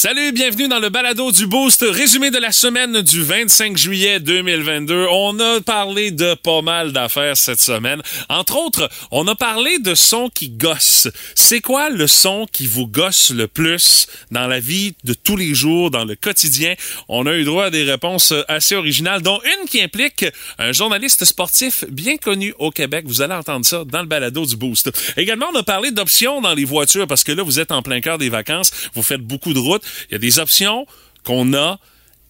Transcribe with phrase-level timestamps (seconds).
[0.00, 5.08] Salut, bienvenue dans le balado du Boost, résumé de la semaine du 25 juillet 2022.
[5.10, 8.00] On a parlé de pas mal d'affaires cette semaine.
[8.28, 11.08] Entre autres, on a parlé de sons qui gossent.
[11.34, 15.52] C'est quoi le son qui vous gosse le plus dans la vie de tous les
[15.52, 16.76] jours, dans le quotidien?
[17.08, 20.26] On a eu droit à des réponses assez originales, dont une qui implique
[20.60, 23.04] un journaliste sportif bien connu au Québec.
[23.08, 24.92] Vous allez entendre ça dans le balado du Boost.
[25.16, 28.00] Également, on a parlé d'options dans les voitures parce que là, vous êtes en plein
[28.00, 29.82] cœur des vacances, vous faites beaucoup de routes.
[30.08, 30.86] Il y a des options
[31.24, 31.78] qu'on a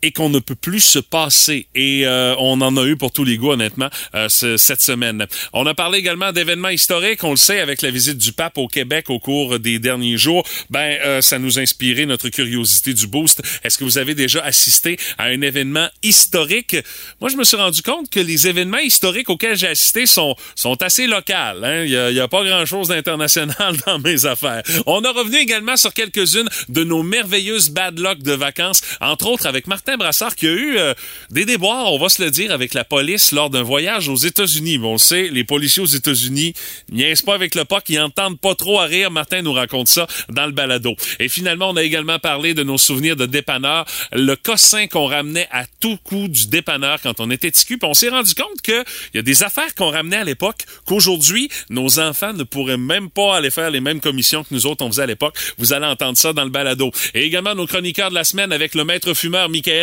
[0.02, 1.66] et qu'on ne peut plus se passer.
[1.74, 5.26] Et euh, on en a eu pour tous les goûts, honnêtement, euh, cette semaine.
[5.52, 7.24] On a parlé également d'événements historiques.
[7.24, 10.44] On le sait, avec la visite du pape au Québec au cours des derniers jours,
[10.70, 13.42] ben euh, ça nous a inspiré notre curiosité du boost.
[13.64, 16.76] Est-ce que vous avez déjà assisté à un événement historique?
[17.20, 20.80] Moi, je me suis rendu compte que les événements historiques auxquels j'ai assisté sont, sont
[20.82, 21.18] assez locaux.
[21.28, 21.84] Hein?
[21.84, 24.62] Il n'y a, a, pas grand-chose d'international dans mes affaires.
[24.86, 29.46] On a revenu également sur quelques-unes de nos merveilleuses bad luck de vacances, entre autres
[29.46, 30.94] avec Martin Brassard qui a eu euh,
[31.30, 34.78] des déboires, on va se le dire, avec la police lors d'un voyage aux États-Unis.
[34.78, 36.54] Bon, on le sait, les policiers aux États-Unis
[36.90, 39.10] niaisent pas avec le POC, ils entendent pas trop à rire.
[39.10, 40.94] Martin nous raconte ça dans le balado.
[41.18, 45.48] Et finalement, on a également parlé de nos souvenirs de dépanneur, le cossin qu'on ramenait
[45.50, 47.78] à tout coup du dépanneur quand on était ticu.
[47.78, 51.48] Puis on s'est rendu compte qu'il y a des affaires qu'on ramenait à l'époque qu'aujourd'hui,
[51.70, 54.90] nos enfants ne pourraient même pas aller faire les mêmes commissions que nous autres on
[54.90, 55.36] faisait à l'époque.
[55.56, 56.90] Vous allez entendre ça dans le balado.
[57.14, 59.77] Et également nos chroniqueurs de la semaine avec le maître fumeur Michael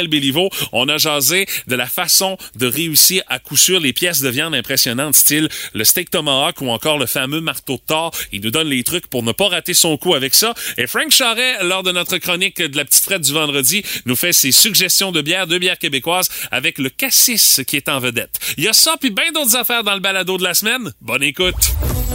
[0.71, 4.55] On a jasé de la façon de réussir à coup sûr les pièces de viande
[4.55, 8.11] impressionnantes, style le steak tomahawk ou encore le fameux marteau de Thor.
[8.31, 10.53] Il nous donne les trucs pour ne pas rater son coup avec ça.
[10.77, 14.33] Et Frank Charret, lors de notre chronique de la petite frette du vendredi, nous fait
[14.33, 18.39] ses suggestions de bières, de bières québécoises avec le cassis qui est en vedette.
[18.57, 20.91] Il y a ça puis bien d'autres affaires dans le balado de la semaine.
[21.01, 21.55] Bonne écoute.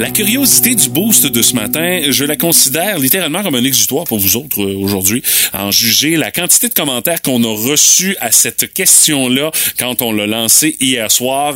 [0.00, 4.18] La curiosité du boost de ce matin, je la considère littéralement comme un exutoire pour
[4.18, 5.22] vous autres euh, aujourd'hui,
[5.52, 10.26] en juger la quantité de commentaires qu'on a reçus à cette question-là quand on l'a
[10.26, 11.54] lancé hier soir.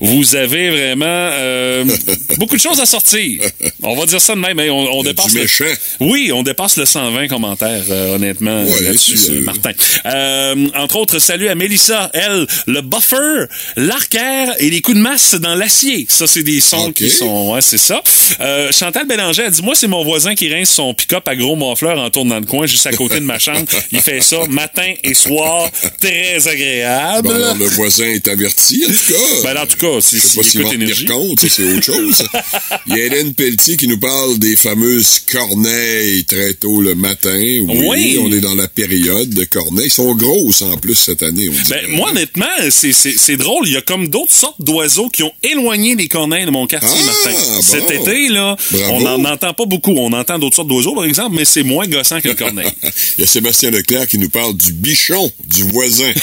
[0.00, 1.84] Vous avez vraiment euh,
[2.38, 3.40] beaucoup de choses à sortir.
[3.84, 4.58] On va dire ça de même.
[4.58, 5.42] hein, On, dépasse du le...
[5.42, 5.64] méchant.
[6.00, 9.70] Oui, on dépasse le 120 commentaires, euh, honnêtement, Ouais, là-dessus, euh, Martin.
[10.06, 12.10] Euh, entre autres, salut à Mélissa.
[12.12, 13.44] Elle, le buffer,
[13.76, 16.06] l'arcaire et les coups de masse dans l'acier.
[16.08, 17.52] Ça, c'est des sons qui sont...
[17.52, 18.02] Ouais, c'est ça.
[18.40, 21.54] Euh, Chantal Bélanger a dit, moi, c'est mon voisin qui rince son pick-up à gros
[21.56, 23.66] monfleur en tournant le coin juste à côté de ma chambre.
[23.92, 25.70] Il fait ça matin et soir.
[26.00, 27.28] Très agréable.
[27.28, 29.42] Bon, alors, le voisin est averti, en tout cas.
[29.54, 31.62] Ben, en tout cas, si- Je sais s'il pas s'il va tenir compte, ça, c'est
[31.64, 32.26] autre chose.
[32.86, 37.34] Il y a Hélène Pelletier qui nous parle des fameuses corneilles très tôt le matin.
[37.36, 38.18] Oui, Oui.
[38.20, 39.86] on est dans la période de corneilles.
[39.86, 41.68] Ils sont grosses en plus cette année, on.
[41.68, 43.66] Ben, moi, honnêtement, c'est, c'est, c'est drôle.
[43.66, 46.90] Il y a comme d'autres sortes d'oiseaux qui ont éloigné les corneilles de mon quartier,
[47.02, 47.62] Ah, Martin.
[47.64, 48.94] Cet été, là, Bravo.
[48.94, 49.94] on n'en entend pas beaucoup.
[49.96, 52.72] On entend d'autres sortes d'oiseaux, par exemple, mais c'est moins gossant que le corneille.
[53.18, 56.12] Il y a Sébastien Leclerc qui nous parle du bichon du voisin.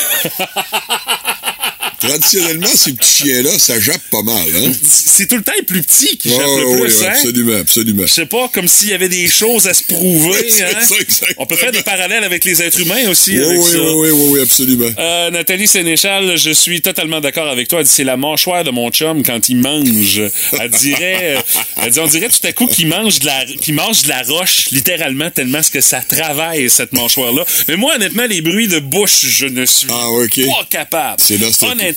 [2.02, 4.72] Traditionnellement, ces petits chiens-là, ça jappe pas mal, hein?
[4.84, 7.12] c'est tout le temps les plus petits qui jappent le ouais, plus, ouais, hein?
[7.14, 8.04] absolument, absolument.
[8.08, 10.80] Je sais pas, comme s'il y avait des choses à se prouver, hein?
[10.82, 11.26] ça.
[11.38, 13.78] On peut faire des parallèles avec les êtres humains aussi, Oui, avec oui, ça.
[13.78, 14.90] oui, oui, oui, oui, absolument.
[14.98, 17.80] Euh, Nathalie Sénéchal, je suis totalement d'accord avec toi.
[17.82, 20.22] Elle dit c'est la mâchoire de mon chum quand il mange.
[20.60, 21.42] Elle dirait, euh,
[21.84, 24.24] elle dit on dirait tout à coup qu'il mange de la, qu'il mange de la
[24.24, 27.46] roche, littéralement tellement ce que ça travaille cette mâchoire-là.
[27.68, 30.08] Mais moi, honnêtement, les bruits de bouche, je ne suis Ah,
[30.48, 31.22] pas capable.
[31.22, 31.38] C'est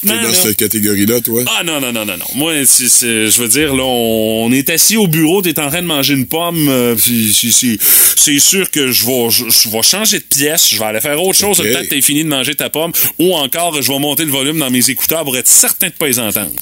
[0.02, 0.12] honnêtement.
[0.12, 1.42] t'es dans là, cette catégorie-là, toi?
[1.46, 2.24] ah non, non, non, non, non.
[2.34, 5.86] Moi, je veux dire, là, on, on est assis au bureau, t'es en train de
[5.86, 10.78] manger une pomme, euh, c'est, sûr que je vais, je, vais changer de pièce, je
[10.78, 11.66] vais aller faire autre chose Ok.
[11.66, 14.30] le temps que t'aies fini de manger ta pomme, ou encore, je vais monter le
[14.30, 16.52] volume dans mes écouteurs pour être certain de pas les entendre.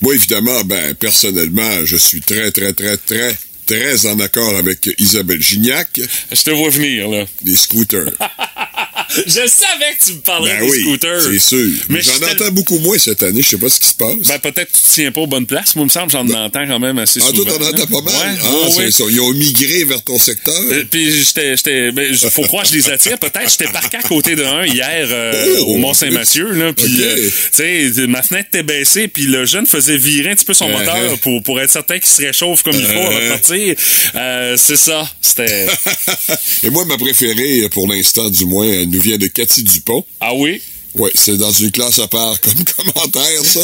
[0.00, 3.36] Moi, évidemment, ben, personnellement, je suis très, très, très, très,
[3.66, 6.00] très en accord avec Isabelle Gignac,
[6.32, 7.24] Je te vois venir, là.
[7.44, 8.10] les scooters.
[9.26, 11.22] Je savais que tu me parlerais Ben des oui, scooters.
[11.22, 11.70] c'est sûr.
[11.88, 13.42] Mais j'en entends beaucoup moins cette année.
[13.42, 14.16] Je sais pas ce qui se passe.
[14.28, 15.74] Ben, peut-être que tu te tiens pas aux bonnes places.
[15.76, 17.44] Moi, il me semble j'en entends quand même assez ah, souvent.
[17.44, 18.32] toi, t'en entends pas mal?
[18.42, 19.04] Ouais, ah, ça.
[19.10, 20.54] Ils ont migré vers ton secteur.
[20.70, 23.18] Euh, Puis j'étais, j'étais, ben, faut croire que je les attire.
[23.18, 26.72] Peut-être j'étais parqué à côté de un hier euh, Oh, au Mont Saint-Mathieu là.
[26.72, 29.08] Puis euh, tu sais, ma fenêtre était baissée.
[29.08, 30.78] Puis le jeune faisait virer un petit peu son Uh-huh.
[30.78, 33.28] moteur pour pour être certain qu'il se réchauffe comme il faut avant de Uh-huh.
[33.28, 33.74] partir.
[34.14, 35.08] Euh, c'est ça.
[35.20, 35.66] C'était.
[36.62, 40.04] Et moi, ma préférée, pour l'instant, du moins, elle nous vient de Cathy Dupont.
[40.20, 40.62] Ah oui?
[40.94, 43.60] Ouais, c'est dans une classe à part comme commentaire, ça.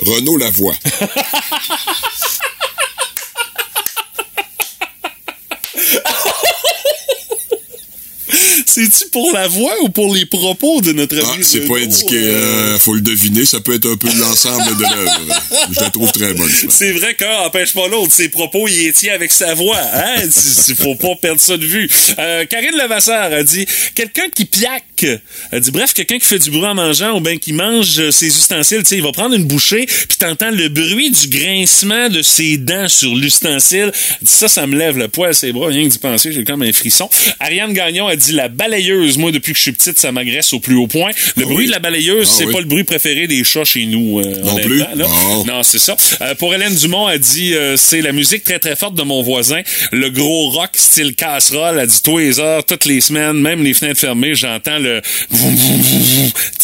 [0.00, 0.74] Renaud Lavoie.
[8.66, 12.16] C'est-tu pour la voix ou pour les propos de notre Ah, ami c'est pas indiqué.
[12.16, 12.74] euh?
[12.74, 13.44] euh, faut le deviner.
[13.44, 15.20] Ça peut être un peu l'ensemble de l'œuvre.
[15.72, 16.50] Je la trouve très bonne.
[16.70, 18.12] C'est vrai qu'un empêche pas l'autre.
[18.12, 19.78] Ses propos, il est tient avec sa voix.
[19.78, 20.22] Hein?
[20.68, 21.88] Il faut pas perdre ça de vue.
[22.18, 25.06] Euh, Karine Levasseur a dit quelqu'un qui piaque.
[25.50, 28.26] Elle dit bref, quelqu'un qui fait du bruit en mangeant ou bien qui mange ses
[28.28, 28.82] ustensiles.
[28.82, 32.56] Tu sais, il va prendre une bouchée puis t'entends le bruit du grincement de ses
[32.56, 33.90] dents sur l'ustensile.
[33.92, 35.68] Elle dit ça, ça me lève le poil à ses bras.
[35.68, 37.08] Rien que d'y penser, j'ai comme un frisson.
[37.40, 39.18] Ariane Gagnon a dit la balayeuse.
[39.18, 41.10] Moi, depuis que je suis petite, ça m'agresse au plus haut point.
[41.36, 41.66] Le Ah bruit oui.
[41.66, 42.52] de la balayeuse, Ah c'est oui.
[42.52, 44.20] pas le bruit préféré des chats chez nous.
[44.20, 44.78] euh, Non plus?
[44.78, 44.88] là.
[44.94, 45.96] Non, c'est ça.
[46.20, 49.22] Euh, pour Hélène Dumont, elle dit euh, c'est la musique très très forte de mon
[49.22, 51.78] voisin, le gros rock style casserole.
[51.80, 55.00] Elle dit tous les heures, toutes les semaines, même les fenêtres fermées, j'entends le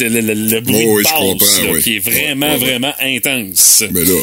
[0.01, 2.71] le, le- le bruit Oh oui, de comprends, là, qui est vraiment Ouais, ouais, ouais.
[2.71, 3.85] vraiment intense.
[3.91, 4.15] Mais là,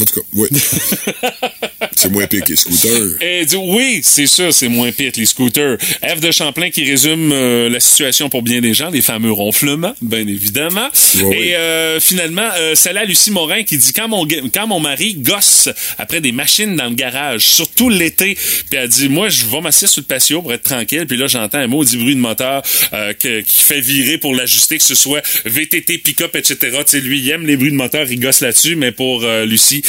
[0.00, 0.48] en tout cas, oui.
[1.96, 3.44] c'est moins pire que les scooters.
[3.46, 5.78] Dit oui, c'est sûr, c'est moins pire que les scooters.
[6.02, 9.94] F de Champlain qui résume euh, la situation pour bien des gens, les fameux ronflements,
[10.02, 10.88] bien évidemment.
[11.32, 15.14] Et euh, finalement, euh, celle-là, Lucie Morin qui dit quand mon ga- quand mon mari
[15.14, 15.68] gosse
[15.98, 18.34] après des machines dans le garage, surtout l'été,
[18.70, 21.26] puis elle dit moi je vais m'asseoir sur le patio pour être tranquille, puis là
[21.26, 22.62] j'entends un maudit bruit de moteur
[22.92, 26.56] euh, que- qui fait virer pour l'ajuster, que ce soit VTT, pick-up, etc.
[26.60, 29.82] Tu sais, lui il aime les bruits de moteur, il gosse là-dessus, mais pour Lucie,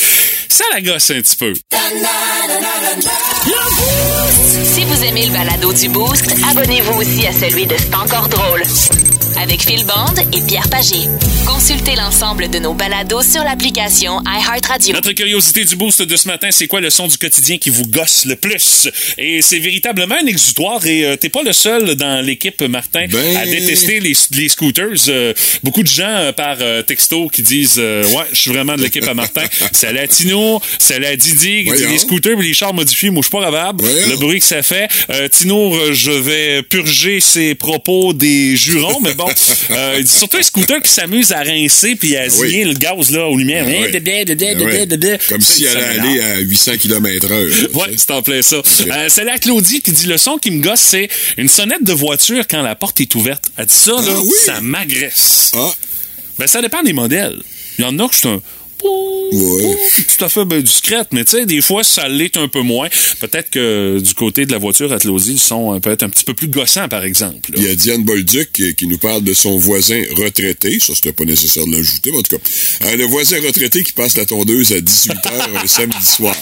[0.49, 1.53] ça la gosse un petit peu.
[4.63, 8.63] Si vous aimez le balado du Boost, abonnez-vous aussi à celui de C'est encore drôle.
[9.37, 11.07] Avec Phil Bond et Pierre Pagé.
[11.45, 14.93] Consultez l'ensemble de nos balados sur l'application iHeartRadio.
[14.93, 17.85] Notre curiosité du boost de ce matin, c'est quoi le son du quotidien qui vous
[17.87, 18.89] gosse le plus?
[19.17, 23.37] Et c'est véritablement un exutoire et euh, t'es pas le seul dans l'équipe, Martin, Ben-
[23.37, 24.89] à détester les, les scooters.
[25.07, 25.33] Euh,
[25.63, 28.81] beaucoup de gens euh, par euh, texto qui disent euh, Ouais, je suis vraiment de
[28.81, 29.43] l'équipe à Martin.
[29.73, 31.89] C'est à Tino, c'est à Didi qui dit Voyons.
[31.91, 33.49] les scooters et les chars modifiés, moi je suis pas.
[33.49, 34.09] Voyons.
[34.09, 34.87] Le bruit que ça fait.
[35.09, 39.29] Euh, Tino, je vais purger ses propos des jurons, mais bon,
[39.71, 42.29] euh, il dit surtout les scooters qui s'amusent à rincer puis à oui.
[42.29, 43.65] zigner le gaz là aux lumières?
[43.67, 43.91] Oui.
[43.91, 45.17] dédé.
[45.29, 46.23] Comme Ça, si ça elle m'énerve.
[46.23, 47.47] allait à 800 km heure.
[47.73, 48.57] Ouais, c'est en plein ça.
[48.57, 51.07] Euh, c'est là Claudie qui dit le son qui me gosse, c'est
[51.37, 53.51] une sonnette de voiture quand la porte est ouverte.
[53.57, 54.31] Elle dit ça, là, Ah oui?
[54.45, 55.51] ça m'agresse.
[55.55, 55.71] Ah,
[56.37, 57.41] Ben, ça dépend des modèles.
[57.77, 58.41] Il y en a que c'est un
[58.83, 59.75] Ouais.
[60.17, 62.87] tout à fait ben, discrète, mais tu sais, des fois, ça l'est un peu moins.
[63.19, 66.23] Peut-être que du côté de la voiture à Claudie, ils sont euh, peut-être un petit
[66.23, 67.51] peu plus gossants, par exemple.
[67.51, 67.57] là.
[67.59, 70.79] il y a Diane Bolduc qui, qui nous parle de son voisin retraité.
[70.79, 72.43] Ça, c'était pas nécessaire de l'ajouter, mais en tout cas.
[72.87, 76.35] Euh, le voisin retraité qui passe la tondeuse à 18h un samedi soir.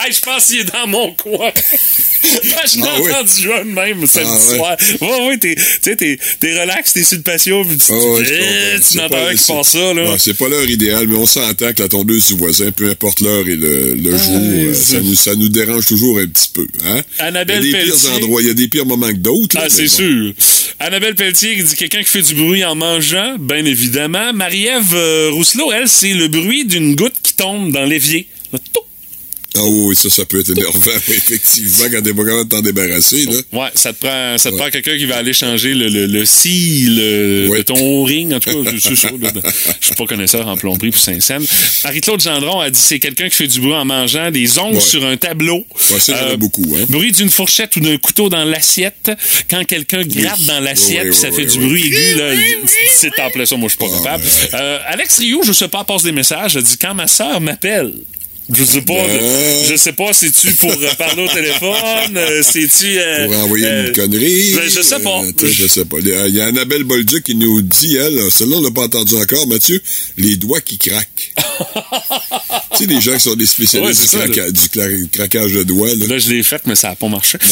[0.00, 1.50] Hey, je pense qu'il est dans mon coin.
[2.22, 3.10] je l'ai Ah oui?
[3.12, 4.56] entendu de même samedi Ah ouais?
[4.56, 4.76] soir.
[5.00, 8.24] Ouais, ouais, t'es, sais, t'es, t'es relax, t'es sur le patio, puis tu, Ah ouais,
[8.28, 10.10] Eh, n'entends pas- rien qui passe ça, là.
[10.10, 13.20] Ouais, c'est pas l'heure idéale, mais on s'entend que la tondeuse du voisin, peu importe
[13.20, 16.66] l'heure et le, le jour, euh, ça nous, ça nous dérange toujours un petit peu.
[16.84, 17.02] Hein?
[17.18, 18.08] Annabelle il y a des Pelletier.
[18.08, 19.56] pires endroits, il y a des pires moments que d'autres.
[19.58, 19.88] Ah, c'est bon.
[19.88, 20.32] sûr.
[20.80, 24.32] Annabelle Pelletier qui dit quelqu'un qui fait du bruit en mangeant, bien évidemment.
[24.32, 28.26] Marie-Ève euh, Rousselot, elle, c'est le bruit d'une goutte qui tombe dans l'évier.
[28.52, 28.58] Le
[29.56, 33.24] Ah oui, ça, ça peut être énervant, effectivement, quand t'es pas capable de t'en débarrasser.
[33.24, 33.32] Là.
[33.52, 34.60] Ouais, ça te prend, ça te Ouais.
[34.60, 37.58] prend quelqu'un qui va aller changer le, le, le seal euh, Ouais.
[37.58, 38.32] de ton ring.
[38.34, 39.08] En tout cas, c'est ça.
[39.20, 39.30] là.
[39.80, 41.44] Je suis pas connaisseur en plomberie pour Saint-Saëns.
[41.84, 44.80] Marie-Claude Gendron a dit c'est quelqu'un qui fait du bruit en mangeant des ongles Ouais.
[44.80, 45.66] sur un tableau.
[45.92, 46.84] Ouais, ça, a beaucoup, hein.
[46.88, 49.10] Bruit d'une fourchette ou d'un couteau dans l'assiette.
[49.50, 52.32] Quand quelqu'un gratte dans l'assiette, ça fait du bruit aigu, là,
[52.92, 54.24] c'est en plein ça, moi je suis pas capable.
[54.54, 57.92] Euh, Alex Rio, je sais pas, passe des messages, elle dit quand ma sœur m'appelle.
[58.50, 59.64] Je sais pas, Euh.
[59.68, 63.86] je sais pas, c'est-tu pour euh, parler au téléphone, euh, c'est-tu euh, Pour envoyer euh,
[63.88, 64.52] une connerie.
[64.54, 65.20] ben, je sais pas.
[65.22, 65.98] Euh, je sais pas.
[66.00, 68.70] Il y a- il y a Annabelle Bolduc qui nous dit, elle, celle-là, on l'a
[68.70, 69.82] pas entendu encore, Mathieu,
[70.16, 71.34] les doigts qui craquent.
[72.76, 76.06] sais, les gens qui sont des spécialistes du, craca- du cla- craquage de doigts, là.
[76.06, 77.38] Là, je l'ai fait, mais ça n'a pas marché.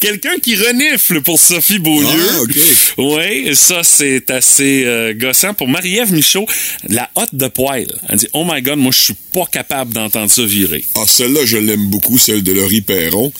[0.00, 2.08] Quelqu'un qui renifle pour Sophie Beaulieu.
[2.30, 2.56] Ah, OK.
[2.98, 5.54] Oui, ça, c'est assez euh, gossant.
[5.54, 6.46] Pour Marie-Ève Michaud,
[6.88, 7.92] la hotte de poêle.
[8.08, 10.84] Elle dit, oh my God, moi, je suis pas capable d'entendre ça virer.
[10.96, 13.32] Ah, celle-là, je l'aime beaucoup, celle de Laurie Perron,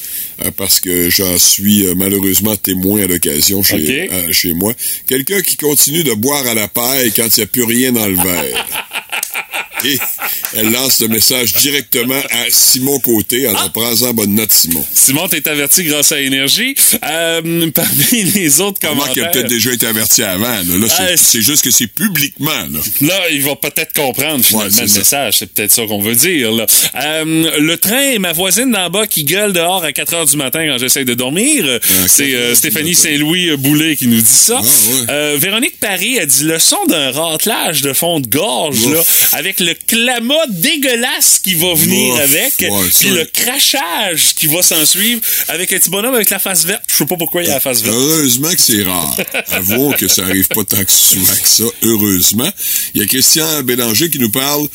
[0.44, 4.72] euh, parce que j'en suis euh, malheureusement témoin à l'occasion chez, euh, chez moi.
[5.06, 8.06] Quelqu'un qui continue de boire à la paille quand il n'y a plus rien dans
[8.06, 8.66] le verre.
[9.84, 9.98] Et
[10.56, 13.46] elle lance le message directement à Simon Côté.
[13.46, 14.84] Alors, prends-en bonne note, Simon.
[14.94, 16.74] Simon, t'es averti grâce à Énergie.
[17.04, 19.32] Euh, parmi les autres Remarque qu'il a commentaires...
[19.32, 20.44] peut-être déjà été averti avant.
[20.48, 22.50] Là, Là, c'est- Ah, c'est juste que c'est publiquement.
[22.50, 22.80] Là.
[23.02, 24.98] Là, il va peut-être comprendre finalement Ouais, le ça.
[24.98, 25.34] message.
[25.38, 26.50] C'est peut-être ça qu'on veut dire.
[26.52, 26.66] Là.
[27.02, 30.36] Euh, le train et ma voisine d'en bas qui gueule dehors à 4 heures du
[30.36, 31.64] matin quand j'essaie de dormir.
[32.06, 32.94] c'est 4 euh, heures du Stéphanie.
[32.94, 34.60] Saint-Louis euh, Boulet qui nous dit ça.
[34.62, 35.06] Ah, ouais.
[35.10, 39.00] Euh, Véronique Paris a dit le son d'un ratelage de fond de gorge là,
[39.32, 44.62] avec le clamat dégueulasse qui va venir Ouf, avec, ouais, puis le crachage qui va
[44.62, 46.82] s'en suivre avec un petit bonhomme avec la face verte.
[46.88, 47.96] Je sais pas pourquoi il a la face verte.
[47.96, 49.16] Heureusement que c'est rare.
[49.50, 52.50] Avouons que ça arrive pas tant que souvent que ça, heureusement.
[52.94, 54.66] Il y a Christian Bélanger qui nous parle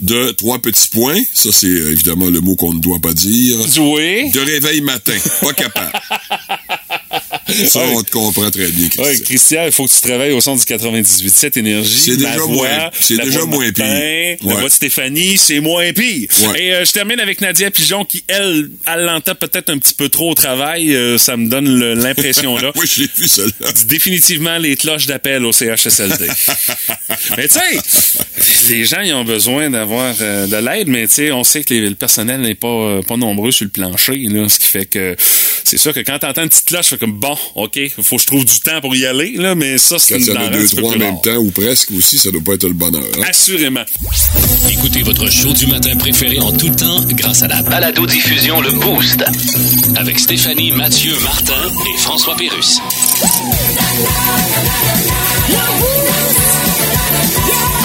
[0.00, 1.20] de trois petits points.
[1.32, 3.58] Ça, c'est euh, évidemment le mot qu'on ne doit pas dire.
[3.78, 4.30] Oui.
[4.30, 5.16] De réveil matin.
[5.40, 5.92] Pas capable.
[7.68, 9.04] Ça, on te comprend très bien, Christian.
[9.04, 11.98] Ouais, Christian, il faut que tu travailles au son du 98.7 Énergie.
[12.04, 13.84] C'est déjà voix, moins- c'est la déjà voix moins pire.
[13.84, 14.38] La Ouais.
[14.42, 16.28] voix de Stéphanie, c'est moins pire.
[16.42, 16.62] Ouais.
[16.62, 20.08] Et euh, je termine avec Nadia Pigeon qui, elle, elle l'entend peut-être un petit peu
[20.08, 20.94] trop au travail.
[20.94, 22.72] Euh, ça me donne l'impression là.
[22.76, 23.72] Oui, je l'ai vu, celle-là.
[23.86, 26.26] Définitivement les cloches d'appel au CHSLD.
[27.36, 31.32] mais tu sais, les gens ils ont besoin d'avoir euh, de l'aide, mais tu sais,
[31.32, 34.48] on sait que les- le personnel n'est pas euh, pas nombreux sur le plancher, là,
[34.48, 35.16] ce qui fait que
[35.64, 38.26] c'est sûr que quand t'entends une petite cloche, c'est comme bon, ok, faut que je
[38.26, 40.50] trouve du temps pour y aller, là, mais ça c'est Quand une il y en
[40.50, 43.02] deux, trois en même temps, ou presque aussi, ça doit pas être le bonheur.
[43.18, 43.24] hein?
[43.28, 43.84] Assurément.
[44.70, 49.24] Écoutez votre show du matin préféré en tout temps grâce à la balado-diffusion Le Boost.
[49.96, 51.52] Avec Stéphanie, Mathieu, Martin
[51.94, 52.78] et François Pérus.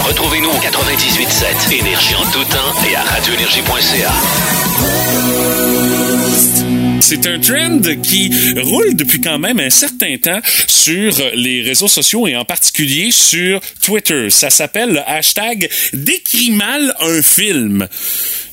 [0.08, 4.12] Retrouvez-nous au 98.7 Énergie en tout temps et à radioénergie.ca.
[7.02, 12.28] C'est un trend qui roule depuis quand même un certain temps sur les réseaux sociaux
[12.28, 14.30] et en particulier sur Twitter.
[14.30, 17.88] Ça s'appelle le hashtag Décris mal un film.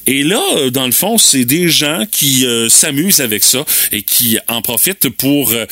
[0.06, 4.38] Et là, dans le fond, c'est des gens qui euh, s'amusent avec ça et qui
[4.46, 5.66] en profitent pour euh,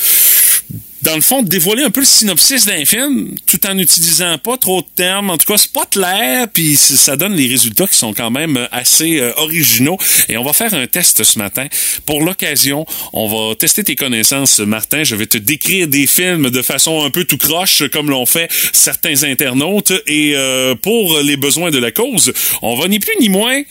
[1.05, 4.81] dans le fond, dévoiler un peu le synopsis d'un film tout en n'utilisant pas trop
[4.81, 5.29] de termes.
[5.29, 8.57] En tout cas, c'est pas clair, puis ça donne les résultats qui sont quand même
[8.57, 9.99] euh, assez euh, originaux.
[10.31, 11.67] Et on va faire un test ce matin.
[12.07, 15.05] Pour l'occasion, on va tester tes connaissances, Martin.
[15.05, 18.51] Je vais te décrire des films de façon un peu tout croche, comme l'ont fait
[18.73, 19.93] certains internautes.
[20.07, 23.63] Et euh, pour les besoins de la cause, on va ni plus ni moins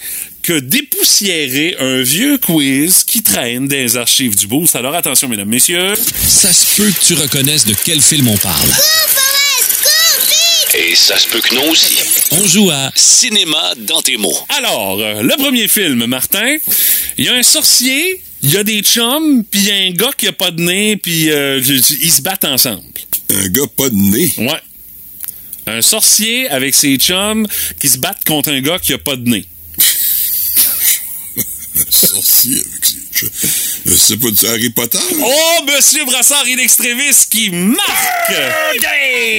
[0.44, 4.76] que dépoussiérer un vieux quiz qui traîne dans les archives du Boost.
[4.76, 5.94] Alors attention, mesdames, messieurs.
[6.28, 8.70] Ça se peut que tu reconnaisses de quel film on parle.
[10.76, 11.98] Et ça se peut que non aussi.
[12.32, 14.38] On joue à Cinéma dans tes mots.
[14.50, 16.58] Alors, euh, le premier film, Martin,
[17.18, 19.92] il y a un sorcier, il y a des chums, puis il y a un
[19.92, 22.82] gars qui a pas de nez, puis euh, ils se battent ensemble.
[23.34, 24.34] Un gars pas de nez.
[24.40, 24.62] Ouais.
[25.68, 27.48] Un sorcier avec ses chums
[27.80, 29.46] qui se battent contre un gars qui a pas de nez.
[31.76, 32.96] Un sorcier avec ses...
[33.16, 33.26] Je,
[33.86, 34.98] je sais pas, du Harry Potter?
[35.20, 38.34] Oh, Monsieur Brassard in extremis qui marque!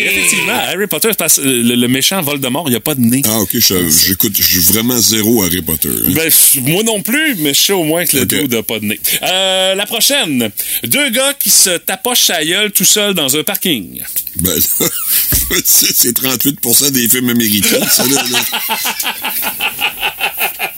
[0.04, 3.00] Effectivement, Harry Potter, c'est parce que le, le méchant Voldemort, il n'y a pas de
[3.00, 3.22] nez.
[3.24, 5.88] Ah, ok, je- j'écoute, je suis vraiment zéro Harry Potter.
[5.90, 6.08] hein.
[6.10, 6.30] Ben,
[6.62, 8.28] moi non plus, mais je sais au moins que le Ok.
[8.28, 9.00] dude n'a pas de nez.
[9.22, 10.50] Euh, la prochaine.
[10.84, 14.00] Deux gars qui se tapochent sa gueule tout seul dans un parking.
[14.36, 14.86] Ben là,
[15.64, 18.24] c'est c'est 38% des films américains, ça, là.
[18.30, 18.44] là.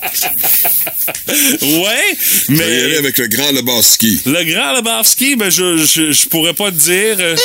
[1.28, 2.16] Ouais,
[2.48, 4.20] Je vais y aller mais avec le grand Lebowski.
[4.26, 7.16] le grand Lebowski, ben, je, je, je pourrais pas te dire.
[7.18, 7.36] euh,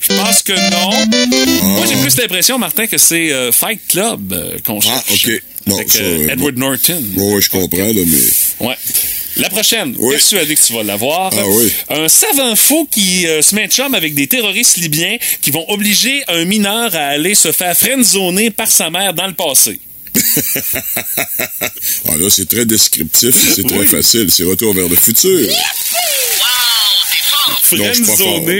[0.00, 1.68] Je pense que non.
[1.76, 5.26] Moi, j'ai plus l'impression, Martin, que c'est euh, Fight Club euh, qu'on Ah, cherche.
[5.28, 5.42] ok.
[5.66, 7.04] Bon, Avec ça, euh, Edward Norton.
[7.16, 8.66] Ouais, je comprends, là, mais...
[8.66, 8.76] Ouais.
[9.36, 10.14] La prochaine, Oui.
[10.16, 11.32] persuadé que tu vas l'avoir.
[11.36, 11.72] Ah oui.
[11.90, 15.64] Un savant fou qui euh, se met de chum avec des terroristes libyens qui vont
[15.70, 19.78] obliger un mineur à aller se faire friendzoner par sa mère dans le passé.
[22.08, 23.86] Ah là, c'est très descriptif, c'est très Oui.
[23.86, 24.28] facile.
[24.30, 25.48] C'est Retour vers le futur.
[25.48, 25.54] Là.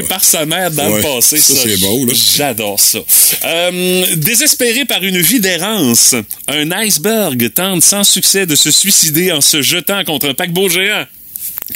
[0.08, 1.38] par sa mère dans le passé.
[1.38, 2.12] ça, c'est beau, là.
[2.36, 3.00] J'adore ça.
[3.44, 6.14] Euh, désespéré par une vie d'errance,
[6.48, 11.06] un iceberg tente sans succès de se suicider en se jetant contre un paquebot géant.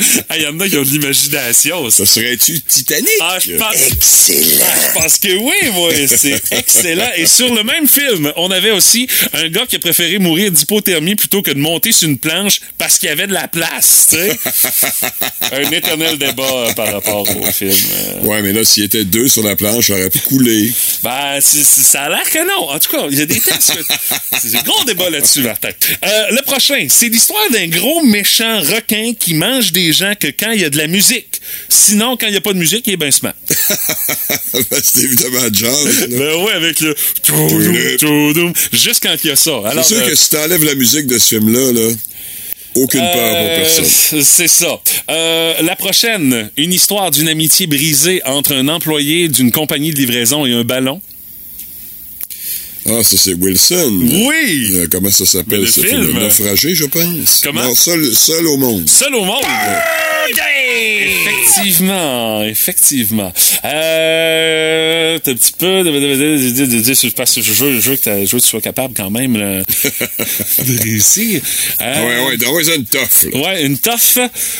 [0.36, 1.90] Il y en a qui ont de l'imagination.
[1.90, 3.08] Ça serait-tu Titanic?
[3.20, 4.64] Ah, je pense, Excellent.
[4.66, 5.90] Ah, je pense que oui, moi.
[6.06, 7.10] C'est excellent.
[7.16, 11.14] Et sur le même film, on avait aussi un gars qui a préféré mourir d'hypothermie
[11.16, 14.16] plutôt que de monter sur une planche parce qu'il y avait de la place, tu
[14.16, 14.38] sais.
[15.52, 17.70] un éternel débat euh, par rapport au film.
[17.72, 20.70] Euh, Ouais, mais là, s'il était deux sur la planche, ça aurait pu couler.
[21.02, 22.68] Ben, c'est- c'est- ça a l'air que non.
[22.70, 23.72] En tout cas, il y a des tests.
[24.40, 25.70] C'est un gros débat là-dessus, Martin.
[26.04, 30.52] Euh, le prochain, c'est l'histoire d'un gros méchant requin qui mange des gens que quand
[30.52, 31.40] il y a de la musique.
[31.68, 33.34] Sinon, quand il n'y a pas de musique, il est ben smart.
[33.48, 35.88] c'est évidemment John.
[36.10, 36.94] Ben ouais, avec le
[38.72, 39.52] juste quand il y a ça.
[39.74, 41.94] C'est sûr euh, que si t'enlèves la musique de ce film-là, là,
[42.76, 44.22] aucune peur pour euh, personne.
[44.22, 44.80] C'est ça.
[45.10, 50.46] Euh, la prochaine, une histoire d'une amitié brisée entre un employé d'une compagnie de livraison
[50.46, 51.00] et un ballon.
[52.86, 54.00] Ah, ça, c'est Wilson.
[54.02, 54.70] Oui!
[54.76, 56.06] Euh, comment ça s'appelle, le ce film.
[56.06, 56.18] film?
[56.18, 57.40] Naufragé, je pense.
[57.44, 57.62] Comment?
[57.62, 58.88] Non, seul, seul au monde.
[58.88, 59.42] Seul au monde.
[61.02, 63.32] Effectivement, effectivement.
[63.64, 67.80] Euh, t'as un petit peu de, de, de, de, de- de- parce que je veux,
[67.80, 69.62] je veux que, tu sois capable quand même là,
[70.64, 71.42] de réussir.
[71.80, 73.24] Euh, ouais, ouais, donne-moi une toffe.
[73.34, 74.18] Ouais, une toffe.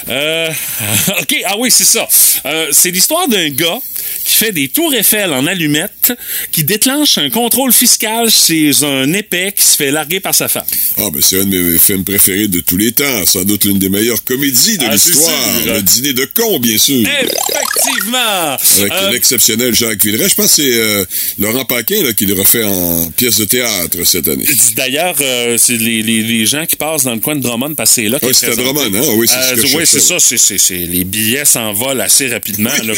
[0.08, 0.48] Euh,
[1.20, 2.08] OK, ah oui, c'est ça.
[2.46, 3.78] Euh, c'est l'histoire d'un gars
[4.24, 6.12] qui fait des tours Eiffel en allumettes,
[6.52, 10.64] qui déclenche un contrôle fiscal chez un épais qui se fait larguer par sa femme.
[10.98, 13.24] Ah, ben, c'est un de mes films préférés de tous les temps.
[13.26, 15.34] Sans doute l'une des meilleures comédies de Ah, c'est l'histoire.
[15.66, 17.02] Le dîner de con, bien sûr.
[17.74, 18.56] Effectivement!
[18.80, 20.28] Avec Euh, l'exceptionnel Jacques Villeray.
[20.28, 21.04] Je pense que c'est euh,
[21.38, 24.44] Laurent Paquin là, qui le refait en pièce de théâtre cette année.
[24.76, 27.90] D'ailleurs, euh, c'est les, les, les gens qui passent dans le coin de Drummond parce
[27.90, 28.56] que c'est là Oui, qu'il c'est à.
[28.56, 29.02] Drummond, hein?
[29.16, 30.18] Oui, c'est ce oui, c'est ça.
[30.18, 32.70] C'est, c'est, c'est- les billets s'envolent assez rapidement.
[32.84, 32.94] là.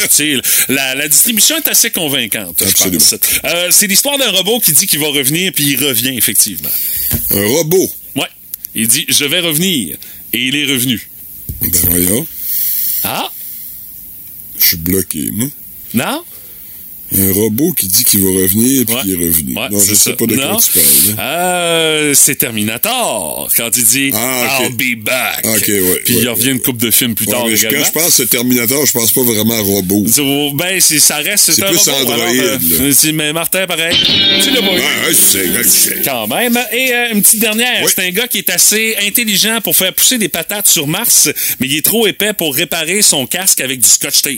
[0.69, 2.99] La, la distribution est assez convaincante, je Absolument.
[2.99, 3.19] pense.
[3.71, 6.69] C'est l'histoire d'un robot qui dit qu'il va revenir, puis il revient, effectivement.
[7.31, 7.91] Un robot.
[8.15, 8.27] Ouais.
[8.75, 9.97] Il dit, je vais revenir.
[10.33, 11.09] Et il est revenu.
[11.61, 12.27] Ben voyons,
[13.03, 13.29] Ah?
[14.59, 15.47] je suis bloqué, moi.
[15.93, 16.23] Non?
[17.15, 19.01] Un robot qui dit qu'il va revenir puis Ouais.
[19.03, 19.55] qui est revenu.
[19.55, 20.13] Ouais, non, je sais ça.
[20.13, 20.49] pas de Non.
[20.55, 21.19] quoi tu parles.
[21.19, 23.49] Euh, c'est Terminator.
[23.55, 24.59] Quand il dit Ah.
[24.63, 25.45] I'll be back.
[25.45, 27.79] Ok, ouais, Puis il revient une coupe de films plus tard mais également.
[27.79, 30.05] quand je pense à Terminator, je pense pas vraiment à robot.
[30.55, 31.51] Ben, ça reste.
[31.51, 32.57] C'est un plus robot, Android, alors, euh,
[32.93, 33.11] là.
[33.13, 33.95] mais Martin, pareil.
[34.43, 36.01] Tu l'as pas eu.
[36.03, 36.59] Quand même.
[36.71, 37.83] Et euh, une petite dernière.
[37.83, 37.91] Oui.
[37.95, 41.29] C'est un gars qui est assez intelligent pour faire pousser des patates sur Mars,
[41.59, 44.33] mais il est trop épais pour réparer son casque avec du scotch tape.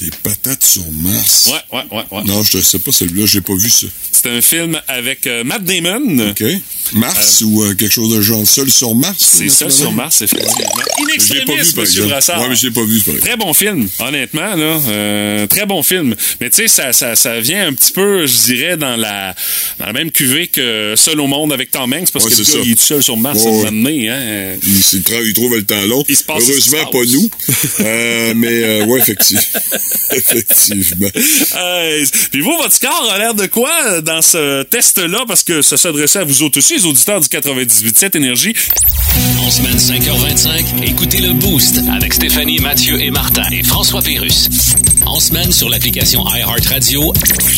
[0.00, 1.48] Des patates sur Mars.
[1.48, 2.24] Ouais, ouais, ouais, ouais.
[2.24, 3.86] Non, je sais pas celui-là, j'ai pas vu ça.
[4.12, 6.30] C'est un film avec euh, Matt Damon.
[6.30, 6.44] OK.
[6.94, 9.16] Mars ou euh, quelque chose de genre seul sur Mars?
[9.18, 9.70] C'est naturellement?
[9.70, 10.54] sur Mars, effectivement.
[11.06, 12.40] L'ai pas vu, par Monsieur exemple.
[12.40, 13.14] Ouais, mais je l'ai pas vu, par.
[13.20, 14.80] Très bon film, honnêtement, là.
[14.88, 16.14] Euh, très bon film.
[16.40, 19.34] Mais tu sais, ça, ça, ça vient un petit peu, je dirais, dans la,
[19.78, 22.44] dans la même cuvée que Seul au monde avec Tom Hanks, parce Ouais, que le
[22.44, 22.58] gars, ça.
[22.64, 24.56] il est tout seul sur Mars à un donné, hein.
[24.62, 26.04] Il, trouve le temps long.
[26.08, 27.30] Il se passe Heureusement, se pas nous.
[27.80, 29.42] Euh, mais, euh, ouais, effectivement.
[30.12, 31.08] effectivement.
[31.56, 35.24] Euh, Puis vous, votre score a l'air de quoi dans ce test-là?
[35.26, 38.54] Parce que ça s'adressait à vous autres aussi, les auditeurs du 98.7 Énergie.
[39.40, 44.48] En semaine 5h25, écoutez le Boost avec Stéphanie, Mathieu et Martin et François Pérus.
[45.06, 47.12] En semaine sur l'application iHeartRadio,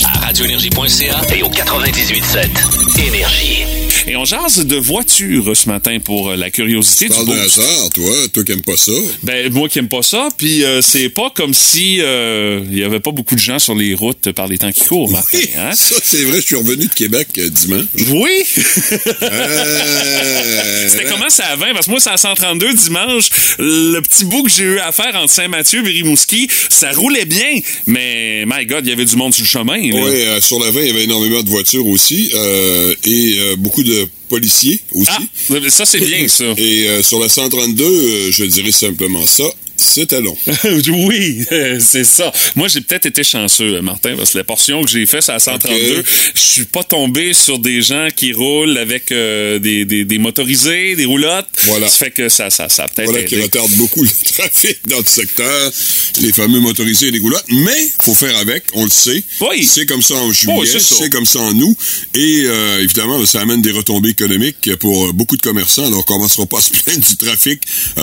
[0.05, 3.89] à radioénergie.ca et au 98.7 Énergie.
[4.06, 7.58] Et on jase de voitures ce matin pour euh, la curiosité du Parle de boost.
[7.58, 8.12] hasard, toi.
[8.32, 8.92] Toi qui aimes pas ça.
[9.22, 12.82] Ben, moi qui aime pas ça, puis euh, c'est pas comme si euh, il y
[12.82, 15.38] avait pas beaucoup de gens sur les routes par les temps qui courent, Martin.
[15.58, 15.72] Hein?
[15.74, 17.84] Ça, c'est vrai, je suis revenu de Québec euh, dimanche.
[18.10, 18.30] Oui!
[19.22, 21.66] Euh, C'était comment ça avant?
[21.72, 23.28] Parce que moi, c'est à 132 dimanche.
[23.58, 27.58] Le petit bout que j'ai eu à faire entre Saint-Mathieu et Rimouski, ça roulait bien.
[27.86, 29.78] Mais, my God, il y avait du monde sur le chemin.
[29.78, 33.56] Oui, euh, sur la 20, il y avait énormément de voitures aussi euh, et euh,
[33.56, 33.89] beaucoup de
[34.29, 35.11] policiers aussi.
[35.50, 36.44] Ah, ça, c'est bien, ça.
[36.57, 39.44] Et euh, sur la 132, euh, je dirais simplement ça,
[39.90, 40.37] c'était long.
[40.88, 42.33] oui, euh, c'est ça.
[42.55, 45.33] Moi, j'ai peut-être été chanceux, euh, Martin, parce que la portion que j'ai faite, c'est
[45.33, 45.98] à 132.
[45.98, 46.05] Ok.
[46.35, 50.94] Je suis pas tombé sur des gens qui roulent avec euh, des, des, des motorisés,
[50.94, 51.48] des roulottes.
[51.64, 51.88] Voilà.
[51.88, 54.98] Ça fait que ça, ça, ça a peut-être Voilà qui retarde beaucoup le trafic dans
[54.98, 55.72] le secteur,
[56.20, 57.44] les fameux motorisés et les roulottes.
[57.50, 59.22] Mais faut faire avec, on le sait.
[59.40, 59.68] Oui.
[59.70, 61.76] C'est comme ça en juillet, Oui, c'est comme ça en août.
[62.14, 65.87] Et euh, évidemment, ça amène des retombées économiques pour beaucoup de commerçants.
[65.87, 67.61] Alors, on commencera pas à se plaindre du trafic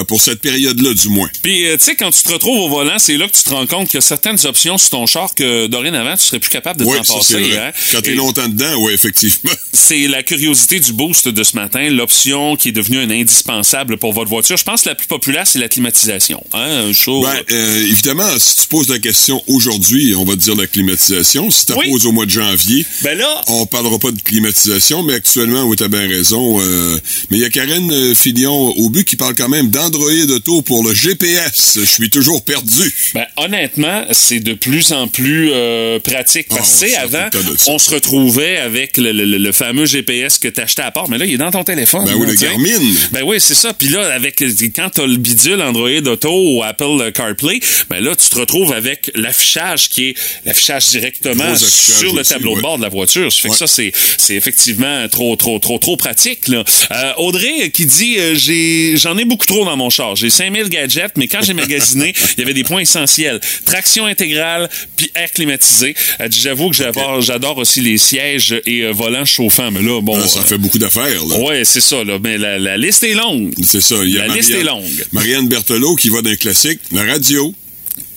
[0.07, 1.29] pour cette période-là, du moins.
[1.41, 3.49] Puis, euh, tu sais, quand tu te retrouves au volant, c'est là que tu te
[3.49, 6.49] rends compte qu'il y a certaines options sur ton char que dorénavant, tu serais plus
[6.49, 7.33] capable de Oui, t'en ça, passer.
[7.33, 7.57] c'est vrai.
[7.57, 7.71] hein.
[7.91, 9.51] Quand t'es Et longtemps dedans, oui, effectivement.
[9.73, 14.11] C'est la curiosité du boost de ce matin, l'option qui est devenue un indispensable pour
[14.11, 14.57] votre voiture.
[14.57, 16.43] Je pense que la plus populaire, c'est la climatisation.
[16.53, 17.21] Hein, un show.
[17.21, 21.49] Ben, euh, évidemment, si tu poses la question aujourd'hui, on va te dire la climatisation.
[21.51, 21.91] Si tu la Oui.
[21.91, 25.75] poses au mois de janvier, Ben là, on parlera pas de climatisation, mais actuellement, oui,
[25.77, 26.59] t'as bien raison.
[26.59, 26.97] euh,
[27.29, 30.61] mais il y a Karen euh, Filion au but qui parle quand même d'Android Auto
[30.63, 31.66] pour le GPS.
[31.75, 32.93] Je suis toujours perdu.
[33.13, 36.47] Ben, honnêtement, c'est de plus en plus euh, pratique.
[36.49, 37.29] Parce Ah, que, avant,
[37.67, 41.09] on se retrouvait avec le, le- le- le fameux GPS que t'achetais à part.
[41.09, 42.05] Mais là, il est dans ton téléphone.
[42.05, 42.33] Ben oui, le.
[42.35, 42.79] Garmin.
[43.11, 43.73] Ben oui, c'est ça.
[43.73, 44.43] Puis là, avec
[44.75, 49.11] quand t'as le bidule Android Auto ou Apple CarPlay, ben là, tu te retrouves avec
[49.15, 52.57] l'affichage qui est l'affichage directement sur le aussi, tableau ouais.
[52.57, 53.31] de bord de la voiture.
[53.31, 56.47] Ça fait que ça, c'est, c'est effectivement trop, trop, trop, trop pratique.
[56.47, 56.63] Là.
[56.91, 60.15] Euh, Audrey qui dit euh, j'ai, j'en ai beaucoup trop dans mon char.
[60.15, 63.39] J'ai 5000 gadgets, mais quand j'ai magasiné, il y avait des points essentiels.
[63.65, 65.95] Traction intégrale, puis air climatisé.
[66.19, 69.71] Elle dit j'avoue que j'adore, j'adore aussi les sièges et euh, volants chauffants.
[69.71, 70.17] Mais là, bon.
[70.17, 71.37] Ah, ça euh, fait beaucoup d'affaires, là.
[71.39, 72.17] Ouais, c'est ça, là.
[72.23, 73.53] Mais la, la liste est longue.
[73.63, 73.95] C'est ça.
[74.03, 75.05] Il y a La liste est longue.
[75.11, 77.53] Marianne Berthelot qui va d'un classique, la radio.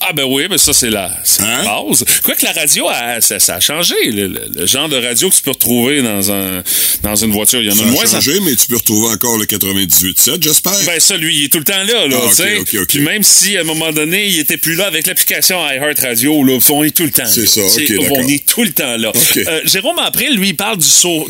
[0.03, 1.65] Ah ben oui, mais ça c'est la, c'est la Hein?
[1.89, 2.05] base.
[2.25, 3.95] Quoique la radio, a- ça, ça a changé.
[4.07, 6.63] Le, le- le genre de radio que tu peux retrouver dans un
[7.03, 9.09] dans une voiture, il y en Ça a a moins changé, mais tu peux retrouver
[9.13, 10.73] encore le 98.7, j'espère.
[10.87, 12.59] Ben ça, lui, il est tout le temps là, là, Ah, ok, tu sais.
[12.59, 12.87] ok, ok.
[12.89, 16.59] Puis même si à un moment donné, il était plus là avec l'application iHeartRadio, là,
[16.71, 17.27] on est tout le temps.
[17.27, 17.93] C'est ça, ok.
[18.11, 19.13] On est tout le temps là.
[19.37, 20.87] Euh, Jérôme après, lui, il parle du,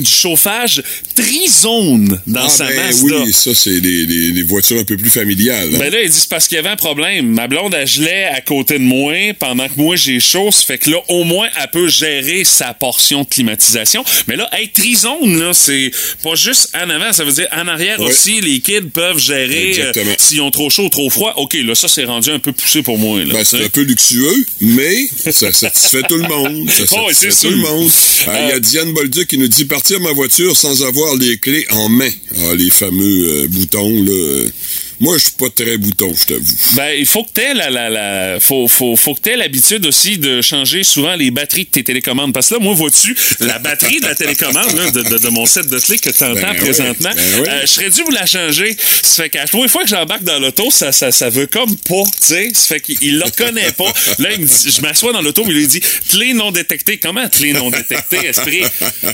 [0.07, 0.83] chauffage
[1.17, 3.17] trizone dans ah, sa ben Mazda.
[3.25, 5.71] oui, ça, c'est des, des- des voitures un peu plus familiales.
[5.75, 5.79] hein.
[5.79, 7.27] Ben là, il dit c'est parce qu'il y avait un problème.
[7.31, 10.51] Ma blonde, elle gelait à côté de moi pendant que moi, j'ai chaud.
[10.51, 14.05] Ça fait que là, au moins, elle peut gérer sa portion de climatisation.
[14.29, 15.91] Mais là, être trizone, là, c'est
[16.23, 17.13] pas juste en avant.
[17.13, 18.07] Ça veut dire en arrière Ouais.
[18.11, 21.35] aussi, les kids peuvent gérer euh, s'ils ont trop chaud ou trop froid.
[21.37, 23.21] OK, là, ça, c'est rendu un peu poussé pour moi.
[23.25, 26.71] Ben, c'est un peu luxueux, mais ça satisfait tout le monde.
[26.71, 27.91] Ça Oh, satisfait c'est tout le monde.
[28.27, 31.39] Ah, Il y a Diane Bolduc qui nous dit partir ma voiture sans avoir les
[31.39, 32.11] clés en main.
[32.37, 34.45] Ah, les fameux euh, boutons, là.
[35.01, 36.57] Moi, je suis pas très bouton, je t'avoue.
[36.75, 40.19] Ben, il faut que t'aies la, la, la, faut, faut, faut que t'aies l'habitude aussi
[40.19, 42.35] de changer souvent les batteries de tes télécommandes.
[42.35, 45.47] Parce que là, moi, vois-tu, la batterie de la télécommande, là, de, de, de mon
[45.47, 47.49] set de clés que tu entends Ben oui, présentement, ben oui.
[47.49, 48.77] euh, je serais dû vous la changer.
[49.03, 52.03] Ça fait qu'à chaque fois que j'embarque dans l'auto, ça, ça, ça veut comme pas,
[52.21, 52.51] tu sais.
[52.53, 53.93] Ça fait qu'il il le reconnaît pas.
[54.19, 56.99] Là, il me dit, je m'assois dans l'auto, il lui dit, clé non détectée.
[56.99, 58.63] Comment clé non détectée, esprit?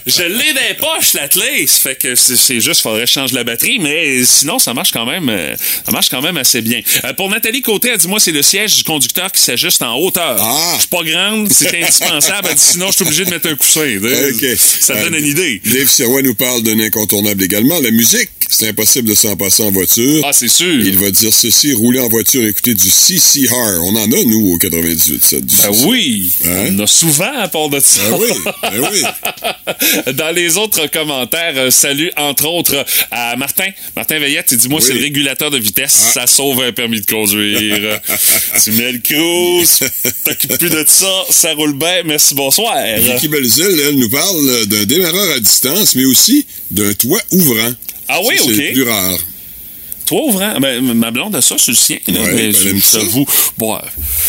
[0.07, 1.66] Je l'ai dans les poches, la clé.
[1.68, 4.90] Ça fait que c'est juste, faudrait que je change la batterie, mais sinon, ça marche
[4.90, 6.81] quand même, euh, ça marche quand même assez bien.
[7.05, 9.95] Euh, pour Nathalie Côté, elle dit, moi, c'est le siège du conducteur qui s'ajuste en
[9.99, 10.37] hauteur.
[10.41, 10.73] Ah!
[10.75, 12.49] Je suis pas grande, c'est indispensable.
[12.51, 13.99] Elle dit, sinon, je suis obligé de mettre un coussin.
[14.59, 15.61] Ça donne Euh, une idée.
[15.65, 18.29] Dave Sirois nous parle d'un incontournable également, la musique.
[18.49, 20.23] C'est impossible de s'en passer en voiture.
[20.25, 20.73] Ah, c'est sûr.
[20.73, 23.81] Il va dire ceci, rouler en voiture, écouter du CCR.
[23.83, 25.41] On en a, nous, au 98, ça.
[25.41, 26.69] du Ah oui, Hein?
[26.71, 28.01] on a souvent à part de ça.
[28.09, 28.29] Ah oui,
[28.62, 30.12] ben oui.
[30.15, 33.69] Dans les autres commentaires, euh, salut entre autres à Martin.
[33.97, 34.87] Martin Veillette, il dit moi Oui.
[34.87, 38.01] c'est le régulateur de vitesse, ça sauve un permis de conduire.
[38.65, 39.81] tu mets le cruise,
[40.25, 42.77] t'occupes plus de ça, ça roule bien, merci bonsoir.
[42.99, 47.73] Vicky Belzil, elle, nous parle d'un démarreur à distance, mais aussi d'un toit ouvrant.
[48.09, 48.53] Ah oui, Ça, ok.
[48.57, 49.19] C'est plus rare.
[50.07, 51.99] Toi ouvrant, ben, ma blonde a ça sur le sien.
[52.07, 53.27] Là, Ouais, mais ben, elle aime je t'avoue,
[53.59, 53.79] bon, euh,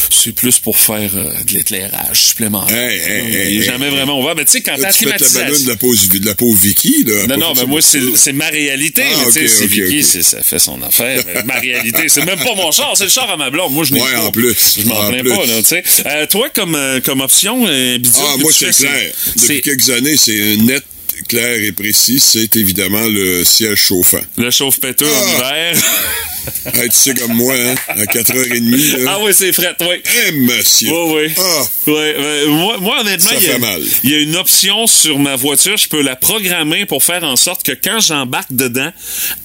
[0.10, 2.76] c'est plus pour faire euh, de l'éclairage supplémentaire.
[2.76, 4.36] Hey, hey, jamais vraiment ouvert.
[4.36, 5.64] Mais tu sais, quand t'as la tu la climatisation...
[5.66, 7.28] de la, pause, de la pauvre Vicky, là.
[7.28, 9.04] Non, non, mais moi, c'est, ma réalité.
[9.06, 11.24] Ah, mais c'est Vicky, ça fait son affaire.
[11.46, 13.72] ma réalité, c'est même pas mon char, c'est le char à ma blonde.
[13.74, 14.24] Moi, je n'ai Ouais, pas.
[14.26, 14.78] en plus.
[14.80, 15.84] Je m'en En plains pas, là, tu sais.
[16.08, 19.14] Euh, toi, comme, comme option, euh, Ah, moi, c'est clair.
[19.36, 20.84] Depuis quelques années, c'est net,
[21.28, 22.20] clair et précis.
[22.20, 24.22] C'est évidemment le siège chauffant.
[24.38, 25.70] Le chauffe-péteux en Ah.
[25.72, 25.84] hiver.
[26.74, 29.12] Hey, tu sais comme moi, hein, à 4h30, là.
[29.16, 30.02] ah oui, c'est fret, oui.
[30.28, 30.90] Eh, monsieur.
[30.92, 31.34] Oui, oui.
[31.38, 33.82] Ah, Ouais, euh, moi, moi, honnêtement, il y, a, fait mal.
[34.04, 35.78] il y a une option sur ma voiture.
[35.78, 38.92] Je peux la programmer pour faire en sorte que quand j'embarque dedans,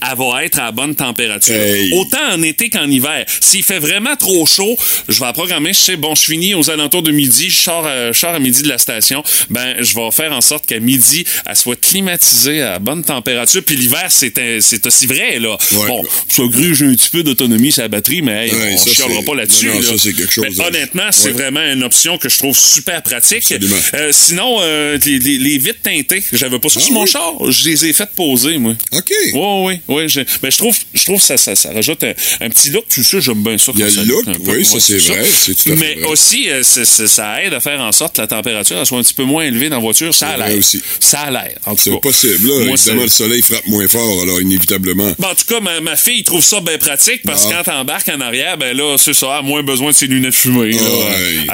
[0.01, 1.55] elle va être à la bonne température.
[1.55, 1.93] Hey.
[1.95, 3.25] Autant en été qu'en hiver.
[3.41, 4.77] S'il fait vraiment trop chaud,
[5.09, 5.73] je vais la programmer.
[5.73, 7.49] Je sais, bon, je finis aux alentours de midi.
[7.51, 9.23] Je sors, euh, je sors à midi de la station.
[9.51, 13.62] Ben, je vais faire en sorte qu'à midi, elle soit climatisée à la bonne température.
[13.62, 15.57] Puis l'hiver, c'est aussi vrai, là.
[15.73, 15.87] Ouais.
[15.87, 18.91] Bon, ça j'ai un petit peu d'autonomie sur la batterie, mais hey, Ouais, on ça,
[18.91, 19.67] chialera c'est- pas là-dessus.
[19.69, 19.87] non, non, là.
[19.99, 21.33] c'est de- honnêtement, c'est Ouais.
[21.33, 23.53] vraiment une option que je trouve super pratique.
[23.95, 27.09] Euh, sinon, euh, les, les, les vitres teintées, j'avais pas ça Ah sur mon oui?
[27.11, 27.33] char.
[27.51, 28.75] Je les ai faites poser, moi.
[28.93, 29.11] OK.
[29.35, 30.09] Oui, oui, oui.
[30.09, 32.85] je- Ben, je trouve, je trouve ça, ça, ça rajoute un, un petit look.
[32.89, 33.73] Tu sais, j'aime bien ça.
[33.75, 36.05] Il y a le look, oui, ça, c'est vrai, c'est tout à fait Mais vrai.
[36.07, 38.99] aussi, euh, c'est- c'est- ça aide à faire en sorte que la température elle soit
[38.99, 40.15] un petit peu moins élevée dans la voiture.
[40.15, 40.83] Ça a C'est l'air.
[41.01, 41.97] Ça a l'air, en tout C'est cas.
[41.99, 42.65] possible, là.
[42.65, 45.13] Moi, Évidemment, c'est- le soleil frappe moins fort, alors inévitablement.
[45.19, 47.62] Bon, en tout cas, ma, ma fille trouve ça bien pratique parce que Ah.
[47.64, 50.73] quand t'embarques en arrière, ben là, c'est ça, a moins besoin de ses lunettes fumées.
[50.73, 50.81] là.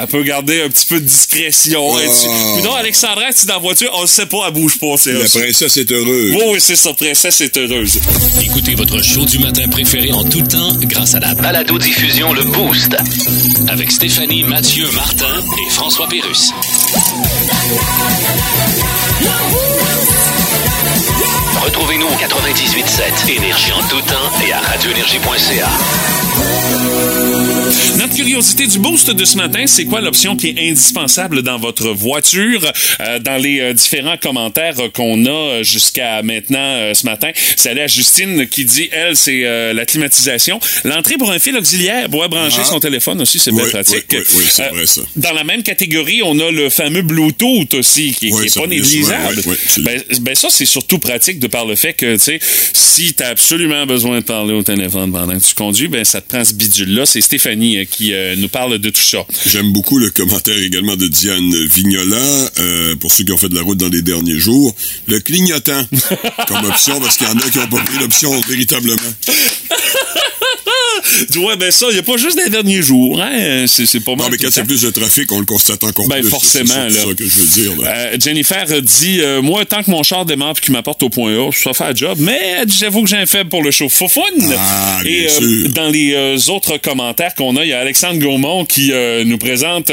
[0.01, 1.95] Elle peut garder un petit peu de discrétion.
[1.95, 2.03] Ah.
[2.03, 4.53] Et tu- Puis non, Alexandra, tu es dans la voiture, on le sait pas, elle
[4.53, 4.95] bouge pas.
[4.97, 5.39] C'est La ça.
[5.39, 6.33] princesse est heureuse.
[6.35, 7.99] Oui, oui, c'est ça, princesse est heureuse.
[8.43, 12.95] Écoutez votre show du matin préféré en tout temps grâce à la balado-diffusion Le Boost.
[13.69, 15.25] Avec Stéphanie, Mathieu, Martin
[15.67, 16.51] et François Pérus.
[21.61, 25.69] Retrouvez-nous au 98.7 Énergie en tout temps et à radioénergie.ca.
[27.97, 31.89] Notre curiosité du boost de ce matin, c'est quoi l'option qui est indispensable dans votre
[31.89, 32.61] voiture?
[33.01, 37.69] Euh, dans les euh, différents commentaires euh, qu'on a jusqu'à maintenant euh, ce matin, c'est
[37.79, 39.41] à Justine qui dit, elle, c'est
[39.73, 40.59] la climatisation.
[40.83, 42.65] L'entrée pour un fil auxiliaire, pour brancher Ah.
[42.65, 44.05] son téléphone aussi, c'est bien Oui, pratique.
[44.11, 45.01] oui, c'est vrai, ça.
[45.15, 48.61] Dans la même catégorie, on a le fameux Bluetooth aussi, qui, Oui, qui est ça
[48.61, 49.41] pas négligeable.
[49.79, 52.39] ben, ben ça, c'est surtout pratique de par le fait que, tu sais,
[52.73, 56.21] si tu as absolument besoin de parler au téléphone pendant que tu conduis, ben ça
[56.21, 57.05] te prend ce bidule-là.
[57.05, 59.25] C'est Stéphanie euh, qui euh, nous parle de tout ça.
[59.45, 62.17] J'aime beaucoup le commentaire également de Diane Vignola,
[62.59, 64.75] euh, pour ceux qui ont fait de la route dans les derniers jours.
[65.07, 65.85] Le clignotant
[66.47, 68.97] comme option, parce qu'il y en a qui n'ont pas pris l'option véritablement.
[71.37, 73.65] Ouais, ben ça, il n'y a pas juste des derniers jours, hein.
[73.67, 74.25] C'est, c'est pas mal.
[74.25, 74.67] Non, mais quand le il y a temps.
[74.67, 76.29] plus de trafic, on le constate encore Ben, plus.
[76.29, 76.89] forcément, C'est ça, là.
[76.91, 77.81] c'est ça que je veux dire.
[77.81, 77.89] là.
[77.95, 81.33] Euh, Jennifer dit euh, Moi, tant que mon char démarre puis qu'il m'apporte au point
[81.33, 82.17] A, ça fait un job.
[82.21, 84.23] Mais j'avoue que j'ai un faible pour le show foufoune.
[84.57, 85.69] Ah, bien Et euh, sûr.
[85.69, 88.91] dans les autres commentaires qu'on a, il y a Alexandre Gaumont qui
[89.25, 89.91] nous présente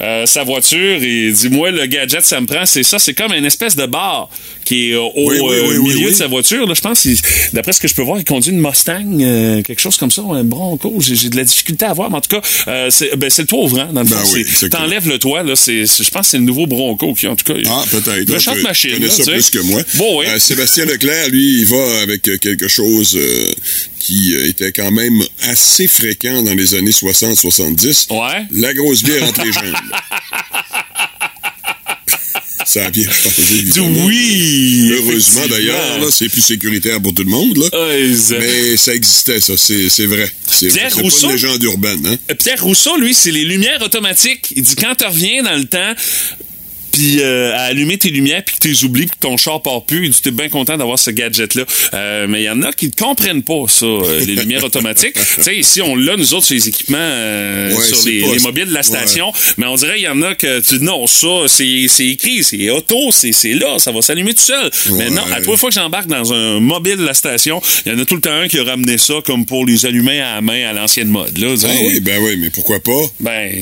[0.00, 2.98] sa voiture et dit Moi, le gadget, ça me prend, c'est ça.
[2.98, 4.28] C'est comme une espèce de bar
[4.64, 6.66] qui est euh, au Oui, oui, oui, oui, milieu de sa voiture.
[6.66, 7.06] Là, je pense,
[7.52, 10.22] d'après ce que je peux voir, il conduit une Mustang, euh, quelque chose comme ça,
[10.28, 10.94] un Bronco.
[11.00, 13.48] J'ai, de la difficulté à voir, mais en tout cas, euh, c'est, ben, c'est le
[13.48, 14.32] toit ouvrant, dans le Ben fond.
[14.32, 14.70] oui, clair.
[14.70, 17.58] T'enlèves le toit, là, je pense que c'est le nouveau Bronco qui, en tout cas.
[17.66, 18.28] Ah, peut-être.
[18.30, 18.90] Méchante Tu machine.
[18.94, 19.82] connais là, ça plus que moi.
[19.94, 20.26] Bon, oui.
[20.28, 23.52] Euh, Sébastien Leclerc, lui, il va avec quelque chose euh,
[23.98, 28.06] qui était quand même assez fréquent dans les années 60-70.
[28.10, 28.44] Ouais.
[28.52, 29.64] La grosse bière entre les jambes.
[32.66, 34.04] Ça a bien changé, évidemment.
[34.06, 34.90] Oui!
[34.92, 37.68] Heureusement, d'ailleurs, là, c'est plus sécuritaire pour tout le monde, là.
[38.16, 40.28] Ça- Mais ça existait, ça, c'est c'est vrai.
[40.50, 42.16] C'est pas une légende urbaine, hein?
[42.30, 44.52] Euh, Pierre Rousseau, lui, c'est les lumières automatiques.
[44.56, 45.94] Il dit quand tu reviens dans le temps,
[46.96, 49.60] puis euh, à allumer tes lumières, puis que tu les oublies, puis que ton char
[49.62, 51.64] part plus, dit t'es bien content d'avoir ce gadget-là.
[51.94, 55.14] Euh, mais il y en a qui ne comprennent pas ça, euh, les lumières automatiques.
[55.14, 58.66] tu sais, ici, on l'a, nous autres, sur les équipements, euh, Ouais, sur les, mobiles
[58.66, 59.32] de la station.
[59.58, 62.70] Mais on dirait il y en a que tu non, ça, c'est c'est écrit, c'est
[62.70, 64.70] auto, c'est c'est là, ça va s'allumer tout seul.
[64.92, 67.94] Mais non, à trois fois que j'embarque dans un mobile de la station, il y
[67.94, 70.36] en a tout le temps un qui a ramené ça comme pour les allumer à
[70.36, 71.36] la main à l'ancienne mode.
[71.38, 72.92] Là, Ah oui, ben oui, mais pourquoi pas?
[73.20, 73.52] ben,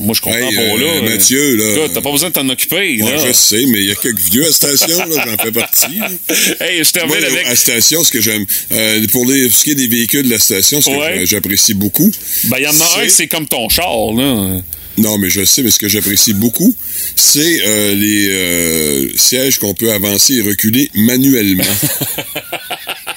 [0.00, 1.10] moi, je comprends Hey, pas, euh, là.
[1.10, 1.64] Mathieu, là.
[1.76, 3.26] Écoute, T'as pas besoin de t'en occuper, Là.
[3.26, 5.98] je sais, mais il y a quelques vieux à la station, j'en fais partie.
[5.98, 6.08] là.
[6.60, 7.46] Hey, je termine Moi, avec...
[7.46, 10.30] à la station, ce que j'aime, euh, pour les, ce qui est des véhicules de
[10.30, 11.26] la station, ce que Ouais.
[11.26, 12.10] j'apprécie beaucoup.
[12.44, 14.60] Ben, il y en a un, c'est- c'est comme ton char, là.
[14.98, 16.74] Non, mais je sais, mais ce que j'apprécie beaucoup,
[17.16, 21.64] c'est euh, les euh, sièges qu'on peut avancer et reculer manuellement.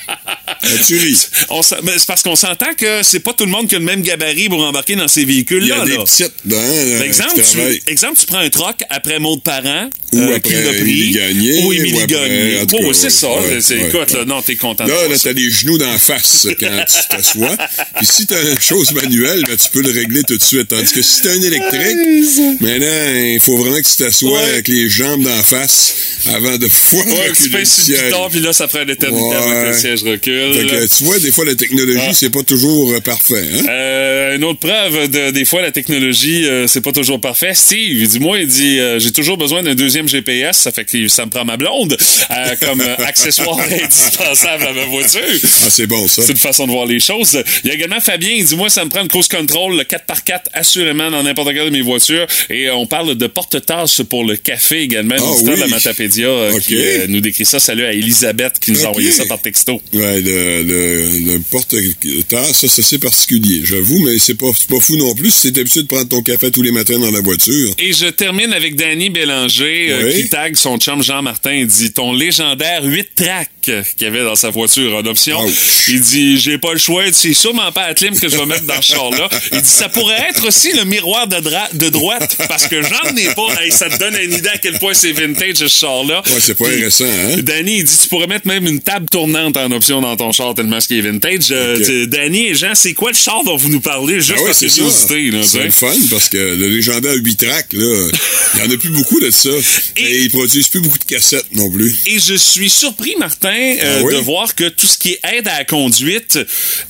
[0.62, 0.68] Ah.
[1.50, 3.86] On ben, c'est parce qu'on s'entend que c'est pas tout le monde qui a le
[3.86, 6.04] même gabarit pour embarquer dans ces Il y véhicules-là, a des là.
[6.04, 10.20] petites dents euh, Par exemple, tu, exemple, tu prends un troc après Maud Parent, Ou
[10.20, 10.80] euh, après.
[10.80, 12.60] Émilie Gagné, Ou Émilie Gagné.
[12.74, 13.30] Oh, c'est ça.
[13.30, 14.18] ouais, c'est, ouais, écoute, ouais.
[14.20, 17.56] là, non, t'es content Là, là, t'as les genoux d'en face quand tu t'assois.
[17.98, 20.68] Puis si t'as une chose manuelle, ben, tu peux le régler tout de suite.
[20.70, 24.90] Tandis que si t'as un électrique, maintenant, il faut vraiment que tu t'assoies avec les
[24.90, 25.96] jambes d'en face
[26.34, 29.68] avant de pouvoir Ouais, tu sur le piton, puis là, ça ferait l'éternité avant que
[29.68, 30.49] le siège recule.
[30.54, 32.14] Fait que, tu vois, des fois, la technologie, Ah.
[32.14, 33.44] c'est pas toujours euh, parfait.
[33.54, 33.66] Hein?
[33.70, 37.54] Euh, une autre preuve de des fois la technologie euh, c'est pas toujours parfait.
[37.54, 40.86] Steve, il dit moi il dit euh, j'ai toujours besoin d'un deuxième GPS, ça fait
[40.86, 41.98] que ça me prend ma blonde
[42.32, 43.58] euh, comme euh, accessoire
[44.00, 45.20] indispensable à ma voiture.
[45.66, 46.22] Ah, c'est bon, ça.
[46.22, 47.42] C'est une façon de voir les choses.
[47.64, 49.84] Il y a également Fabien, il dit moi ça me prend une cruise control le
[49.84, 54.36] 4x4 assurément dans n'importe quelle de mes voitures et on parle de porte-tasses pour le
[54.38, 55.72] café également, Ah, auditeur de la oui.
[55.72, 56.28] Matapédia
[56.62, 57.60] qui nous décrit ça.
[57.60, 59.82] Salut à Elisabeth qui nous a envoyé ça par texto.
[59.94, 64.80] Ouais, le, le, le porte-tasse, ça, c'est assez particulier, j'avoue, mais c'est pas, c'est pas
[64.80, 67.22] fou non plus si t'es habitué de prendre ton café tous les matins dans la
[67.22, 67.74] voiture.
[67.80, 71.54] Et je termine avec Danny Bélanger euh, qui tag son chum Jean-Martin.
[71.54, 73.50] Il dit ton légendaire 8 tracks
[73.96, 75.44] qu'il y avait dans sa voiture en option.
[75.44, 75.54] Ouch.
[75.90, 77.04] Il dit j'ai pas le choix.
[77.12, 79.30] C'est sûrement pas Atlim que je vais mettre dans ce char-là.
[79.52, 83.62] Il dit ça pourrait être aussi le miroir de, droite parce que j'en ai pas.
[83.62, 86.22] Hey, ça te donne une idée à quel point c'est vintage ce char-là.
[86.26, 87.38] Ouais, c'est pas Puis, récent, hein?
[87.42, 90.54] Danny, il dit tu pourrais mettre même une table tournante en option dans ton char
[90.56, 91.48] tellement ce qui est vintage.
[91.52, 94.16] Euh, Danny et Jean, c'est quoi le char dont vous nous parlez?
[94.16, 98.08] Juste Ah ouais, c'est là, C'est le fun parce que le légendaire 8 tracks, là,
[98.56, 99.50] il y en a plus beaucoup de ça.
[99.98, 101.96] Et- Et, ils produisent plus beaucoup de cassettes non plus.
[102.08, 104.14] Et je suis surpris, Martin, euh, Ah oui?
[104.16, 106.40] de voir que tout ce qui est aide à la conduite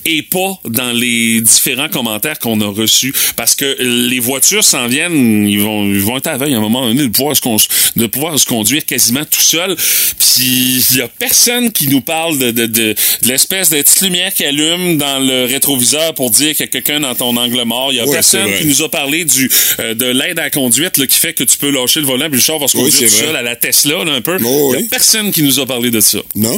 [0.05, 3.13] est pas dans les différents commentaires qu'on a reçus.
[3.35, 6.87] Parce que les voitures s'en viennent, ils vont, ils vont être veille à un moment
[6.87, 7.41] donné de pouvoir se,
[7.99, 9.75] de pouvoir se conduire quasiment tout seul.
[9.75, 14.01] Puis il y a personne qui nous parle de, de, de, de l'espèce de petite
[14.01, 17.61] lumière qui allume dans le rétroviseur pour dire qu'il y a quelqu'un dans ton angle
[17.63, 17.91] mort.
[17.91, 20.97] Il y a personne qui nous a parlé du euh, de l'aide à la conduite
[20.97, 22.93] là, qui fait que tu peux lâcher le volant puis le char va se conduire
[23.09, 23.25] tout vrai.
[23.25, 24.37] seul à la Tesla là, un peu.
[24.43, 26.19] Oh, Il y a personne qui nous a parlé de ça.
[26.35, 26.48] Non?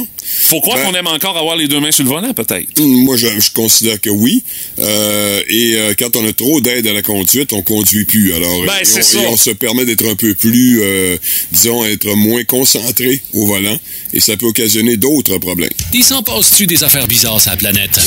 [0.44, 2.80] Faut croire Ben- qu'on aime encore avoir les deux mains sur le volant, peut-être.
[2.80, 4.42] Moi, je, je considère que oui.
[4.78, 8.32] Euh, et euh, quand on a trop d'aide à la conduite, on conduit plus.
[8.34, 9.22] Alors, Ben, et on, ça.
[9.22, 11.16] et on se permet d'être un peu plus, euh,
[11.52, 13.78] disons, être moins concentré au volant.
[14.12, 15.70] Et ça peut occasionner d'autres problèmes.
[15.92, 17.98] Il s'en passe-tu des affaires bizarres sur la planète?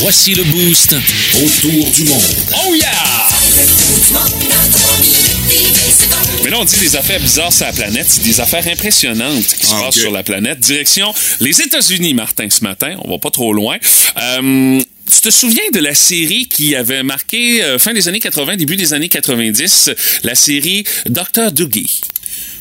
[0.00, 0.94] Voici le boost
[1.34, 2.22] autour du monde.
[2.66, 3.26] Oh yeah!
[6.44, 9.66] Mais là, on dit des affaires bizarres sur la planète, c'est des affaires impressionnantes qui
[9.66, 10.60] se Ah, passent sur la planète.
[10.60, 12.96] Direction les États-Unis, Martin, ce matin.
[13.04, 13.76] On va pas trop loin.
[14.20, 14.80] Euh,
[15.10, 18.76] tu te souviens de la série qui avait marqué euh, fin des années 80, début
[18.76, 19.90] des années 90,
[20.22, 21.52] la série Dr.
[21.52, 22.00] Doogie?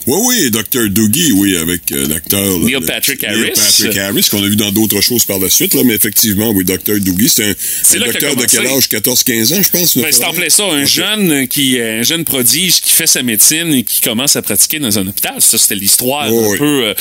[0.08, 0.90] Oui, oui, Dr.
[0.90, 2.60] Doogie, oui, avec euh, l'acteur...
[2.60, 3.52] Neil le- Patrick Neil Harris.
[3.56, 6.64] Patrick Harris, qu'on a vu dans d'autres choses par la suite, là, mais effectivement, oui,
[6.64, 7.00] Dr.
[7.00, 8.88] Doogie, c'est un, un docteur de quel âge?
[8.90, 9.98] 14-15 ans, je pense?
[9.98, 13.74] Ben, c'est en plein ça, un jeune qui, un jeune prodige qui fait sa médecine
[13.74, 15.36] et qui commence à pratiquer dans un hôpital.
[15.40, 16.58] Ça, c'était l'histoire Oh, un oui.
[16.58, 16.94] peu euh,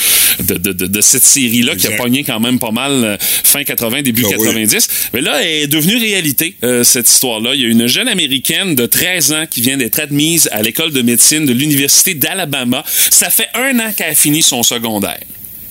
[0.43, 3.65] de, de, de, de cette série-là qui a pogné quand même pas mal euh, fin
[3.65, 4.47] 80, début Ah, oui.
[4.47, 4.89] 90.
[5.13, 7.55] Mais là, elle est devenue réalité, euh, cette histoire-là.
[7.55, 10.93] Il y a une jeune américaine de 13 ans qui vient d'être admise à l'école
[10.93, 12.85] de médecine de l'Université d'Alabama.
[13.11, 15.21] Ça fait un an qu'elle a fini son secondaire.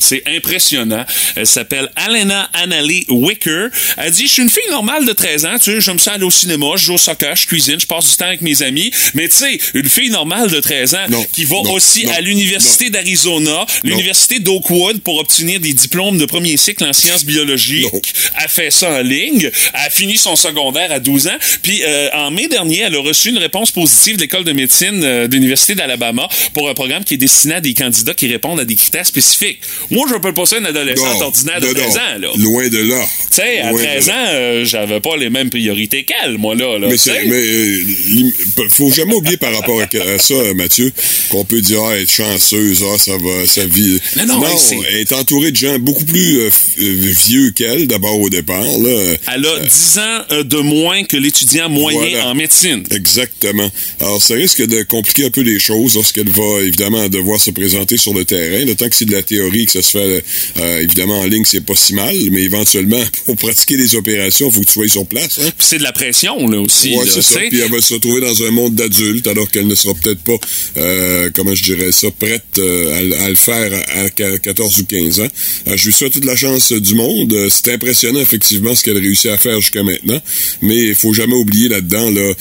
[0.03, 1.05] C'est impressionnant.
[1.35, 3.67] Elle s'appelle Alena Annalie Wicker.
[3.97, 6.25] Elle dit, je suis une fille normale de 13 ans, tu sais, j'aime ça aller
[6.25, 8.91] au cinéma, je joue au soccer, je cuisine, je passe du temps avec mes amis.
[9.13, 12.11] Mais tu sais, une fille normale de 13 ans Non, qui va non, aussi non,
[12.13, 18.13] à l'Université d'Arizona, l'Université d'Oakwood pour obtenir des diplômes de premier cycle en sciences biologiques.
[18.41, 19.49] Elle fait ça en ligne.
[19.73, 21.37] Elle a fini son secondaire à 12 ans.
[21.61, 25.01] Puis euh, en mai dernier, elle a reçu une réponse positive de l'école de médecine
[25.03, 28.59] euh, de l'Université d'Alabama pour un programme qui est destiné à des candidats qui répondent
[28.59, 29.59] à des critères spécifiques.
[29.93, 31.93] Moi, je appelle pas ça une adolescente Non, ordinaire de non, 13 non.
[31.93, 32.27] ans, là.
[32.37, 33.05] Loin de là.
[33.29, 34.13] Tu sais, à Loin de 13 là.
[34.13, 36.77] ans, euh, j'avais pas les mêmes priorités qu'elle, moi, là.
[36.79, 36.95] là Mais,
[37.27, 37.77] mais euh,
[38.69, 40.91] faut jamais oublier par rapport à, à ça, euh, Mathieu,
[41.29, 43.99] qu'on peut dire ah, être chanceuse, ah, ça va, sa vie.
[44.17, 46.49] Non, non, mais c'est- elle est entourée de gens beaucoup plus euh,
[46.81, 48.61] euh, vieux qu'elle, d'abord au départ.
[48.63, 49.15] Là.
[49.33, 52.27] Elle a 10 ans euh, de moins que l'étudiant moyen Voilà.
[52.29, 52.83] en médecine.
[52.91, 53.69] Exactement.
[53.99, 57.97] Alors, ça risque de compliquer un peu les choses lorsqu'elle va, évidemment, devoir se présenter
[57.97, 58.65] sur le terrain.
[58.65, 60.23] Le temps que c'est de la théorie, ça se fait,
[60.59, 64.53] euh, évidemment, en ligne, c'est pas si mal, mais éventuellement, pour pratiquer des opérations, il
[64.53, 65.39] faut que tu sois sur place.
[65.41, 65.49] Hein?
[65.59, 66.95] C'est de la pression, là, aussi.
[66.95, 67.39] Ouais, c'est ça.
[67.39, 70.37] Puis elle va se retrouver dans un monde d'adultes alors qu'elle ne sera peut-être pas,
[70.77, 74.09] euh, comment je dirais ça, prête euh, à, le- à le faire à, à
[74.39, 75.27] 14 ou 15 ans.
[75.67, 77.33] Euh, je lui souhaite toute la chance du monde.
[77.33, 80.21] Euh, C'est impressionnant, effectivement, ce qu'elle a réussi à faire jusqu'à maintenant.
[80.61, 82.33] Mais il faut jamais oublier là-dedans là,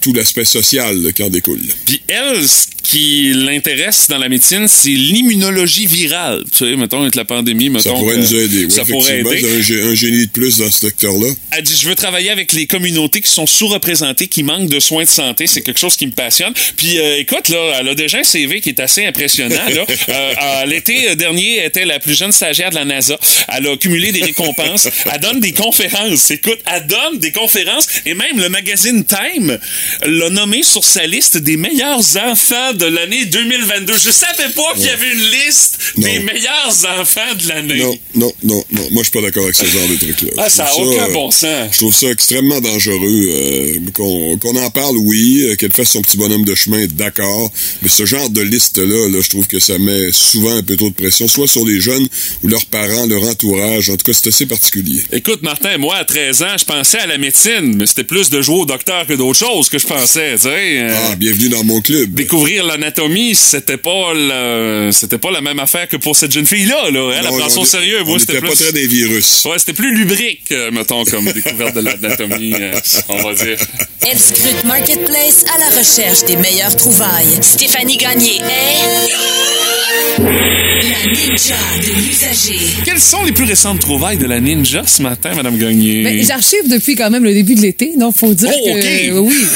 [0.00, 1.60] tout l'aspect social qui en découle.
[1.86, 6.44] Puis elle, ce qui l'intéresse dans la médecine, c'est l'immunologie virale.
[6.58, 7.90] Sais, mettons, avec la pandémie, mettons.
[7.90, 8.64] Ça pourrait que nous aider.
[8.64, 9.28] Oui, ça pourrait aider.
[9.46, 11.28] un, gé- un génie de plus dans ce secteur-là.
[11.52, 15.04] Elle dit, je veux travailler avec les communautés qui sont sous-représentées, qui manquent de soins
[15.04, 15.46] de santé.
[15.46, 16.52] C'est quelque chose qui me passionne.
[16.76, 19.54] Puis, euh, écoute, là, elle a déjà un CV qui est assez impressionnant.
[19.74, 19.84] Là.
[20.08, 23.18] Euh, L'été dernier, elle était la plus jeune stagiaire de la NASA.
[23.54, 24.88] Elle a cumulé des récompenses.
[25.12, 26.30] Elle donne des conférences.
[26.30, 27.86] Écoute, elle donne des conférences.
[28.06, 29.58] Et même le magazine Time
[30.06, 33.92] l'a nommée sur sa liste des meilleurs enfants de l'année 2022.
[34.02, 36.24] Je savais pas qu'il y avait une liste des Non.
[36.48, 37.78] Meilleurs enfants de l'année.
[37.82, 38.82] Non, non, non, non.
[38.92, 40.30] Moi, je suis pas d'accord avec ce genre de truc-là.
[40.38, 41.68] Ah, ça a trouve aucun euh, bon sens.
[41.72, 43.28] Je trouve ça extrêmement dangereux.
[43.28, 47.50] euh, qu'on en parle, oui, euh, qu'elle fasse son petit bonhomme de chemin, d'accord.
[47.82, 50.88] Mais ce genre de liste-là, là, je trouve que ça met souvent un peu trop
[50.90, 52.06] de pression, soit sur les jeunes
[52.42, 53.90] ou leurs parents, leur entourage.
[53.90, 55.02] En tout cas, c'est assez particulier.
[55.12, 58.40] Écoute, Martin, moi, à 13 ans, je pensais à la médecine, mais c'était plus de
[58.42, 60.78] jouer au docteur que d'autres choses que je pensais, tu sais.
[60.78, 62.14] euh, Ah, bienvenue dans mon club.
[62.14, 66.90] Découvrir l'anatomie, c'était pas le- c'était pas la même affaire que pour cette jeune fille-là,
[66.90, 67.12] là.
[67.12, 68.02] Elle, elle Non, prend sérieux.
[68.04, 68.64] Moi, c'était n'était pas plus...
[68.64, 69.44] très des virus.
[69.44, 73.58] Ouais, c'était plus lubrique, euh, mettons, comme découverte de l'anatomie, euh, on va dire.
[74.06, 77.38] Elle scrute Marketplace à la recherche des meilleures trouvailles.
[77.42, 82.58] Stéphanie Gagné est La ninja de l'usager.
[82.84, 86.04] Quelles sont les plus récentes trouvailles de la ninja ce matin, Madame Gagné?
[86.04, 89.34] Ben, J'archive depuis quand même le début de l'été, donc faut dire Oh, que oui.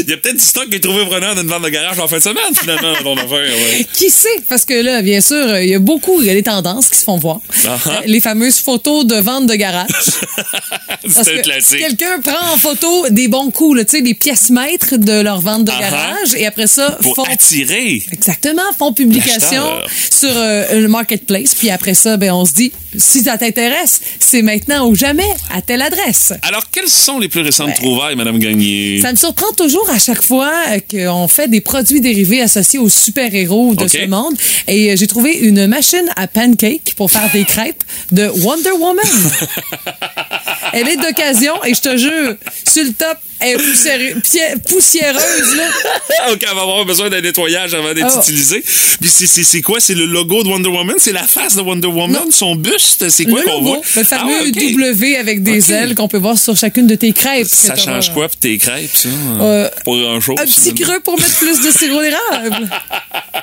[0.00, 2.06] Il y a peut-être du stock qui est trouvé preneur d'une vente de garage en
[2.06, 3.30] fin de semaine, finalement, dans ton affaire.
[3.40, 3.86] ouais.
[3.94, 4.28] Qui sait?
[4.48, 6.88] Parce que là, bien sûr, euh, il y a beaucoup, il y a des tendances
[6.90, 7.40] qui se font voir.
[7.66, 7.88] Ah ah.
[7.88, 9.88] Euh, Les fameuses photos de vente de garage.
[9.94, 11.78] Parce C'est un que si classique.
[11.78, 15.64] quelqu'un prend en photo des bons coups, tu sais, des pièces maîtres de leur vente
[15.64, 18.02] de Ah garage, et après ça, Pour font attirer.
[18.12, 19.90] Exactement, font publication L'acheteur.
[20.28, 24.42] Sur euh, le marketplace, puis après ça, ben on se dit si ça t'intéresse, c'est
[24.42, 26.32] maintenant ou jamais à telle adresse.
[26.42, 29.00] Alors, quelles sont les plus récentes trouvailles, Madame Gagné?
[29.00, 32.88] Ça me surprend toujours à chaque fois euh, qu'on fait des produits dérivés associés aux
[32.88, 34.34] super-héros de ce monde.
[34.66, 39.04] Et euh, j'ai trouvé une machine à pancake pour faire des crêpes de Wonder Woman.
[40.72, 42.36] Elle est d'occasion et je te jure,
[42.66, 45.68] sur le top, elle est poussiéreuse, pied- poussiéreuse là.
[46.32, 48.20] OK, elle va avoir besoin d'un nettoyage avant d'être Oh.
[48.20, 48.62] utilisée.
[49.00, 49.80] Puis c'est- c'est c'est quoi?
[49.80, 50.96] C'est le logo de Wonder Woman?
[50.98, 52.30] C'est la face de Wonder Woman?
[52.30, 53.08] Son buste?
[53.10, 53.80] C'est quoi le qu'on logo, voit?
[53.96, 54.72] le fameux Ah ouais, OK.
[54.72, 55.70] W avec des OK.
[55.70, 57.46] ailes qu'on peut voir sur chacune de tes crêpes.
[57.48, 59.08] Ça que change quoi pour tes crêpes, ça?
[59.40, 60.36] Euh, Pas grand-chose.
[60.40, 60.80] Un petit finalement.
[60.86, 62.68] creux pour mettre plus de sirop d'érable.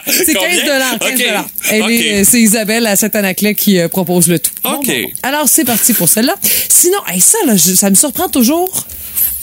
[0.07, 0.65] C'est 15 Combien?
[0.65, 0.99] dollars.
[0.99, 1.25] 15 OK.
[1.25, 1.45] dollars.
[1.71, 1.89] Elle OK.
[1.91, 4.51] est, C'est Isabelle à Saint-Anaclet qui euh, propose le tout.
[4.63, 4.91] OK.
[5.23, 6.35] Alors, c'est parti pour celle-là.
[6.69, 8.85] Sinon, hey, ça, là, je- ça me surprend toujours.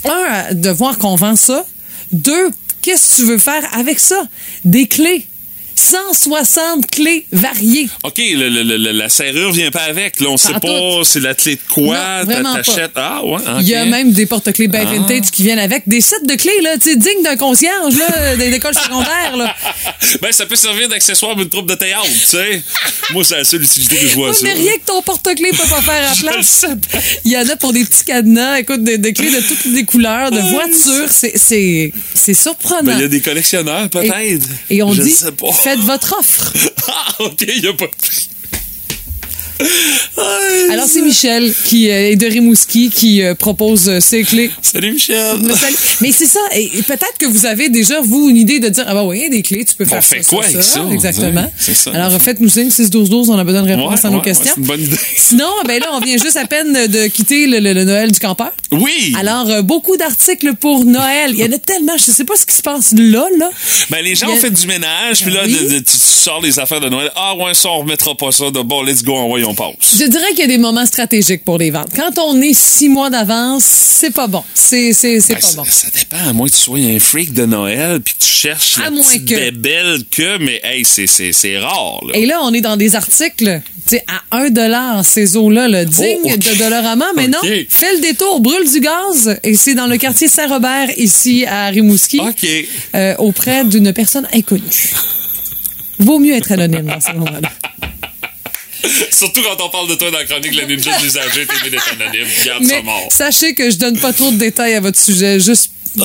[0.04, 0.10] Un,
[0.50, 1.64] euh, de voir qu'on vend ça.
[2.12, 2.50] Deux,
[2.82, 4.22] qu'est-ce que tu veux faire avec ça?
[4.64, 5.26] Des clés.
[5.74, 7.88] 160 clés variées.
[8.04, 10.20] OK, le- le- le- la serrure vient pas avec.
[10.20, 11.96] Là, on sait Pas c'est la clé de quoi.
[12.26, 12.92] T'achètes.
[12.96, 13.38] Ah, ouais.
[13.60, 14.90] Il y a même des porte-clés bien Ah.
[14.90, 15.82] vintage qui viennent avec.
[15.86, 19.54] Des sets de clés, là, tu sais, dignes d'un concierge, là, des écoles secondaires, là.
[20.20, 22.62] Ben, ça peut servir d'accessoire pour une troupe de théâtre, tu sais.
[23.12, 24.40] Moi, c'est la seule utilité que je vois ça.
[24.44, 26.66] mais rien que ton porte-clés peut pas faire à place.
[27.24, 29.84] Il y en a pour des petits cadenas, écoute, des, des clés de toutes les
[29.84, 31.08] couleurs, de voitures.
[31.10, 32.82] C'est, surprenant.
[32.84, 34.14] Ben, il y a des collectionneurs, peut-être.
[34.70, 35.52] Et, et on Je dit, sais pas.
[35.62, 36.52] Faites votre offre.
[36.88, 38.28] Ah, OK, il y a pas de prix.
[40.70, 44.50] Alors, c'est Michel qui euh, est de Rimouski qui euh, propose euh, ces clés.
[44.62, 45.36] Salut, Michel.
[46.00, 46.40] Mais c'est ça.
[46.54, 49.42] Et peut-être que vous avez déjà, vous, une idée de dire, ah bah oui, des
[49.42, 50.84] clés, tu peux faire fait ça, quoi ça, avec ça?
[50.92, 51.50] Exactement.
[51.58, 51.90] C'est ça.
[51.94, 54.52] Alors, faites-nous signe 6-12-12, on a besoin de réponses Ouais, à nos ouais, questions.
[54.54, 54.96] c'est une bonne idée.
[55.16, 58.20] Sinon, ben là, on vient juste à peine de quitter le, le- le Noël du
[58.20, 58.50] campeur.
[58.70, 59.14] Oui.
[59.18, 61.30] Alors, euh, beaucoup d'articles pour Noël.
[61.34, 63.50] Il y en a tellement, je sais pas ce qui se passe là, là.
[63.90, 65.52] Ben, les gens a- ont fait du ménage, puis là, Oui.
[65.52, 67.10] de- de- tu sors les affaires de Noël.
[67.16, 68.50] Ah, ouais, ça, on remettra pas ça.
[68.50, 69.98] De bon, let's go, envoyons, on passe.
[70.00, 71.88] Je dirais qu'il y a des moments stratégiques pour les ventes.
[71.94, 74.42] Quand on est six mois d'avance, c'est pas bon.
[74.54, 75.64] C'est, c'est, c'est Ben, pas ça, bon.
[75.64, 78.78] ça dépend, à moins que tu sois un freak de Noël, puis que tu cherches
[78.78, 79.34] À la moins petite que.
[79.34, 82.16] bébelle que, mais hey, c'est, c'est, c'est rare, là.
[82.16, 83.60] Et là, on est dans des articles,
[84.08, 86.38] à un dollar, ces eaux-là, là, dignes Oh, ok.
[86.38, 87.06] de Dollarama.
[87.16, 87.38] Mais non,
[87.68, 89.38] fais le détour, brûle du gaz.
[89.44, 92.20] Et c'est dans le quartier Saint-Robert, ici, à Rimouski.
[92.94, 94.92] Euh, auprès d'une personne inconnue.
[95.98, 97.50] Vaut mieux être anonyme dans ce moment-là.
[99.10, 101.70] Surtout quand on parle de toi dans la chronique La Ninja de l'usager, t'es mieux
[101.70, 102.26] d'être anonyme.
[102.44, 103.08] Garde ça Mais mort.
[103.10, 105.70] sachez que je donne pas trop de détails à votre sujet, juste.
[105.94, 106.04] dire.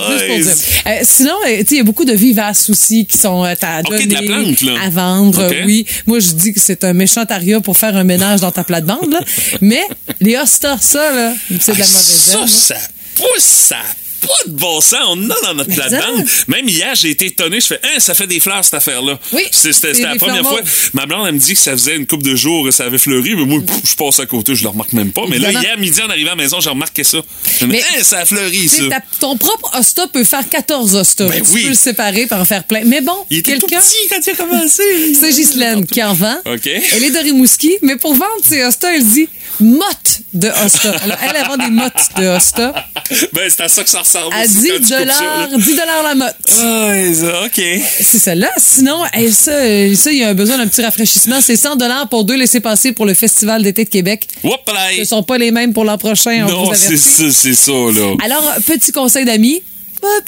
[0.85, 3.89] Euh, sinon, euh, il y a beaucoup de vivaces aussi qui sont euh, à Ok,
[3.91, 4.73] donner, de la plante, là.
[4.83, 5.49] à vendre.
[5.65, 8.63] Oui, moi je dis que c'est un méchant aria pour faire un ménage dans ta
[8.65, 9.15] plate-bande.
[9.61, 9.81] Mais
[10.19, 12.47] les hostas, ça là, c'est de la Ah, mauvaise ça, herbe.
[12.49, 12.75] ça
[13.15, 13.77] pousse, ça
[14.21, 14.99] pas de bon sens.
[15.07, 16.25] On en a dans notre plate-bande.
[16.47, 17.59] Même hier, j'ai été étonné.
[17.59, 19.19] Je fais, hein, ça fait des fleurs, cette affaire-là.
[19.33, 20.61] Oui, C'était la première fois.
[20.93, 23.35] Ma blonde, elle me dit que ça faisait une couple de jours ça avait fleuri,
[23.35, 25.23] mais moi, pff, je passe à côté, je le remarque même pas.
[25.29, 27.19] Mais là, hier midi, en arrivant à la maison, j'ai remarqué ça.
[27.59, 28.89] Je me dis, Mais- hein, ça a fleuri, Tu ça.
[28.89, 31.27] ta- ton propre hosta peut faire 14 hostas.
[31.27, 31.63] Ben tu oui.
[31.63, 32.81] peux le séparer par en faire plein.
[32.85, 34.83] Mais bon, Il était tout petit quand il a commencé.
[35.19, 36.35] C'est Ghislaine qui en vend.
[36.45, 36.67] OK.
[36.67, 39.27] Elle est de Rimouski, mais pour vendre ses hostas, elle dit
[39.59, 40.91] motte de hosta.
[41.03, 42.73] Alors, elle, elle vend des mottes de hosta
[43.33, 44.33] Ben, c'est à ça que ça ressemble.
[44.33, 45.05] à aussi 10 quand tu coupes ça, là.
[45.47, 46.35] dollars, 10 dollars la motte.
[46.49, 47.61] Ah, ça, OK.
[48.01, 48.49] C'est celle-là.
[48.57, 51.41] Sinon, hey, ça, euh, ça, il y a besoin d'un petit rafraîchissement.
[51.41, 54.27] C'est 100 dollars pour deux laissés passer pour le Festival d'été de Québec.
[54.43, 54.51] Là.
[54.97, 58.13] Ce sont pas les mêmes pour l'an prochain, on Non, c'est ça, c'est ça, là.
[58.23, 59.61] Alors, petit conseil d'amis.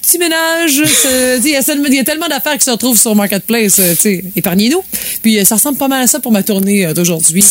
[0.01, 0.81] Petit ménage,
[1.43, 3.93] il y, a y tellement d'affaires qui se retrouvent sur Marketplace, euh,
[4.35, 4.83] épargnez-nous.
[5.21, 7.43] Puis euh, ça ressemble pas mal à ça pour ma tournée euh, d'aujourd'hui.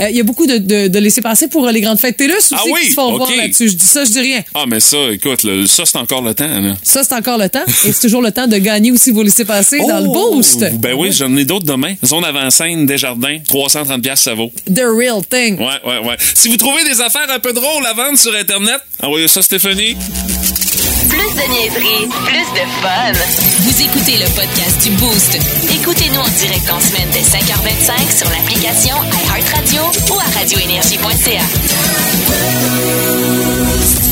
[0.00, 2.16] euh, Il y a beaucoup de, de, de laisser passer pour euh, les grandes fêtes
[2.16, 3.68] TELUS aussi Ah oui, qui se font voir là-dessus.
[3.70, 4.42] Je dis ça, je dis rien.
[4.54, 6.74] Ah, mais ça, écoute, ça, c'est encore le temps, là.
[6.82, 7.64] Ça, c'est encore le temps.
[7.86, 10.34] Et c'est toujours le temps de gagner aussi vos laissés passer dans le Oh!
[10.36, 10.64] boost.
[10.80, 11.94] Ben oui, j'en ai d'autres demain.
[12.04, 14.50] Zone avant-scène, Desjardins, 330 pièces ça vaut.
[14.72, 15.58] The real thing.
[15.58, 16.16] Ouais, ouais, ouais.
[16.34, 19.96] Si vous trouvez des affaires un peu drôles à vendre sur Internet, envoyez ça, Stéphanie.
[21.08, 23.12] Plus de niaiserie, plus de fun.
[23.60, 25.38] Vous écoutez le podcast du Boost.
[25.70, 31.44] Écoutez-nous en direct en semaine dès 5h25 sur l'application iHeartRadio ou à radioénergie.ca.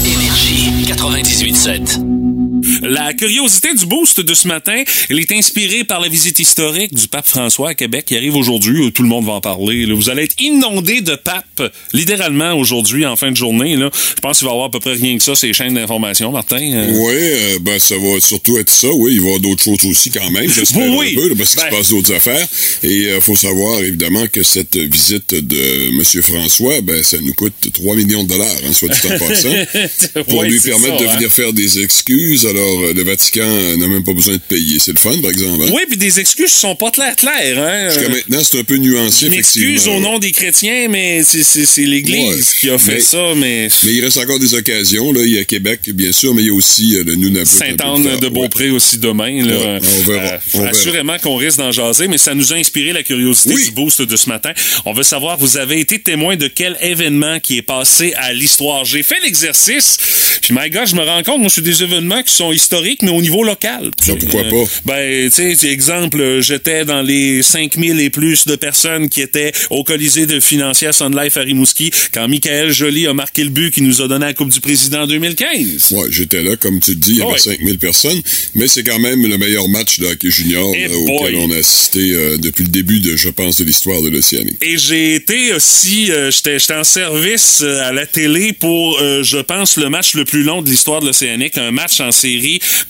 [0.07, 2.36] Énergie 98.7.
[2.83, 7.09] La curiosité du boost de ce matin, elle est inspirée par la visite historique du
[7.09, 8.93] pape François à Québec qui arrive aujourd'hui.
[8.93, 9.87] Tout le monde va en parler.
[9.87, 9.95] là.
[9.95, 11.63] Vous allez être inondé de papes,
[11.93, 13.77] littéralement aujourd'hui en fin de journée.
[13.77, 13.91] Là.
[14.17, 16.31] Je pense qu'il va y avoir à peu près rien que ça, ces chaînes d'information,
[16.33, 16.57] Martin.
[16.73, 18.89] Euh, Oui, euh, ben ça va surtout être ça.
[18.93, 20.51] Oui, il va y avoir d'autres choses aussi quand même.
[20.51, 21.71] J'espère Oui, un peu, là, parce qu'il Ben.
[21.71, 22.47] se passe d'autres affaires.
[22.83, 26.23] Et il faut savoir évidemment que cette visite de M.
[26.23, 30.23] François, ben ça nous coûte 3 millions de dollars, hein, soit dit en passant.
[30.29, 31.15] Pour lui permettre ça, de hein.
[31.17, 32.47] venir faire des excuses.
[32.47, 34.79] Alors, euh, le Vatican euh, n'a même pas besoin de payer.
[34.79, 35.63] C'est le fun, par exemple.
[35.65, 35.71] hein?
[35.73, 37.59] Oui, puis des excuses sont pas claires, claires.
[37.59, 37.89] Hein?
[37.91, 39.97] Jusqu'à maintenant, c'est un peu nuancé, Je m'excuse effectivement.
[39.97, 43.69] au nom des chrétiens, mais c'est- l'Église Ouais, qui a fait mais- ça, mais...
[43.85, 45.13] Mais il reste encore des occasions.
[45.13, 45.21] Là.
[45.25, 47.47] Il y a Québec, bien sûr, mais il y a aussi euh, le Nunavut.
[47.47, 49.43] Sainte-Anne de Beaupré aussi demain.
[49.45, 49.57] Là.
[49.57, 50.71] Ouais, on verra, Euh, on verra.
[50.71, 53.65] assurément qu'on risque d'en jaser, mais ça nous a inspiré la curiosité Oui.
[53.65, 54.53] du boost de ce matin.
[54.85, 58.85] On veut savoir, vous avez été témoin de quel événement qui est passé à l'histoire?
[58.85, 59.97] J'ai fait l'exercice,
[60.43, 63.11] puis my God, je me rends compte, moi, c'est des événements qui sont historiques, mais
[63.11, 63.91] au niveau local.
[64.09, 64.65] Ah, pourquoi pas?
[64.85, 69.53] Ben, tu sais, exemple, euh, j'étais dans les 5000 et plus de personnes qui étaient
[69.71, 73.73] au Colisée de Financière Sun Life à Rimouski quand Michael Joly a marqué le but
[73.73, 75.93] qui nous a donné la Coupe du Président en 2015.
[75.93, 77.39] Ouais, j'étais là, comme tu le dis, il y avait Ouais.
[77.39, 78.21] 5000 personnes,
[78.55, 81.57] mais c'est quand même le meilleur match de hockey junior Eh là, auquel on a
[81.57, 84.57] assisté euh, depuis le début, de, je pense, de l'histoire de l'Océanique.
[84.63, 89.39] Et j'ai été aussi, euh, j'étais en service euh, à la télé pour, euh, je
[89.39, 92.36] pense, le match le plus long de l'histoire de l'Océanique, un match en série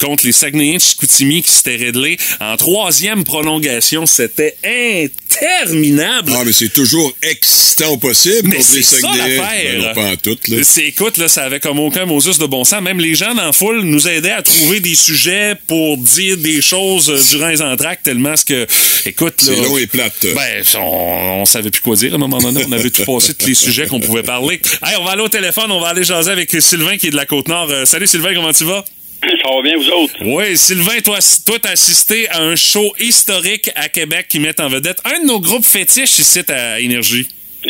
[0.00, 4.06] contre les Saguenayens de Chicoutimi qui s'était réglé en troisième prolongation.
[4.06, 6.32] C'était interminable.
[6.34, 9.82] Ah, mais c'est toujours excitant possible Mais contre les Saguenayens.
[9.82, 10.58] Ben pas en tout, là.
[10.62, 12.82] C'est, écoute, là, ça avait comme aucun Moses de bon sens.
[12.82, 16.62] Même les gens dans la foule nous aidaient à trouver des sujets pour dire des
[16.62, 18.66] choses durant les entractes, tellement ce que,
[19.06, 19.52] écoute, là.
[19.54, 20.26] C'est long et plate.
[20.34, 22.64] Ben, on, on savait plus quoi dire à un moment donné.
[22.68, 24.60] On avait tout passé tous les sujets qu'on pouvait parler.
[24.82, 27.16] Hey, on va aller au téléphone, on va aller jaser avec Sylvain qui est de
[27.16, 27.68] la Côte-Nord.
[27.70, 28.84] Euh, salut Sylvain, comment tu vas?
[29.42, 30.14] Ça va bien, vous autres?
[30.22, 34.68] Oui, Sylvain, toi, toi, t'as assisté à un show historique à Québec qui met en
[34.68, 37.26] vedette un de nos groupes fétiches ici à Énergie.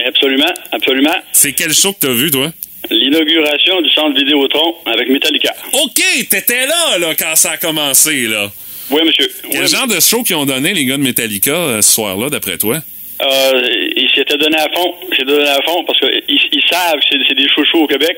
[0.07, 1.15] Absolument, absolument.
[1.33, 2.53] C'est quel show que t'as vu, toi?
[2.91, 5.55] L'inauguration du centre Vidéotron avec Metallica.
[5.73, 8.51] OK, t'étais là, là, quand ça a commencé, là.
[8.91, 9.29] Oui, monsieur.
[9.51, 12.29] Quel Oui, genre de show qu'ils ont donné, les gars de Metallica, euh, ce soir-là,
[12.31, 12.79] d'après toi?
[13.23, 13.63] Euh,
[13.97, 14.95] ils s'étaient donné à fond.
[15.11, 17.87] Ils s'étaient donné à fond parce qu'ils ils savent que c'est- c'est des chouchous au
[17.87, 18.17] Québec.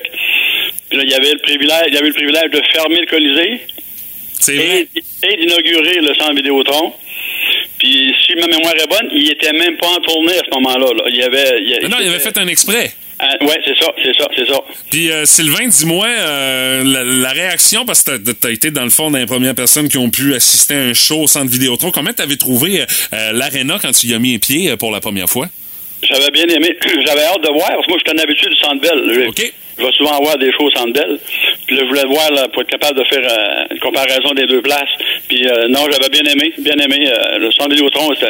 [0.99, 3.61] Là, il y avait le privilège, il y avait le privilège de fermer le Colisée
[4.41, 4.87] C'est vrai?
[4.95, 6.93] et, et d'inaugurer le centre Vidéotron.
[7.79, 10.87] Puis, si ma mémoire est bonne, il était même pas en tournée à ce moment-là.
[10.97, 11.05] là.
[11.09, 11.63] Il y avait.
[11.63, 12.91] il Ah non, il avait fait un exprès.
[13.21, 14.61] Ah, ouais, c'est ça, c'est ça, c'est ça.
[14.93, 18.91] Puis euh, Sylvain, dis-moi euh, la, la réaction, parce que t'as- t'as été dans le
[18.91, 21.91] fond les premières personnes qui ont pu assister à un show au centre Vidéotron.
[21.91, 24.93] Comment t'avais trouvé euh, euh, l'aréna quand tu y as mis un pied euh, pour
[24.93, 25.49] la première fois?
[26.03, 26.77] J'avais bien aimé.
[27.07, 29.29] J'avais hâte de voir, parce que moi, je suis un habitué du Centre Bell.
[29.29, 29.53] OK.
[29.79, 31.19] Je vais souvent voir des choses Centre Bell.
[31.67, 34.47] Puis là, je voulais voir là, pour être capable de faire euh, une comparaison des
[34.47, 34.89] deux places.
[35.29, 37.09] Puis euh, non, j'avais bien aimé, bien aimé.
[37.09, 38.27] euh, le Vidéotron, c'est-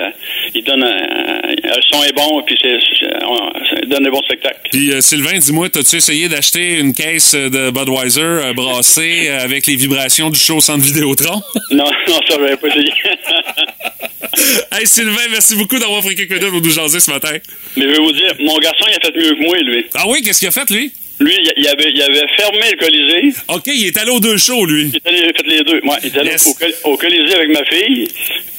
[0.54, 4.60] il donne un, un- le son est bon, puis c'est, ça donne des bons spectacles.
[4.70, 10.30] Puis euh, Sylvain, dis-moi, t'as-tu essayé d'acheter une caisse de Budweiser brassée avec les vibrations
[10.30, 11.40] du show centre Vidéotron?
[11.70, 12.92] Non, non, ça, j'avais pas essayé.
[14.72, 17.32] hey Sylvain, merci beaucoup d'avoir pris quelques minutes pour nous jaser ce matin.
[17.76, 19.86] Mais je vais vous dire, mon garçon, il a fait mieux que moi, lui.
[19.94, 20.90] Ah oui, qu'est-ce qu'il a fait, lui?
[21.20, 23.34] Lui, il, avait, il avait fermé le Colisée.
[23.48, 24.90] OK, il est allé aux deux shows, lui.
[24.92, 25.80] Il est allé- il a fait les deux.
[25.86, 26.46] Ouais, il est allé Yes.
[26.84, 28.06] au, au Colisée avec ma fille.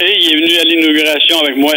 [0.02, 1.74] Et il est venu à l'inauguration avec moi.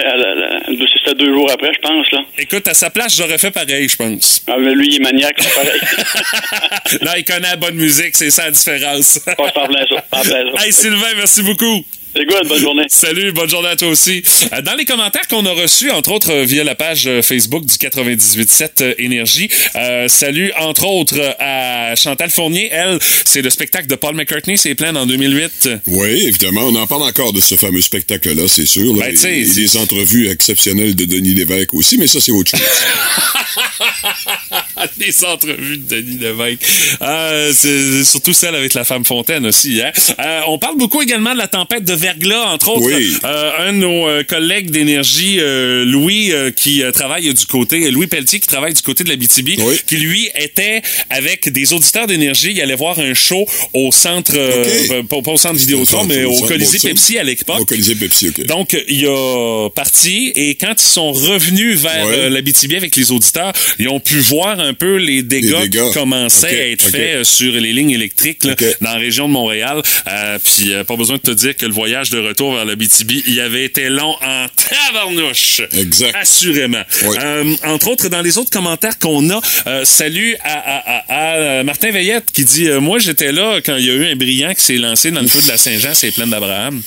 [1.05, 2.11] C'était deux jours après, je pense.
[2.13, 2.21] là.
[2.39, 4.45] Écoute, à sa place, j'aurais fait pareil, je pense.
[4.49, 5.81] Ah, mais lui, il est maniaque, c'est pareil.
[7.03, 9.21] Là, il connaît la bonne musique, c'est ça la différence.
[9.37, 10.65] Pas ça.
[10.65, 11.85] hey Sylvain, merci beaucoup.
[12.15, 12.85] C'est good, bonne journée.
[12.89, 14.23] Salut, bonne journée à toi aussi.
[14.53, 17.65] Euh, Dans les commentaires qu'on a reçus, entre autres euh, via la page euh, Facebook
[17.65, 22.69] du 98.7 euh, Énergie, euh, salut entre autres à Chantal Fournier.
[22.71, 25.71] Elle, c'est le spectacle de Paul McCartney, c'est plein en 2008.
[25.87, 26.63] Oui, évidemment.
[26.67, 28.95] On en parle encore de ce fameux spectacle-là, c'est sûr.
[28.95, 29.07] là.
[29.07, 32.61] Ben, et, et des entrevues exceptionnelles de Denis Lévesque aussi, mais ça, c'est autre chose.
[34.99, 36.61] Les entrevues de Denis Lévesque.
[37.01, 39.81] Euh, c'est surtout celle avec la femme Fontaine aussi.
[39.83, 39.91] Hein?
[40.19, 42.87] Euh, on parle beaucoup également de la tempête de verglas, entre autres.
[42.87, 43.17] Oui.
[43.25, 48.07] Euh, un de nos euh, collègues d'énergie, euh, Louis, euh, qui travaille du côté, Louis
[48.07, 49.77] Pelletier, qui travaille du côté de la BTB, Oui.
[49.87, 52.53] qui lui était avec des auditeurs d'énergie.
[52.53, 54.91] Il allait voir un show au centre, euh, Ok.
[54.91, 56.79] euh, pas, pas au centre Vidéotron, mais au Colisée.
[56.79, 57.61] Pepsi à l'époque.
[57.61, 58.47] Au Colisée Pepsi, OK.
[58.47, 63.53] Donc, il a parti et quand ils sont revenus vers euh, l'Abitibi avec les auditeurs,
[63.79, 65.87] ils ont pu voir un peu les dégâts, Les dégâts.
[65.89, 69.33] qui commençaient à être faits euh, sur les lignes électriques là, dans la région de
[69.33, 69.83] Montréal.
[70.09, 72.75] Euh, puis, euh, pas besoin de te dire que le voyage de retour vers le
[72.77, 75.63] BTB, il avait été long en tabarnouche.
[75.73, 76.15] Exact.
[76.21, 76.83] Assurément.
[77.05, 77.17] Oui.
[77.21, 79.41] Euh, entre autres, dans les autres commentaires qu'on a,
[79.85, 83.91] salut à, à- à- à, Martin Veillette qui dit Moi, j'étais là quand il y
[83.91, 86.27] a eu un brillant qui s'est lancé dans le feu de la Saint-Jean, c'est plein
[86.27, 86.81] d'Abraham.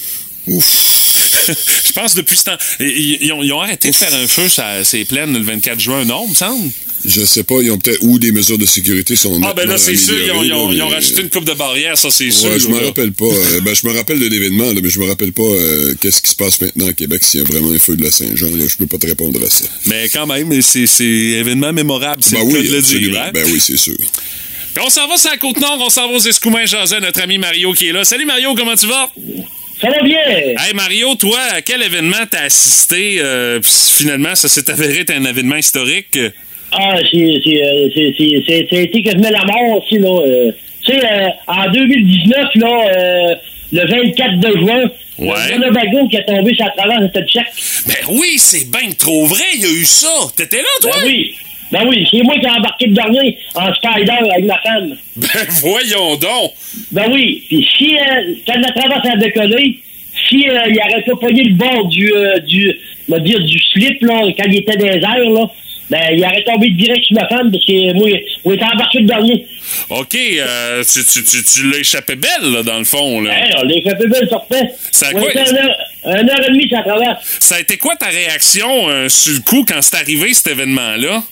[0.47, 2.57] Je pense depuis ce temps.
[2.79, 5.79] Ils, ils ont, ils ont arrêté de faire un feu ça ces plaines le 24
[5.79, 6.71] juin, non, me semble?
[7.07, 9.77] Je sais pas, ils ont peut-être ou des mesures de sécurité sont Ah, ben là,
[9.77, 11.97] c'est sûr, ils ont, ils ont- améliorées, ils ont là, rajouté une coupe de barrière,
[11.97, 12.57] ça, c'est sûr.
[12.59, 13.25] Je me rappelle pas.
[13.55, 16.31] Euh, ben, je me rappelle de l'événement, mais je me rappelle pas euh, qu'est-ce qui
[16.31, 18.47] se passe maintenant à Québec s'il y a vraiment un feu de la Saint-Jean.
[18.67, 19.65] Je peux pas te répondre à ça.
[19.85, 23.21] Mais quand même, c'est c'est événement mémorable, c'est Ben le cas oui, de le dire.
[23.21, 23.31] hein?
[23.33, 23.95] Ben oui, c'est sûr.
[23.97, 27.37] Puis on s'en va sur la Côte-Nord, on s'en va aux Escoumins jaser notre ami
[27.37, 28.03] Mario qui est là.
[28.03, 29.09] Salut Mario, comment tu vas?
[29.81, 30.17] Ça va bien?
[30.29, 33.19] Hey Mario, toi, à quel événement t'as assisté?
[33.19, 36.17] euh, finalement, ça s'est avéré être un événement historique?
[36.77, 40.09] Ah, c'est, c'est, euh, c'est, c'est, c'est, été quasiment la mort aussi, là.
[40.09, 40.51] Euh,
[40.85, 43.35] tu sais, euh, en 2019, là, euh,
[43.71, 44.83] le 24 de juin,
[45.17, 45.27] Ouais.
[45.49, 47.45] le Winnebago qui est tombé sur la travers de cette check.
[47.87, 50.09] Ben oui, c'est bien trop vrai, il y a eu ça.
[50.35, 50.91] T'étais là, toi?
[50.99, 51.35] Ben oui.
[51.71, 54.97] Ben oui, c'est moi qui ai embarqué le dernier en spider avec ma femme.
[55.15, 56.51] Ben voyons donc.
[56.91, 57.43] Ben oui.
[57.47, 59.79] Puis si, euh, quand la traverse a décollé,
[60.27, 62.77] si euh, il aurait pas pogné le bord du, euh, du,
[63.09, 65.49] on va dire, du slip, là, quand il était airs, là,
[65.89, 68.09] ben, il aurait tombé direct sur ma femme parce que moi,
[68.43, 69.45] moi, j'étais embarqué le dernier.
[69.89, 73.21] OK, euh, tu, tu, tu, tu l'as échappé belle, là, dans le fond.
[73.21, 73.31] Là.
[73.37, 74.69] Hey, on fait peu belle sortait.
[74.91, 75.29] Ça a On quoi?
[75.29, 75.75] était un heure,
[76.05, 77.37] un heure et demie, ça traverse.
[77.39, 81.23] Ça a été quoi ta réaction euh, sur le coup quand c'est arrivé, cet événement-là?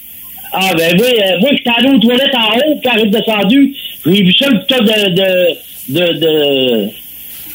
[0.53, 3.73] Ah, ben, moi, euh, moi j'étais allé aux toilettes en haut, quand j'ai descendu,
[4.05, 5.57] j'ai vu ça, le tas de, de,
[5.89, 6.89] de, de,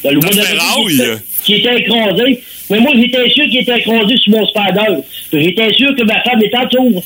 [0.03, 2.41] de, De était- qui était écrasé.
[2.69, 5.01] Mais moi, j'étais sûr qu'il était écrasé sur mon spider.
[5.31, 7.03] J'étais sûr que ma femme était en tour.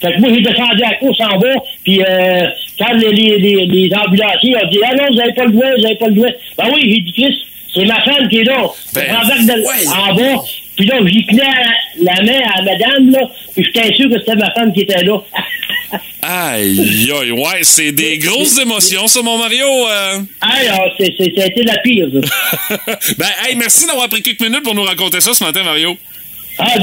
[0.00, 2.48] Fait que moi, j'ai descendu à la course en bas, puis euh,
[2.78, 5.66] quand les, les, les, les ambulanciers ont dit «Ah non, vous n'avez pas le droit,
[5.76, 6.28] vous n'avez pas le droit.»
[6.58, 7.38] Ben oui, j'ai dit «Chris,
[7.74, 8.66] c'est ma femme qui est là.
[8.94, 9.86] Ben, Je m'embarque de- ouais.
[9.88, 10.42] en bas,
[10.76, 11.42] puis là, j'y tenais
[12.00, 13.20] la, la main à madame, là,
[13.54, 15.18] puis j'étais sûr que c'était ma femme qui était là.
[16.24, 19.66] Aïe, aïe, ouais, c'est des grosses émotions, ça, mon Mario.
[19.66, 20.20] euh.
[20.40, 22.76] Ah, alors, c'est, c'est, ça a été la pire, ça.
[23.18, 25.98] ben, hey, merci d'avoir pris quelques minutes pour nous raconter ça ce matin, Mario.
[26.58, 26.78] Ah.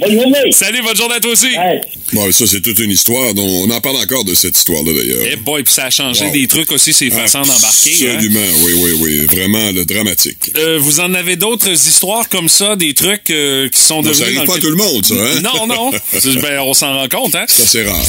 [0.00, 0.52] Bonne journée.
[0.52, 1.46] Salut, bonne journée à toi aussi.
[1.56, 1.80] Ouais.
[2.12, 3.34] Bon, ça, c'est toute une histoire.
[3.34, 5.26] dont on en parle encore de cette histoire-là, d'ailleurs.
[5.32, 6.32] Eh boy, puis ça a changé Wow.
[6.32, 8.08] des trucs aussi, ces façons d'embarquer.
[8.08, 8.14] hein.
[8.14, 9.26] Absolument, oui, oui, oui.
[9.26, 10.50] Vraiment, le dramatique.
[10.56, 14.18] Euh, vous en avez d'autres histoires comme ça, des trucs euh, qui sont Non, devenus...
[14.18, 15.40] ça arrive dans pas à le- tout le monde, ça, hein?
[15.42, 15.90] Non, non.
[16.12, 17.44] C'est- ben, on s'en rend compte, hein?
[17.48, 18.04] C'est assez rare.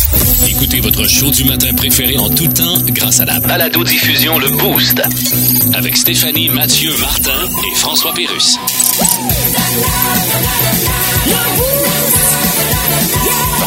[0.50, 5.02] Écoutez votre show du matin préféré en tout temps grâce à la balado-diffusion Le Boost.
[5.74, 8.58] Avec Stéphanie, Mathieu, Martin et François Pérus.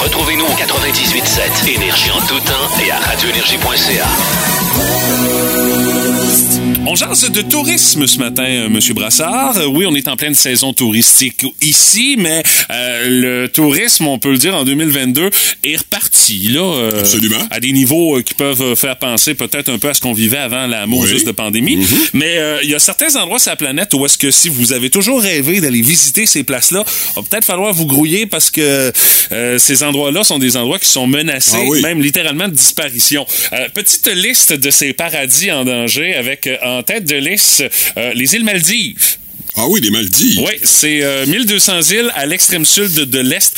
[0.00, 5.67] Retrouvez-nous au 98.7 Énergie en tout temps et à radioénergie.ca.
[6.90, 9.58] On jase de tourisme ce matin, euh, Monsieur Brassard.
[9.58, 14.30] Euh, Oui, on est en pleine saison touristique ici, mais euh, le tourisme, on peut
[14.30, 15.28] le dire, en 2022
[15.64, 17.36] est reparti là, euh, Absolument.
[17.50, 20.38] à des niveaux euh, qui peuvent faire penser peut-être un peu à ce qu'on vivait
[20.38, 21.24] avant la mauvaise Oui.
[21.24, 21.86] de pandémie.
[22.14, 24.72] Mais euh, il y a certains endroits sur la planète où est-ce que si vous
[24.72, 26.84] avez toujours rêvé d'aller visiter ces places-là,
[27.16, 28.92] va peut-être falloir vous grouiller parce que
[29.32, 31.82] euh, ces endroits-là sont des endroits qui sont menacés, Ah oui.
[31.82, 33.26] même littéralement de disparition.
[33.52, 37.64] Euh, petite liste de ces paradis en danger avec euh, en tête de liste
[37.96, 39.18] euh, les îles Maldives.
[39.60, 40.38] Ah oui, les Maldives.
[40.38, 43.52] Oui, c'est euh, 1200 îles à l'extrême sud de, de l'Est,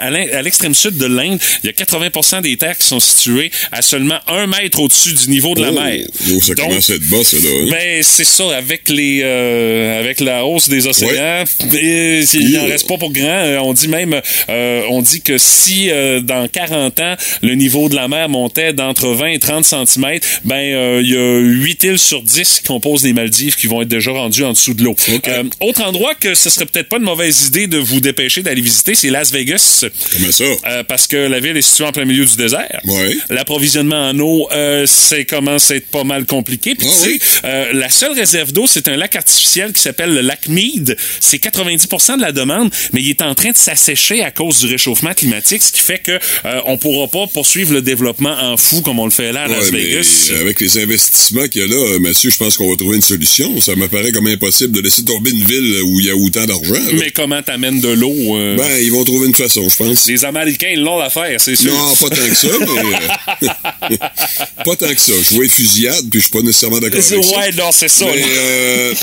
[0.00, 0.10] à,
[0.42, 1.38] l'extrême sud de l'Inde.
[1.62, 5.30] Il y a 80% des terres qui sont situées à seulement un mètre au-dessus du
[5.30, 6.06] niveau de la Oh, mer.
[6.32, 7.42] oh, ça Donc, commence à être bas, ça, là.
[7.62, 7.68] hein?
[7.70, 12.98] ben, c'est ça, avec les euh, avec la hausse des océans, il n'en reste pas
[12.98, 13.22] pour grand.
[13.28, 17.88] Euh, On dit même, euh, on dit que si euh, dans 40 ans, le niveau
[17.88, 21.84] de la mer montait d'entre 20 et 30 cm, ben euh, il y a 8
[21.84, 24.82] îles sur 10 qui composent les Maldives qui vont être déjà rendues en dessous de
[24.82, 24.96] l'eau.
[25.28, 28.60] Euh, autre endroit que ce serait peut-être pas une mauvaise idée de vous dépêcher d'aller
[28.62, 29.84] visiter, c'est Las Vegas.
[30.12, 30.44] Comment ça?
[30.66, 32.80] Euh, parce que la ville est située en plein milieu du désert.
[32.86, 33.16] Ouais.
[33.30, 36.74] L'approvisionnement en eau, euh, c'est commence à être pas mal compliqué.
[36.74, 37.20] Puis Ah tu sais, oui?
[37.44, 40.96] euh, la seule réserve d'eau, c'est un lac artificiel qui s'appelle le lac Mead.
[41.20, 44.66] C'est 90% de la demande, mais il est en train de s'assécher à cause du
[44.66, 48.82] réchauffement climatique, ce qui fait que euh, on pourra pas poursuivre le développement en fou
[48.82, 50.30] comme on le fait là à Las Ouais, Vegas.
[50.40, 53.60] avec les investissements qu'il y a là, Mathieu, je pense qu'on va trouver une solution.
[53.60, 56.44] Ça me paraît comme impossible de laisser tomber une ville où il y a autant
[56.44, 56.74] d'argent.
[56.94, 60.06] Mais comment t'amènes de l'eau euh, Ben, ils vont trouver une façon, je pense.
[60.06, 61.72] Les Américains, ils l'ont l'affaire, c'est sûr.
[61.72, 63.46] Non, pas tant que ça, mais...
[63.90, 63.96] euh,
[64.64, 65.12] pas tant que ça.
[65.22, 67.38] Je vois les fusillades, puis je suis pas nécessairement d'accord avec ça.
[67.38, 68.06] ouais, non, c'est ça.
[68.06, 68.94] Mais, euh,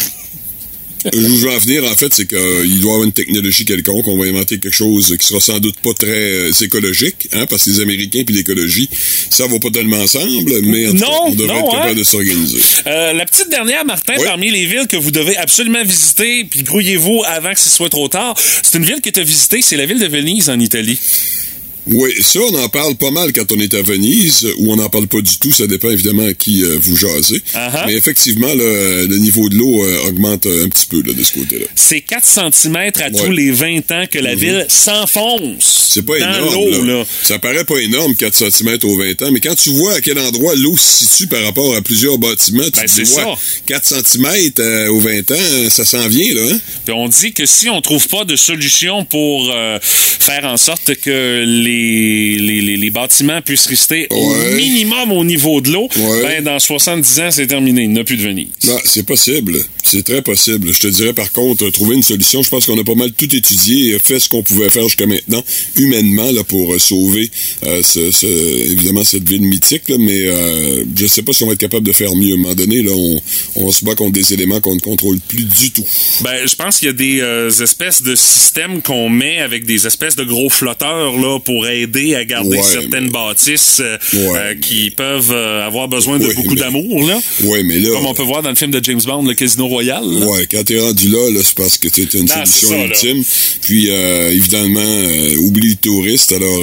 [1.14, 4.08] je veux en venir, en fait, c'est qu'il doit y avoir une technologie quelconque.
[4.08, 7.66] On va inventer quelque chose qui sera sans doute pas très euh, écologique, hein, parce
[7.66, 8.89] que les Américains puis l'écologie,
[9.30, 11.91] ça va pas tellement ensemble, mais en tout Non, cas, on devrait non, être capable
[11.91, 11.95] hein?
[11.95, 12.60] de s'organiser.
[12.88, 14.24] Euh, la petite dernière, Martin, Oui.
[14.26, 18.08] parmi les villes que vous devez absolument visiter, puis grouillez-vous avant que ce soit trop
[18.08, 21.00] tard, c'est une ville que tu as visitée, c'est la ville de Venise en Italie.
[21.91, 24.89] Oui, ça, on en parle pas mal quand on est à Venise, ou on n'en
[24.89, 25.51] parle pas du tout.
[25.51, 27.41] Ça dépend évidemment à qui euh, vous jasez.
[27.53, 27.85] Uh-huh.
[27.87, 31.23] Mais effectivement, là, le niveau de l'eau euh, augmente euh, un petit peu là, de
[31.23, 31.65] ce côté-là.
[31.75, 32.79] C'est 4 cm à
[33.09, 33.11] Ouais.
[33.25, 34.39] tous les 20 ans que la Mhm.
[34.39, 36.87] ville s'enfonce C'est pas dans énorme.
[36.87, 36.93] là.
[36.99, 37.05] Là.
[37.23, 40.19] Ça paraît pas énorme, 4 cm aux 20 ans, mais quand tu vois à quel
[40.19, 43.25] endroit l'eau se situe par rapport à plusieurs bâtiments, tu Ben, te ça.
[43.65, 46.51] 4 cm aux 20 ans, ça s'en vient, là.
[46.53, 46.59] Hein?
[46.85, 50.95] Puis on dit que si on trouve pas de solution pour euh, faire en sorte
[50.95, 56.21] que les, les, les, les bâtiments puissent rester au minimum au niveau de l'eau, Ouais.
[56.23, 57.84] ben dans 70 ans, c'est terminé.
[57.84, 58.47] Il n'y a plus de Venise.
[58.65, 59.57] Non, c'est possible.
[59.84, 60.71] C'est très possible.
[60.71, 62.43] Je te dirais par contre, trouver une solution.
[62.43, 65.07] Je pense qu'on a pas mal tout étudié et fait ce qu'on pouvait faire jusqu'à
[65.07, 65.43] maintenant,
[65.75, 67.30] humainement, là, pour euh, sauver
[67.65, 69.89] euh, ce, ce- évidemment cette ville mythique.
[69.89, 72.32] Là, mais euh, je sais pas si on va être capable de faire mieux.
[72.32, 73.19] À un moment donné, là, on,
[73.55, 75.86] on se bat contre des éléments qu'on ne contrôle plus du tout.
[76.21, 79.88] Ben, je pense qu'il y a des euh, espèces de systèmes qu'on met avec des
[79.88, 84.38] espèces de gros flotteurs là pour aider à garder Ouais, certaines mais- bâtisses euh, Ouais.
[84.39, 87.20] euh, qui peuvent euh, avoir besoin de Ouais, beaucoup mais- d'amour là.
[87.43, 87.89] Ouais, mais là.
[87.91, 90.03] Comme on peut voir dans le film de James Bond, le Casino Royale.
[90.05, 90.26] là.
[90.28, 92.86] Ouais, quand t'es rendu là, là c'est parce que c'était une Non, c'est solution ça,
[92.86, 93.24] ultime.
[93.62, 95.03] Puis, évidemment,
[95.41, 96.32] oublie le touriste.
[96.32, 96.62] Alors,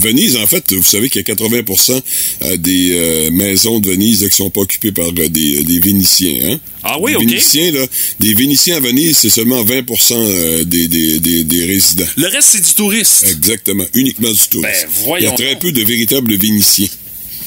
[0.00, 2.00] Venise, en fait, vous savez qu'il y a 80%
[2.44, 6.38] euh, des maisons de Venise là, qui sont pas occupées par des, des Vénitiens.
[6.52, 6.58] Hein?
[6.82, 7.24] Ah oui, ok.
[7.24, 7.86] Vénitiens, là,
[8.20, 12.06] des Vénitiens à Venise, c'est seulement 20 euh, des, des, des, des résidents.
[12.16, 13.26] Le reste, c'est du touriste.
[13.28, 14.86] Exactement, uniquement du tourisme.
[15.06, 15.62] Ben, Il y a très donc.
[15.62, 16.88] peu de véritables Vénitiens.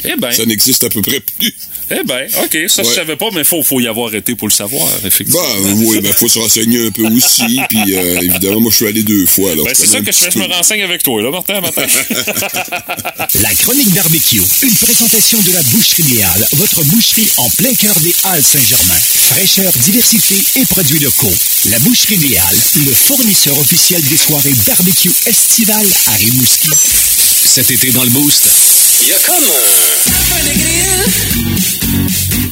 [0.04, 1.54] Eh ben, Ça n'existe à peu près plus.
[2.00, 2.96] Eh ben, OK, ça je Ouais.
[2.96, 5.42] savais pas, mais faut, faut y avoir été pour le savoir, effectivement.
[5.42, 7.60] Bah, oui, ben, faut se renseigner un peu aussi.
[7.70, 9.52] Puis, euh, évidemment, moi, je suis allé deux fois.
[9.52, 11.86] Alors, Ben, c'est ça que je fais, je me renseigne avec toi, là, Martin, matin.
[13.42, 17.98] La chronique barbecue, une présentation de la Boucherie des Halles, votre boucherie en plein cœur
[18.02, 19.00] des Halles Saint-Germain.
[19.00, 21.34] Fraîcheur, diversité et produits locaux.
[21.70, 26.70] La Boucherie des Halles, le fournisseur officiel des soirées barbecue estivales à Rimouski.
[27.46, 28.50] Cet été dans le Boost,
[29.04, 29.10] un...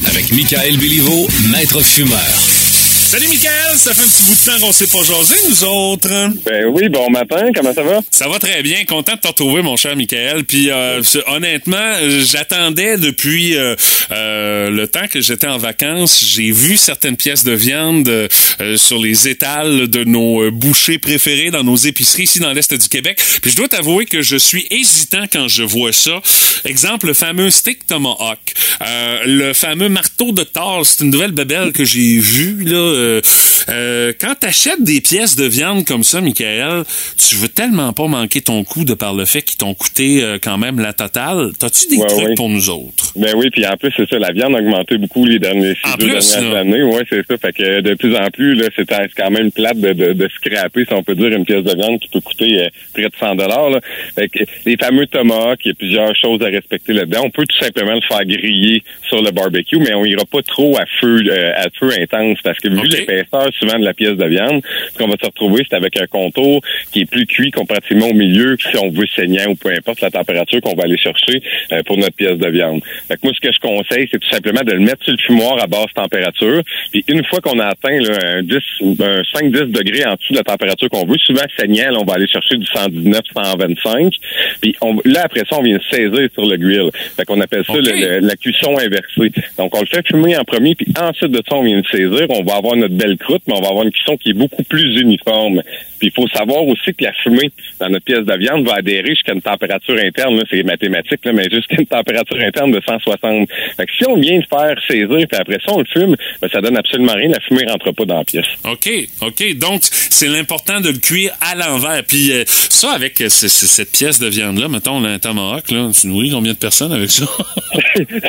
[0.08, 2.69] Avec Michael Béliveau, maître fumeur.
[3.10, 3.76] Salut, Michael!
[3.76, 6.08] Ça fait un petit bout de temps qu'on s'est pas jasé, nous autres.
[6.46, 7.98] Ben oui, bon matin, comment ça va?
[8.08, 8.84] Ça va très bien.
[8.84, 10.44] Content de te retrouver, mon cher Michael.
[10.44, 13.74] Puis, euh, honnêtement, j'attendais depuis euh,
[14.12, 16.24] euh, le temps que j'étais en vacances.
[16.24, 18.28] J'ai vu certaines pièces de viande euh,
[18.60, 22.88] euh, sur les étals de nos bouchers préférés dans nos épiceries ici dans l'Est du
[22.88, 23.20] Québec.
[23.42, 26.20] Puis, je dois t'avouer que je suis hésitant quand je vois ça.
[26.64, 28.38] Exemple, le fameux steak tomahawk.
[28.82, 30.86] Euh, le fameux marteau de Thor.
[30.86, 32.98] C'est une nouvelle bébelle que j'ai vue, là.
[33.00, 33.20] Euh,
[33.68, 36.84] euh, quand t'achètes des pièces de viande comme ça, Michael,
[37.16, 40.38] tu veux tellement pas manquer ton coup de par le fait qu'ils t'ont coûté euh,
[40.42, 41.50] quand même la totale.
[41.58, 43.12] T'as-tu des Ouais, trucs pour nous autres?
[43.16, 46.06] Ben oui, puis en plus, c'est ça, la viande a augmenté beaucoup les derniers deux
[46.08, 46.60] plus, dernières là.
[46.60, 46.82] années.
[46.82, 47.36] Ouais, c'est ça.
[47.38, 48.86] Fait que de plus en plus, là, c'est
[49.16, 51.98] quand même plate de, de, de scraper, si on peut dire, une pièce de viande
[52.00, 53.70] qui peut coûter près de 100 dollars.
[54.14, 57.22] Fait que les fameux tomahawks, il y a plusieurs choses à respecter là-dedans.
[57.24, 60.76] On peut tout simplement le faire griller sur le barbecue, mais on ira pas trop
[60.78, 62.98] à feu euh, à feu intense parce que vu Ok.
[63.00, 64.62] l'épaisseur souvent de la pièce de viande,
[64.92, 66.60] ce qu'on va se retrouver, c'est avec un contour
[66.92, 70.10] qui est plus cuit comparativement au milieu, si on veut saignant ou peu importe la
[70.10, 72.80] température qu'on va aller chercher euh, pour notre pièce de viande.
[73.08, 75.18] Fait que moi, ce que je conseille, c'est tout simplement de le mettre sur le
[75.18, 76.62] fumoir à basse température.
[76.92, 78.54] Puis une fois qu'on a atteint là, un 10,
[79.00, 82.14] un 5-10 degrés en dessous de la température qu'on veut, souvent saignant, là, on va
[82.14, 84.12] aller chercher du 119, 125.
[84.60, 86.90] Puis on, là, après ça, on vient le saisir sur le grill.
[87.16, 87.80] Fait qu'on appelle ça Ok.
[87.86, 89.30] le- le- la cuisson inversée.
[89.58, 92.26] Donc, on le fait fumer en premier, puis ensuite de ça, on vient le saisir.
[92.30, 94.62] On va avoir notre belle croûte, mais on va avoir une cuisson qui est beaucoup
[94.64, 95.62] plus uniforme.
[95.98, 99.10] Puis il faut savoir aussi que la fumée dans notre pièce de viande va adhérer
[99.10, 103.48] jusqu'à une température interne, là, c'est mathématique, là, mais jusqu'à une température interne de 160.
[103.76, 106.48] Fait que si on vient le faire saisir, puis après ça, on le fume, ben,
[106.50, 107.28] ça donne absolument rien.
[107.28, 108.46] La fumée rentre pas dans la pièce.
[108.64, 108.88] OK,
[109.22, 109.58] OK.
[109.58, 112.02] Donc, c'est l'important de le cuire à l'envers.
[112.08, 115.90] Puis euh, ça, avec euh, ce- ce- cette pièce de viande-là, mettons, un tomahawk, là,
[115.98, 117.26] tu nourris combien de personnes avec ça?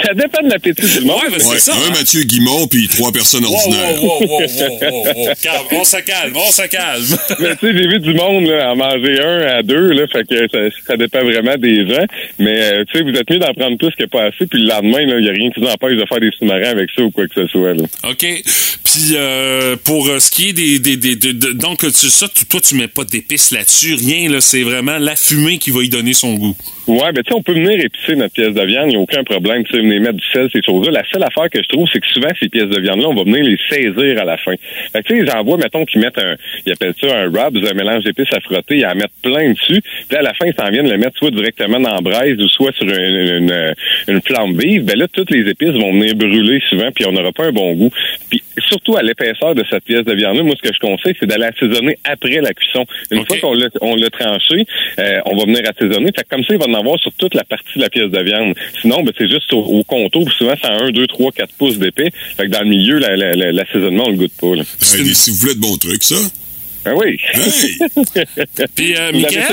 [0.04, 1.18] ça dépend de l'appétit du monde.
[1.24, 1.74] Ouais, ben, Ouais, ça.
[1.74, 1.92] un hein?
[1.98, 4.04] Mathieu Guimont, puis trois personnes Wow, ordinaires.
[4.04, 5.34] wow, wow, wow, wow, wow, wow.
[5.42, 7.18] Calme, on se calme, on se calme.
[7.40, 10.28] Mais tu sais, j'ai vu du monde là, en manger un à deux, là, fait
[10.28, 12.06] que ça, ça dépend vraiment des gens.
[12.40, 14.68] Mais euh, tu sais, vous êtes mieux d'en prendre plus que pas assez, puis le
[14.70, 17.12] lendemain, il n'y a rien qui vous empêche de faire des sous-marins avec ça ou
[17.12, 17.74] quoi que ce soit.
[17.74, 17.84] Là.
[18.10, 18.26] OK.
[18.84, 20.80] Puis euh, pour euh, ce qui est des...
[20.80, 24.30] des, des- de- de- donc, tu, ça, tu- toi, tu mets pas d'épices là-dessus, rien,
[24.30, 24.42] là.
[24.42, 26.56] C'est vraiment la fumée qui va y donner son goût.
[26.92, 29.00] Ouais, ben tu sais, on peut venir épicer notre pièce de viande, il n'y a
[29.00, 29.64] aucun problème.
[29.64, 30.92] Tu sais, venir mettre du sel, ces choses-là.
[30.92, 33.24] La seule affaire que je trouve, c'est que souvent, ces pièces de viande-là, on va
[33.24, 34.56] venir les saisir à la fin.
[34.92, 36.36] Fait que tu sais, j'en vois, mettons, qu'ils mettent un,
[36.66, 39.82] ils appellent ça un rub, un mélange d'épices à frotter, ils en mettent plein dessus.
[40.10, 42.50] Puis à la fin, ils s'en viennent le mettre soit directement dans la braise ou
[42.50, 43.74] soit sur une, une,
[44.10, 44.84] une flamme vive.
[44.84, 47.72] Ben là, toutes les épices vont venir brûler souvent, puis on n'aura pas un bon
[47.74, 47.92] goût.
[48.30, 51.26] Puis surtout à l'épaisseur de cette pièce de viande-là, moi, ce que je conseille, c'est
[51.26, 52.86] d'aller assaisonner après la cuisson.
[53.12, 54.66] Une fois qu'on l'a, tranché,
[55.00, 56.12] euh, on va venir assaisonner.
[56.14, 58.10] Fait que comme ça, il va en avoir sur toute la partie de la pièce
[58.12, 58.54] de viande.
[58.82, 60.26] Sinon, ben, c'est juste au, au contour.
[60.26, 62.12] puis Souvent, c'est à 1, 2, 3, 4 pouces d'épais.
[62.38, 64.56] Fait que dans le milieu, la- la- la- l'assaisonnement, on le goûte pas.
[64.56, 64.64] Là.
[64.98, 66.16] Hey, si vous voulez de bons trucs, ça.
[66.84, 67.18] Ben oui.
[68.76, 69.44] Puis, euh, Michael.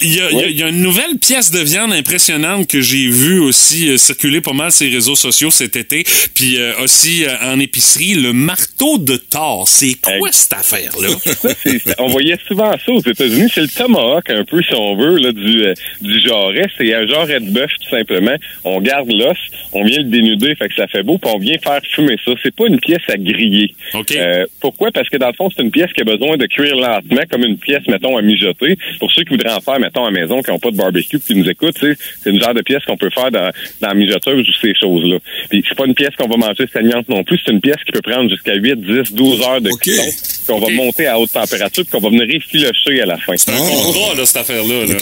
[0.00, 2.80] Il y, a, y a- il y a une nouvelle pièce de viande impressionnante que
[2.80, 6.04] j'ai vue aussi euh, circuler pas mal sur les réseaux sociaux cet été,
[6.34, 9.66] puis euh, aussi euh, en épicerie, le marteau de Thor.
[9.68, 11.08] C'est quoi cette affaire-là?
[11.98, 13.50] On voyait souvent ça aux États-Unis.
[13.52, 15.64] C'est le tomahawk, un peu, si on veut, là, du,
[16.00, 16.66] du jarret.
[16.78, 18.36] C'est un jarret de bœuf, tout simplement.
[18.64, 19.36] On garde l'os,
[19.72, 22.32] on vient le dénuder, fait que ça fait beau, puis on vient faire fumer ça.
[22.42, 23.74] C'est pas une pièce à griller.
[24.20, 24.90] Euh, pourquoi?
[24.92, 27.44] Parce que dans le fond, c'est une pièce qui a besoin de cuire lentement, comme
[27.44, 28.76] une pièce, mettons, à mijoter.
[28.98, 31.18] Pour ceux qui voudraient en faire, mettons, à la maison, qui n'ont pas de barbecue,
[31.18, 33.50] puis qui nous écoutent, c'est une genre de pièce qu'on peut faire dans,
[33.80, 35.18] dans la mijoteuse ou ces choses-là.
[35.50, 37.92] Puis c'est pas une pièce qu'on va manger saignante non plus, c'est une pièce qui
[37.92, 40.02] peut prendre jusqu'à 8, 10, 12 heures de cuisson,
[40.46, 43.34] qu'on va monter à haute température, puis qu'on va venir effilocher à la fin.
[43.36, 44.86] C'est un contrat, là, cette affaire-là.
[44.86, 44.94] là.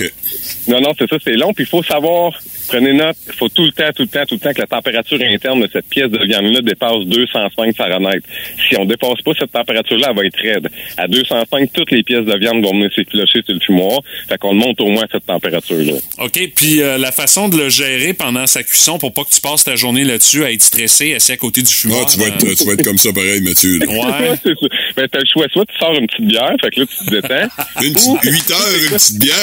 [0.69, 1.53] Non, non, c'est ça, c'est long.
[1.53, 2.33] Puis il faut savoir,
[2.69, 4.67] prenez note, il faut tout le temps, tout le temps, tout le temps que la
[4.67, 8.21] température interne de cette pièce de viande-là dépasse 205 Fahrenheit.
[8.69, 10.69] Si on dépasse pas cette température-là, elle va être raide.
[10.97, 14.01] À 205, toutes les pièces de viande vont venir s'effilocher sur le fumoir.
[14.29, 15.95] Fait qu'on le monte au moins à cette température-là.
[16.19, 19.41] OK, puis euh, la façon de le gérer pendant sa cuisson pour pas que tu
[19.41, 22.05] passes ta journée là-dessus à être stressé, assis à côté du fumoir.
[22.07, 23.79] Ah, tu vas être, tu vas être comme ça pareil, Mathieu.
[23.79, 23.87] là.
[23.87, 24.37] Ouais.
[24.43, 24.67] c'est ça.
[24.97, 25.47] Ben, t'as le choix.
[25.53, 27.49] Soit tu sors une petite bière, fait que là, tu te détends.
[27.83, 29.37] Une petite 8 heures, une petite bière.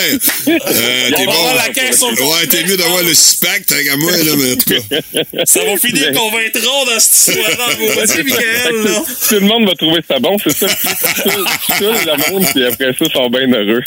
[0.48, 1.32] Euh, On t'es va bon.
[1.32, 4.56] avoir la caisse Ouais, t'es mieux d'avoir le six-pack, tant qu'à moi, là, mais en
[4.56, 5.44] tout cas.
[5.46, 7.76] Ça va finir qu'on va être rond dans cette histoire-là,
[8.24, 9.02] Michael, là.
[9.30, 10.68] Tout le monde va trouver ça bon, c'est ça.
[10.68, 13.82] Tu saoules le monde, puis après ça, ils sont bien heureux.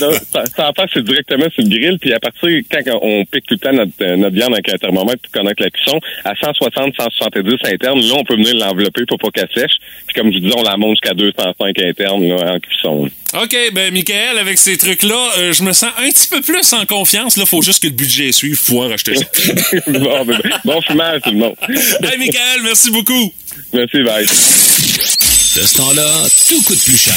[0.00, 3.54] Non, ça, en c'est directement sur le grill, puis à partir, quand on pique tout
[3.54, 6.94] le temps notre, euh, notre viande avec un thermomètre pour connaître la cuisson, à 160,
[6.96, 9.76] 170 interne, là, on peut venir l'envelopper pour pas qu'elle sèche.
[10.06, 13.08] Puis comme je dis, on la monte jusqu'à 205 interne, là, en cuisson.
[13.34, 16.86] OK, ben Michael, avec ces trucs-là, euh, je me sens un petit peu plus en
[16.86, 17.36] confiance.
[17.36, 18.56] Là, faut juste que le budget suive.
[18.56, 19.24] Faut en racheter ça.
[19.86, 21.54] bon, ben, bon fumage, tout le monde.
[21.68, 23.32] Hey, Michael, merci beaucoup.
[23.74, 24.24] Merci, bye.
[24.24, 27.14] De ce temps-là, tout coûte plus cher.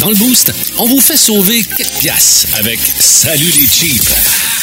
[0.00, 4.57] Dans le Boost, on vous fait sauver quelques piastres avec Salut les Cheap.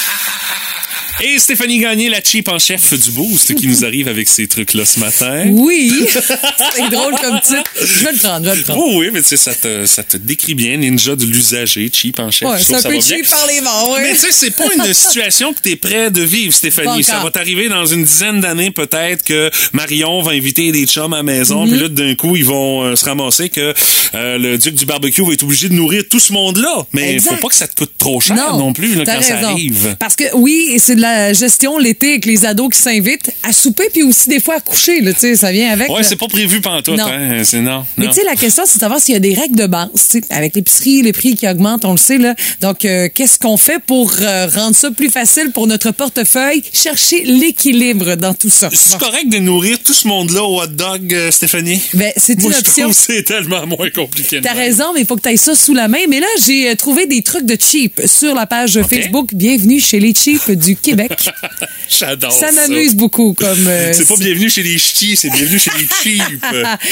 [1.23, 4.83] Et Stéphanie Gagné, la cheap en chef du Boost, qui nous arrive avec ces trucs-là
[4.83, 5.45] ce matin.
[5.49, 5.93] Oui.
[6.75, 7.63] C'est drôle comme titre.
[7.79, 8.83] Je vais le prendre, je vais le prendre.
[8.85, 12.19] Oh oui, mais tu sais, ça te, ça te décrit bien, ninja de l'usager, cheap
[12.19, 12.49] en chef.
[12.49, 14.01] Ouais, Je c'est un ça peu cheap par les morts, ouais.
[14.01, 17.03] Mais tu sais, c'est pas une situation que tu es prêt de vivre, Stéphanie.
[17.03, 21.17] Ça va t'arriver dans une dizaine d'années, peut-être, que Marion va inviter des chums à
[21.17, 23.73] la maison, puis là, d'un coup, ils vont euh, se ramasser que
[24.15, 26.85] euh, le duc du barbecue va être obligé de nourrir tout ce monde-là.
[26.91, 27.35] Mais Exact.
[27.35, 29.95] faut pas que ça te coûte trop cher non, plus là, quand ça arrive.
[29.97, 33.89] Parce que oui, c'est de la gestion l'été avec les ados qui s'invitent à souper
[33.91, 35.89] puis aussi des fois à coucher, là, ça vient avec.
[35.89, 36.03] Ouais, là.
[36.03, 37.05] c'est pas prévu pantoute, Non.
[37.07, 37.43] hein.
[37.43, 37.85] C'est non.
[37.97, 39.89] Mais tu sais, la question, c'est de savoir s'il y a des règles de base.
[40.29, 42.17] Avec l'épicerie, les prix qui augmentent, on le sait.
[42.17, 42.33] là.
[42.61, 46.63] Donc, euh, qu'est-ce qu'on fait pour euh, rendre ça plus facile pour notre portefeuille?
[46.73, 48.69] Chercher l'équilibre dans tout ça.
[48.73, 51.79] C'est correct de nourrir tout ce monde-là au hot dog, euh, Stéphanie?
[51.93, 52.91] Ben, c'est une option.
[52.93, 54.39] c'est tellement moins compliqué.
[54.41, 55.99] T'as raison, mais il faut que tu ailles ça sous la main.
[56.09, 59.29] Mais là, j'ai trouvé des trucs de cheap sur la page Facebook.
[59.33, 60.94] Bienvenue chez les cheap du Québec.
[61.99, 62.67] J'adore ça ça.
[62.67, 63.67] m'amuse beaucoup comme.
[63.67, 66.21] euh, C'est pas bienvenue chez les ch'tis, c'est bienvenue chez les cheap.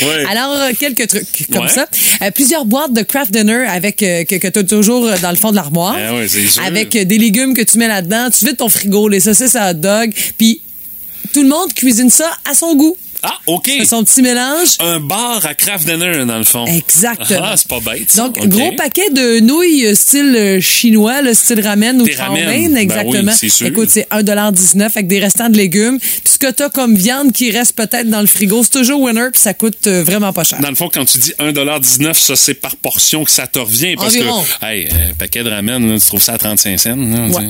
[0.04, 0.26] Ouais.
[0.30, 1.70] Alors, euh, quelques trucs comme Ouais.
[1.70, 1.88] ça.
[2.22, 5.38] Euh, plusieurs boîtes de craft dinner avec euh, que, que tu as toujours dans le
[5.38, 5.95] fond de l'armoire.
[5.97, 6.28] Ah ouais,
[6.66, 8.30] avec des légumes que tu mets là-dedans.
[8.38, 10.12] Tu vides ton frigo, les saucisses à hot dog.
[10.38, 10.62] Puis,
[11.34, 12.95] tout le monde cuisine ça à son goût.
[13.24, 13.70] Ah, OK.
[13.88, 14.70] Son petit mélange.
[14.80, 16.66] Un bar à craft dinner, dans le fond.
[16.66, 17.40] Exactement.
[17.44, 18.16] Ah, c'est pas bête.
[18.18, 22.44] Donc, gros paquet de nouilles euh, style euh, chinois, le style ramen ou ramen.
[22.44, 23.32] tramen, Ben exactement.
[23.32, 23.68] oui, c'est sûr.
[23.68, 26.00] Écoute, c'est 1,19 avec des restants de légumes.
[26.00, 29.30] Puis ce que t'as comme viande qui reste peut-être dans le frigo, c'est toujours winner
[29.32, 30.60] puis ça coûte euh, vraiment pas cher.
[30.62, 33.96] Dans le fond, quand tu dis 1,19 ça, c'est par portion que ça te revient.
[33.96, 34.44] Parce Environ.
[34.44, 36.96] que, hey, un paquet de ramen, là, tu trouves ça à 35 cents.
[36.96, 37.44] là, Ouais.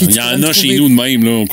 [0.00, 1.24] Il y en a chez nous de même.
[1.24, 1.44] Là.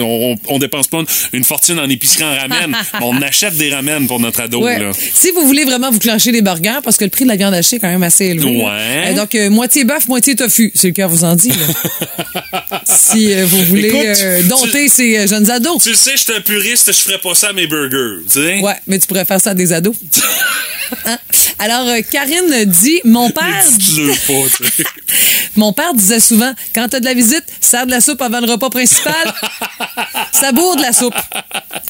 [0.00, 1.02] On, on dépense pas
[1.32, 2.74] une fortune en épicerie en ramen.
[3.04, 4.78] On achète des ramen pour notre ado, Ouais.
[4.78, 4.90] là.
[5.14, 7.54] Si vous voulez vraiment vous clencher les burgers, parce que le prix de la viande
[7.54, 8.62] hachée est quand même assez élevé.
[8.64, 9.10] Ouais.
[9.10, 10.72] Euh, donc, euh, moitié bœuf, moitié tofu.
[10.74, 11.50] C'est le cœur vous en dit.
[11.50, 12.82] là.
[12.86, 15.82] si euh, vous voulez Écoute, dompter ces jeunes ados.
[15.82, 18.40] Tu le sais, je suis un puriste, je ferais pas ça à mes burgers, tu
[18.40, 18.60] sais.
[18.60, 19.94] Ouais, mais tu pourrais faire ça à des ados.
[21.06, 21.18] Hein?
[21.58, 23.42] Alors, Karine dit, mon père,
[24.26, 24.32] pas.
[25.56, 28.50] mon père disait souvent, quand t'as de la visite, sers de la soupe avant le
[28.50, 29.14] repas principal.
[30.32, 31.14] ça bourre de la soupe.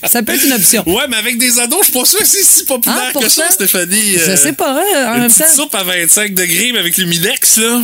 [0.05, 0.83] Ça peut être une option.
[0.87, 3.29] Ouais, mais avec des ados, je suis pas sûr que c'est si populaire Ah, que
[3.29, 4.13] ça, Stéphanie.
[4.25, 5.63] Je Euh, sais pas, hein, en Une même petite temps.
[5.63, 7.83] soupe à 25 degrés, mais avec l'humidex, là.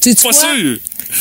[0.00, 0.78] Tu Pas sûr.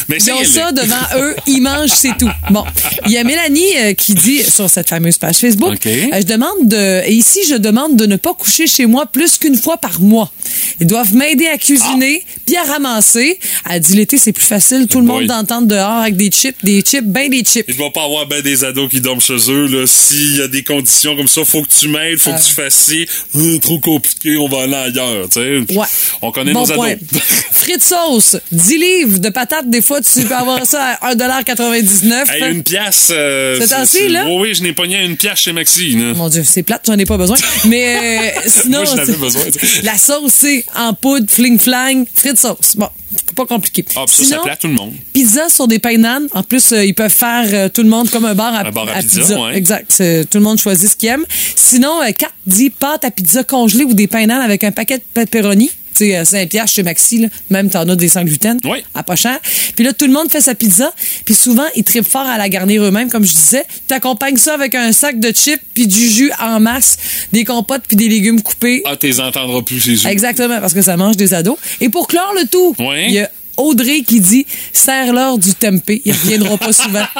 [0.07, 2.29] Mais Ils ont ça devant eux, ils mangent, c'est tout.
[2.49, 2.63] Bon,
[3.05, 5.85] il y a Mélanie euh, qui dit sur cette fameuse page Facebook, OK.
[5.85, 9.37] euh, je demande de, et ici je demande de ne pas coucher chez moi plus
[9.37, 10.31] qu'une fois par mois.
[10.79, 12.25] Ils doivent m'aider à cuisiner,
[12.57, 13.39] à ramasser.
[13.69, 16.81] Elle dit l'été c'est plus facile, tout le monde d'entendre dehors avec des chips, des
[16.81, 17.65] chips, ben des chips.
[17.67, 19.65] Il doit pas avoir ben des ados qui dorment chez eux.
[19.67, 19.85] Là.
[19.87, 22.39] S'il y a des conditions comme ça, faut que tu m'aides, faut Ah.
[22.39, 23.07] que tu fasses ci.
[23.35, 25.27] Euh, trop compliqué, on va aller ailleurs.
[25.29, 25.75] tu sais.
[25.75, 25.85] Ouais.
[26.21, 26.91] On connaît bon nos point.
[26.91, 27.07] ados.
[27.51, 32.51] Frites sauce, 10 livres de patates, des fois tu peux avoir ça à 1,99 Hey,
[32.51, 33.09] une pièce.
[33.11, 34.25] Euh, C'est c'est- là?
[34.27, 35.91] Oui, oui, je n'ai pogné à une pièce chez Maxi.
[35.91, 36.13] Là.
[36.13, 37.37] Mon Dieu, c'est plate, j'en ai pas besoin.
[37.65, 39.41] Mais euh, sinon, Moi, besoin,
[39.83, 42.75] la sauce, c'est en poudre, fling-flang, frites sauce.
[42.75, 42.89] Bon,
[43.35, 43.85] pas compliqué.
[43.95, 44.93] Ah, puis ça, plaît à tout le monde.
[45.13, 46.27] Pizza sur des pains nan.
[46.33, 48.71] En plus, euh, ils peuvent faire euh, tout le monde comme un bar à, Un
[48.71, 49.55] bar à pizza, ouais.
[49.55, 49.89] Exact.
[50.29, 51.25] Tout le monde choisit ce qu'il aime.
[51.55, 54.97] Sinon, euh, 4 dit pâte à pizza congelée ou des pains nan avec un paquet
[54.97, 55.69] de pepperoni.
[55.95, 57.27] Tu sais, euh, 5 piastres chez Maxi, là.
[57.49, 58.59] même t'en as des sans gluten.
[58.63, 58.83] Oui.
[58.95, 59.37] À pas cher.
[59.75, 60.93] Puis là, tout le monde fait sa pizza.
[61.25, 63.65] Puis souvent, ils trippent fort à la garnir eux-mêmes, comme je disais.
[63.87, 66.97] T'accompagnes ça avec un sac de chips, puis du jus en masse,
[67.33, 68.81] des compotes, puis des légumes coupés.
[68.85, 70.07] Ah, t'es entendras plus chez eux.
[70.09, 71.57] Exactement, parce que ça mange des ados.
[71.81, 73.05] Et pour clore le tout, Oui.
[73.07, 76.01] il y a Audrey qui dit Serre-leur du tempeh.
[76.05, 77.05] Ils reviendront pas souvent.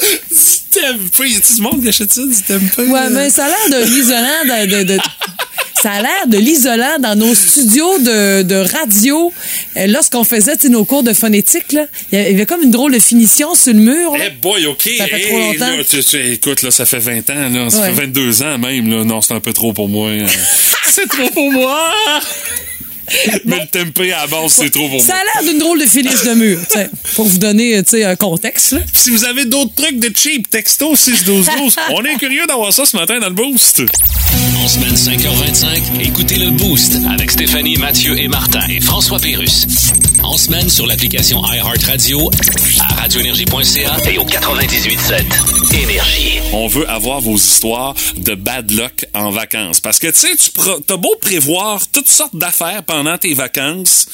[0.00, 1.28] Du tempeh.
[1.30, 2.90] Y a-tu du monde qui achète ça, du tempeh?
[2.90, 3.86] Ouais, mais ça a l'air
[4.66, 4.98] de, de- de-
[5.82, 9.32] Ça a l'air de l'isolant dans nos studios de, de radio.
[9.76, 13.00] Euh, Lorsqu'on faisait nos cours de phonétique, là, il y avait comme une drôle de
[13.00, 14.14] finition sur le mur.
[14.24, 14.88] Eh boy, OK.
[14.96, 15.76] Ça fait hey, trop longtemps.
[15.76, 17.68] là, tu- tu- écoute, là, ça fait 20 ans, là.
[17.70, 17.86] Ça Ouais.
[17.88, 19.02] fait 22 ans même, là.
[19.04, 20.10] Non, c'est un peu trop pour moi.
[20.10, 20.26] hein.
[20.88, 21.90] c'est trop pour moi!
[23.44, 25.86] Mais le tempeh à la base, c'est trop pour Ça a l'air d'une drôle de
[25.86, 26.58] finish de mur,
[27.14, 28.72] pour vous donner sais, un contexte.
[28.72, 28.80] là.
[28.94, 31.76] Si vous avez d'autres trucs de cheap, texto 61212.
[31.90, 33.82] On est curieux d'avoir ça ce matin dans le boost.
[34.62, 39.66] En semaine 5h25, écoutez le Boost avec Stéphanie, Mathieu et Martin et François Pérus.
[40.22, 42.30] En semaine sur l'application iHeartRadio,
[42.80, 46.38] à radioénergie.ca et au 98.7 Énergie.
[46.52, 49.80] On veut avoir vos histoires de bad luck en vacances.
[49.80, 50.50] Parce que, tu sais, tu
[50.86, 54.06] t'as beau prévoir toutes sortes d'affaires pendant tes vacances,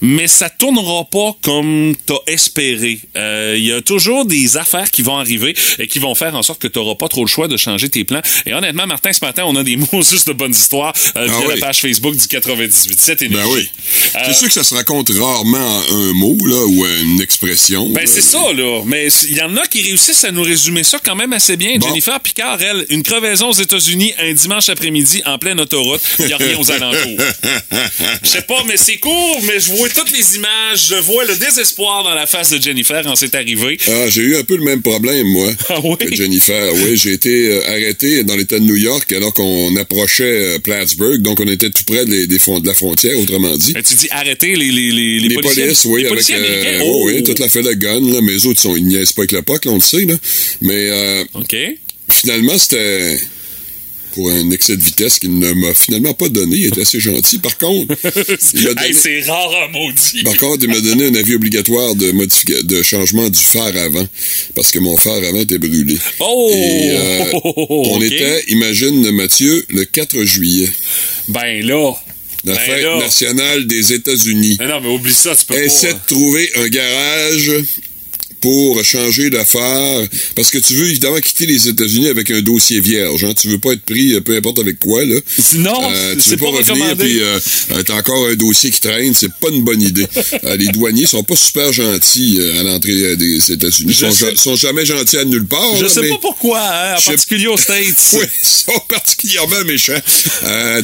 [0.00, 3.00] mais ça tournera pas comme t'as espéré.
[3.16, 6.42] Euh, Il y a toujours des affaires qui vont arriver et qui vont faire en
[6.42, 8.20] sorte que t'auras pas trop le choix de changer tes plans.
[8.46, 11.38] Et honnêtement, Martin, ce matin, on a des mots juste de bonnes histoires euh, Ah
[11.38, 11.54] via oui.
[11.60, 13.28] la page Facebook du 98.7 Énergie.
[13.28, 13.68] Ben oui.
[14.16, 17.88] Euh, C'est sûr que ça se raconte rarement en un mot, là, ou une expression.
[17.90, 18.82] Ben, c'est ça, là.
[18.86, 21.76] Mais il y en a qui réussissent à nous résumer ça quand même assez bien.
[21.78, 21.88] Bon.
[21.88, 26.00] Jennifer Picard, elle, une crevaison aux États-Unis un dimanche après-midi en pleine autoroute.
[26.18, 27.18] Il n'y a rien aux alentours.
[28.22, 30.88] Je sais pas, mais c'est court, mais je vois toutes les images.
[30.90, 33.78] Je vois le désespoir dans la face de Jennifer quand c'est arrivé.
[33.88, 35.96] Ah, j'ai eu un peu le même problème, moi, Ah oui?
[35.98, 36.72] que Jennifer.
[36.74, 40.24] Oui, j'ai été euh, arrêté dans l'État de New York alors qu'on approchait
[40.56, 43.72] euh, Plattsburgh, donc on était tout près des, des fond- de la frontière, autrement dit.
[43.72, 47.02] Ben, tu dis arrêter les, les, les, les Les polices, oui, les avec euh, Oh!
[47.06, 49.42] oui, toute la de gun, là, mais eux autres, sont, ils niaisent pas avec le
[49.42, 50.14] POC, là, on le sait, là.
[50.60, 51.24] Mais euh,
[52.10, 53.18] finalement, c'était
[54.12, 56.56] pour un excès de vitesse qu'il ne m'a finalement pas donné.
[56.56, 57.38] Il était assez gentil.
[57.38, 57.94] Par contre,
[58.54, 60.22] il m'a donné, Hey, c'est rare, un maudit.
[60.24, 64.08] par contre, il m'a donné un avis obligatoire de, modifica- de changement du phare avant,
[64.54, 65.98] parce que mon phare avant était brûlé.
[66.20, 66.50] Oh!
[66.54, 70.70] Et, euh, on était, imagine, Mathieu, le 4 juillet,
[71.28, 71.92] Ben là.
[72.46, 72.98] La Ben fête là.
[72.98, 74.56] nationale des États-Unis.
[74.60, 75.94] Mais non, mais oublie ça, tu peux Essaie pas.
[75.94, 77.52] de trouver un garage
[78.40, 80.02] pour changer phare,
[80.34, 83.24] parce que tu veux évidemment quitter les États-Unis avec un dossier vierge.
[83.24, 83.34] Hein?
[83.40, 85.04] Tu veux pas être pris euh, peu importe avec quoi.
[85.04, 85.16] Là.
[85.54, 87.38] Non, Euh, tu veux pas pas revenir puis euh,
[87.84, 90.06] t'as encore un dossier qui traîne, c'est pas une bonne idée.
[90.44, 93.90] Euh, les douaniers sont pas super gentils à l'entrée des États-Unis.
[93.90, 95.76] Ils Je sont, sais- ja- sont jamais gentils à nulle part.
[95.76, 97.94] Je là, sais mais- pas pourquoi, hein, en particulier aux States.
[98.14, 100.00] oui, ils sont particulièrement méchants.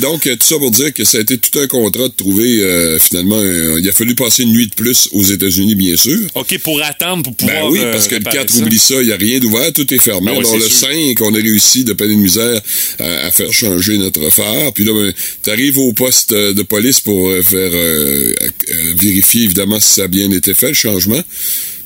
[0.00, 3.38] Donc, tout ça pour dire que ça a été tout un contrat de trouver, finalement,
[3.38, 6.18] un- il a fallu passer une nuit de plus aux États-Unis, bien sûr.
[6.34, 7.64] OK, pour attendre, pour pouvoir.
[7.64, 8.62] Ben oui, euh, parce que le réparer 4, ça.
[8.62, 10.26] oublie ça, il n'y a rien d'ouvert, tout est fermé.
[10.26, 10.88] Ben oui, Alors le sûr.
[10.88, 12.61] 5, on a réussi de peine et de misère
[12.99, 14.72] à, à faire changer notre phare.
[14.72, 15.12] Puis là, ben,
[15.43, 18.34] tu arrives au poste euh, de police pour euh, faire euh,
[18.97, 21.22] vérifier évidemment si ça a bien été fait, le changement.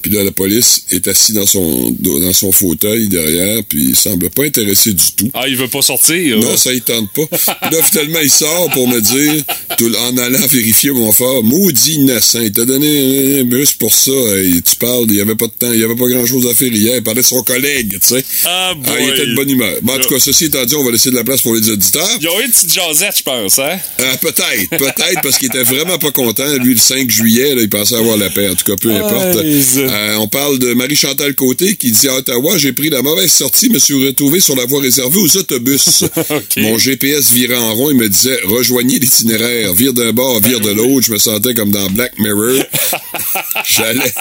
[0.07, 4.31] Puis là, la police est assis dans son dans son fauteuil derrière, puis il semble
[4.31, 5.29] pas intéressé du tout.
[5.35, 6.39] Ah, il veut pas sortir?
[6.39, 7.27] Non, ça il tente pas.
[7.27, 9.43] Puis là, finalement, il sort pour me dire,
[9.77, 14.13] tout- en allant vérifier mon frère, maudit innocent, il t'a donné un bus pour ça.
[14.45, 16.55] Et tu parles, il y avait pas de temps, il y avait pas grand-chose à
[16.55, 16.97] faire hier.
[16.99, 18.25] Il parlait de son collègue, tu sais.
[18.45, 19.75] Ah, Ah, il était de bonne humeur.
[19.83, 21.69] Bon, en tout cas, ceci étant dit, on va laisser de la place pour les
[21.69, 22.09] auditeurs.
[22.21, 23.77] Ils ont eu une petite jasette, je pense, hein?
[24.01, 26.47] Euh, peut-être, peut-être, parce qu'il était vraiment pas content.
[26.59, 28.49] Lui, le 5 juillet, là, il pensait avoir la paix.
[28.49, 29.37] En tout cas, peu importe.
[29.39, 29.63] Aïe.
[29.97, 33.71] Euh, on parle de Marie-Chantal Côté qui dit à Ottawa, j'ai pris la mauvaise sortie,
[33.71, 36.05] me suis retrouvé sur la voie réservée aux autobus.
[36.59, 40.71] Mon GPS virait en rond et me disait, rejoignez l'itinéraire, vire d'un bord, vire de
[40.71, 41.07] l'autre.
[41.07, 42.63] Je me sentais comme dans Black Mirror.
[43.69, 44.13] J'allais,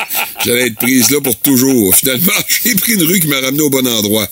[0.43, 1.95] j'allais être prise là pour toujours.
[1.95, 2.31] Finalement,
[2.63, 4.27] j'ai pris une rue qui m'a ramené au bon endroit.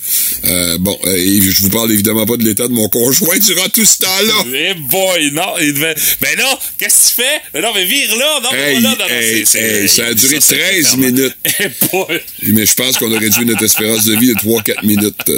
[0.46, 3.70] Euh, bon, euh, et je vous parle évidemment pas de l'état de mon conjoint durant
[3.70, 4.34] tout ce temps-là.
[4.54, 5.94] Eh boy, non, il devait...
[6.22, 7.62] Mais non, qu'est-ce que tu fais?
[7.62, 10.38] Non, mais vire là, non, mais Hey, voilà, non, non, hey, c'est- ça a duré
[10.42, 11.12] c'est 13 fermé.
[11.12, 11.33] minutes.
[12.48, 15.32] Mais je pense qu'on a réduit notre espérance de vie de 3-4 minutes.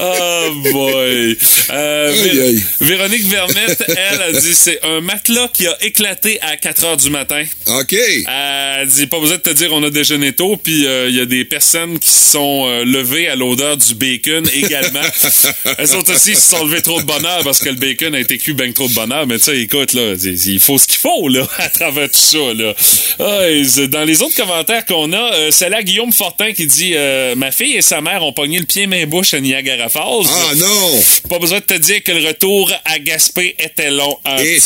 [0.00, 1.36] Oh boy!
[1.70, 2.62] Euh, Aïe, Vé- aïe.
[2.80, 7.10] Véronique Vermette, elle, a dit c'est un matelas qui a éclaté à 4 heures du
[7.10, 7.42] matin.
[7.66, 7.92] OK.
[7.94, 11.20] Elle dit pas besoin de te dire on a déjeuné tôt, puis euh, il y
[11.20, 15.00] a des personnes qui se sont euh, levées à l'odeur du bacon également.
[15.78, 18.38] Elles autres aussi se sont levées trop de bonheur parce que le bacon a été
[18.38, 19.26] cuit bien trop de bonheur.
[19.26, 22.38] Mais tu sais, écoute, là, il faut ce qu'il faut là à travers tout ça.
[22.54, 22.74] Là.
[23.18, 26.94] Ah, dans les autres commentaires qu'on a, c'est là Guillaume Fortin qui dit
[27.36, 30.26] Ma fille et sa mère ont pogné le pied main bouche à Niagara Falls.
[30.28, 31.00] Ah non!
[31.28, 34.16] Pas besoin de te dire que le retour à Gaspé était long.
[34.24, 34.60] Un Et petit.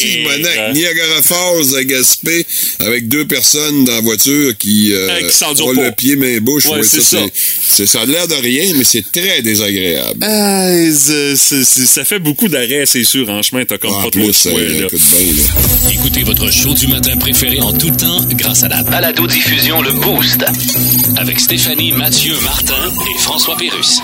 [0.00, 2.44] Simonac, Niagara Falls à Gaspé,
[2.80, 5.84] avec deux personnes dans la voiture qui, euh, Euh, qui s'endurent ont pas.
[5.84, 6.66] le pied main bouche.
[6.66, 7.18] Ouais, c'est ça.
[7.68, 10.18] c'est- ça a l'air de rien, mais c'est très désagréable.
[10.22, 13.28] Ah, c'est- ça fait beaucoup d'arrêts, c'est sûr.
[13.28, 14.52] En chemin, t'as comme En pas trop de choix.
[14.52, 14.86] euh, là.
[14.86, 15.90] écoute bien, là.
[15.92, 20.44] Écoutez votre show du matin préféré en tout temps grâce à la balado-diffusion Le Boost.
[21.16, 24.00] Avec Stéphanie, Mathieu, Martin et François Pérus.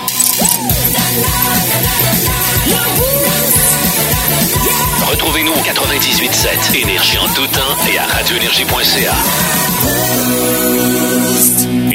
[5.37, 9.13] Retrouvez-nous au 98.7 Énergie en tout temps et à radioénergie.ca.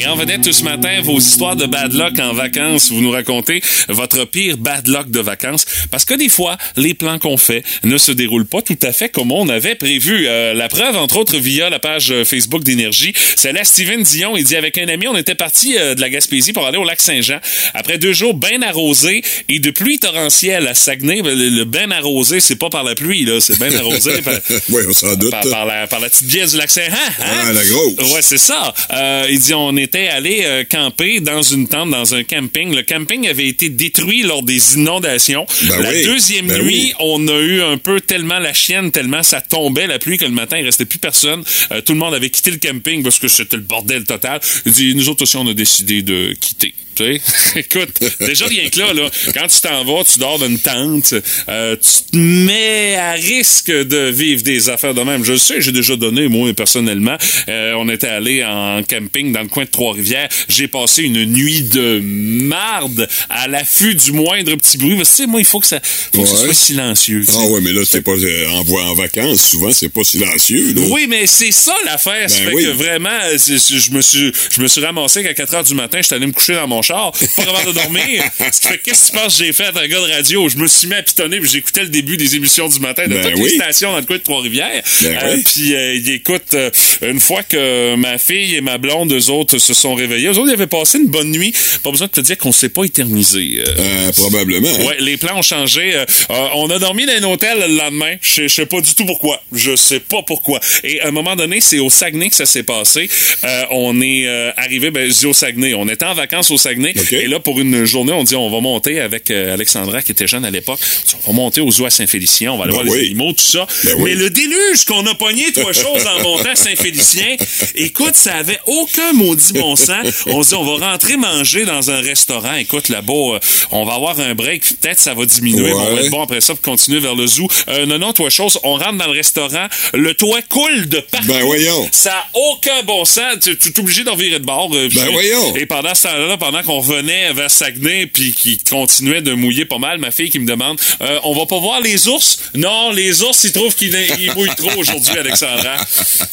[0.03, 2.90] Et en vedette ce matin, vos histoires de bad luck en vacances.
[2.90, 5.64] Vous nous racontez votre pire bad luck de vacances.
[5.93, 9.11] Parce que des fois, les plans qu'on fait ne se déroulent pas tout à fait
[9.11, 10.26] comme on avait prévu.
[10.26, 13.12] Euh, la preuve, entre autres, via la page euh, Facebook d'Énergie.
[13.36, 14.36] C'est là Steven Dion.
[14.36, 16.84] Il dit, avec un ami, on était parti euh, de la Gaspésie pour aller au
[16.84, 17.38] lac Saint-Jean.
[17.74, 21.93] Après deux jours bien arrosés et de pluie torrentielle à Saguenay, ben, le, le bien
[21.93, 23.41] arrosé, c'est pas par la pluie, là.
[23.41, 24.35] C'est bien arrosé par,
[24.70, 25.30] oui, on s'en doute.
[25.30, 26.93] par, par la, par la petite bière du lac Saint-Jean.
[26.95, 27.12] hein?
[27.49, 28.12] Ah, la grosse.
[28.12, 28.72] Ouais, c'est ça.
[28.93, 32.74] Euh, il dit on était allé euh, camper dans une tente, dans un camping.
[32.74, 35.47] Le camping avait été détruit lors des inondations.
[35.62, 36.95] Ben la oui, deuxième ben nuit, oui.
[37.01, 40.30] on a eu un peu tellement la chienne, tellement ça tombait la pluie que le
[40.30, 41.43] matin, il restait plus personne.
[41.70, 44.41] Euh, tout le monde avait quitté le camping parce que c'était le bordel total.
[44.66, 46.74] Il dit nous autres aussi, on a décidé de quitter.
[46.95, 47.20] Tu sais?
[47.61, 47.90] Écoute,
[48.20, 51.14] déjà rien que là, là, quand tu t'en vas, tu dors dans une tente,
[51.49, 55.24] euh, tu te mets à risque de vivre des affaires de même.
[55.24, 57.16] Je le sais, j'ai déjà donné, moi, personnellement.
[57.49, 60.28] Euh, on était allé en camping dans le coin de Trois-Rivières.
[60.49, 64.97] J'ai passé une nuit de marde à l'affût du moindre petit bruit.
[64.99, 65.80] Que, tu sais, moi, il faut que ça,
[66.14, 66.45] faut que ça Ouais.
[66.47, 67.24] soit silencieux.
[67.36, 69.49] Ah ouais, mais là, c'est pas euh, en, en vacances.
[69.51, 70.74] Souvent, c'est pas silencieux.
[70.74, 70.82] Là.
[70.90, 72.28] Oui, mais c'est ça l'affaire.
[72.30, 72.64] ça Ben fait oui.
[72.64, 75.99] que vraiment, euh, je me suis, je me suis ramassé qu'à 4 heures du matin,
[76.03, 78.22] j'étais allé me coucher dans mon char, pas capable de dormir.
[78.53, 80.49] Ce qui fait qu'est-ce que tu penses que j'ai fait un gars de radio?
[80.49, 83.14] Je me suis mis à pitonner puis j'écoutais le début des émissions du matin de
[83.14, 83.51] Ben toutes oui.
[83.51, 84.83] les stations dans le coin de Trois-Rivières.
[85.03, 85.43] Ben Euh, oui.
[85.45, 86.70] Puis euh, il écoute, euh,
[87.03, 90.49] une fois que ma fille et ma blonde, eux autres, se sont réveillés, eux autres,
[90.51, 91.53] ils avaient passé une bonne nuit.
[91.83, 93.59] Pas besoin de te dire qu'on s'est pas éternisé.
[93.59, 94.68] euh, Euh, probablement.
[94.68, 94.85] hein.
[94.87, 95.95] Ouais, les plans ont changé.
[95.95, 98.14] Euh, euh, on a dormi dans un hôtel le lendemain.
[98.20, 99.43] Je sais pas du tout pourquoi.
[99.53, 100.61] Je sais pas pourquoi.
[100.85, 103.09] Et à un moment donné, c'est au Saguenay que ça s'est passé.
[103.45, 105.74] Euh, on est euh, arrivé, ben, je dis au Saguenay.
[105.74, 106.72] On était en vacances au Saguenay.
[107.12, 110.27] Et là, pour une journée, on dit on va monter avec euh, Alexandra, qui était
[110.27, 110.81] jeune à l'époque.
[111.27, 112.53] On va monter aux zoo à Saint-Félicien.
[112.53, 113.01] On va aller Ben voir oui.
[113.01, 113.66] les animaux, tout ça.
[113.85, 114.03] Ben oui.
[114.11, 117.37] Mais le déluge qu'on a pogné, trois choses en montant à Saint-Félicien,
[117.75, 120.07] écoute, ça avait aucun maudit bon sens.
[120.27, 122.55] On se dit, on va rentrer manger dans un restaurant.
[122.55, 123.39] Écoute, là-bas, euh,
[123.70, 124.62] on va avoir un break.
[124.81, 125.73] Peut-être ça va diminuer.
[125.73, 127.49] On va être bon après ça pour continuer vers le zoo.
[127.68, 129.66] Euh, non, non, toi, chose, on rentre dans le restaurant.
[129.95, 131.29] Le toit coule de partout.
[131.29, 131.89] Ben voyons.
[131.93, 133.37] Ça a aucun bon sens.
[133.43, 134.70] Tu es obligé d'en virer de bord.
[134.75, 135.55] euh, Ben voyons.
[135.57, 139.65] Et pendant ce temps-là, pendant pendant qu'on revenait vers Saguenay puis qui continuait de mouiller
[139.65, 142.41] pas mal, ma fille qui me demande euh, on va pas voir les ours?
[142.55, 145.77] Non, les ours ils trouvent qu'ils ils mouillent trop aujourd'hui, Alexandra.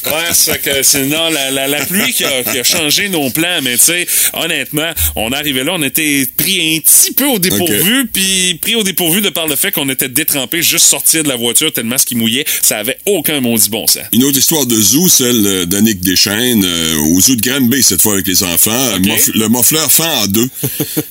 [0.06, 3.30] Ouais, c'est que c'est non la, la, la pluie qui a, qui a changé nos
[3.30, 7.40] plans, mais tu sais, honnêtement, on arrivait là, on était pris un petit peu au
[7.40, 11.30] dépourvu, puis pris au dépourvu de par le fait qu'on était détrempé, juste sortir de
[11.30, 14.04] la voiture tellement ce qui mouillait, ça avait aucun maudit bon sens.
[14.14, 18.14] Une autre histoire de zoo, celle d'Annick Deschaines, euh, au zoo de Granby, cette fois
[18.14, 18.98] avec les enfants.
[19.00, 20.48] Mof- le mofleur fend en deux.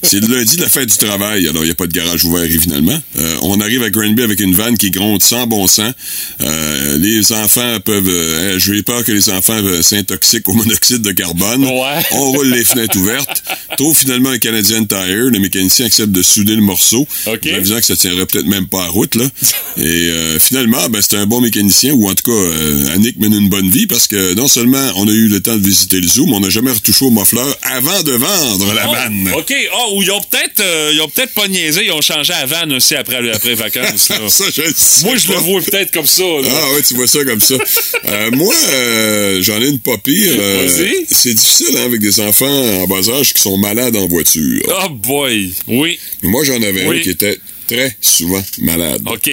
[0.03, 2.25] C'est le lundi de la fête du travail, alors il n'y a pas de garage
[2.25, 3.01] ouvert, évidemment.
[3.19, 5.93] Euh, on arrive à Granby avec une vanne qui gronde sans bon sens.
[6.41, 8.09] Euh, les enfants peuvent...
[8.09, 11.65] Euh, J'ai peur que les enfants euh, s'intoxiquent au monoxyde de carbone.
[11.65, 12.03] Ouais.
[12.13, 13.43] On roule les fenêtres ouvertes.
[13.77, 15.31] Trouve finalement un Canadian Tire.
[15.31, 17.07] Le mécanicien accepte de souder le morceau.
[17.27, 17.49] Ok.
[17.53, 19.25] En avisant que ça tiendrait peut-être même pas à route, là.
[19.77, 23.71] Et finalement, ben, c'était un bon mécanicien, ou en tout cas, Annick mène une bonne
[23.71, 26.35] vie parce que non seulement on a eu le temps de visiter le zoo, mais
[26.35, 29.33] on n'a jamais retouché au mofleur avant de vendre la Oh, vanne.
[29.37, 29.53] OK.
[29.73, 32.47] Ah, ou ils ont peut-être euh, ils ont peut-être pas niaisé, ils ont changé à
[32.47, 34.09] van aussi après, après vacances.
[34.11, 34.17] là.
[34.29, 36.23] Ça, je le sais Moi, je le vois peut-être comme ça.
[36.23, 36.49] là.
[36.51, 37.55] Ah ouais, tu vois ça comme ça.
[38.07, 40.33] Euh, moi, euh, j'en ai une pas pire.
[40.39, 41.07] euh, Vas-y.
[41.11, 42.47] c'est difficile hein, avec des enfants
[42.83, 44.63] en bas âge qui sont malades en voiture.
[44.85, 45.53] Oh boy.
[45.67, 45.99] Oui.
[46.23, 46.99] Moi, j'en avais Oui.
[46.99, 47.39] un qui était
[47.69, 49.03] très souvent malade.
[49.07, 49.31] OK.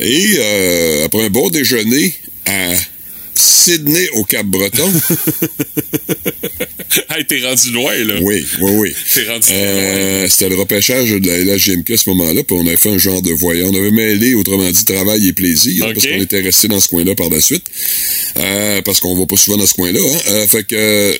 [0.00, 0.38] Et
[1.04, 2.14] après un bon déjeuner
[2.46, 2.72] à
[3.40, 4.92] Sydney au Cap-Breton,
[7.10, 8.14] hey, t'es rendu loin, là.
[8.20, 8.94] oui, oui, oui.
[9.14, 9.56] T'es rendu loin.
[9.58, 12.98] Euh, c'était le repêchage de la LHGMQ à ce moment-là, puis on avait fait un
[12.98, 13.66] genre de voyage.
[13.70, 17.14] On avait mêlé, autrement dit, travail et plaisir, parce qu'on était resté dans ce coin-là
[17.14, 17.66] par la suite,
[18.36, 20.00] Euh, parce qu'on va pas souvent dans ce coin-là.
[20.00, 20.18] Hein.
[20.30, 21.16] Euh, fait que,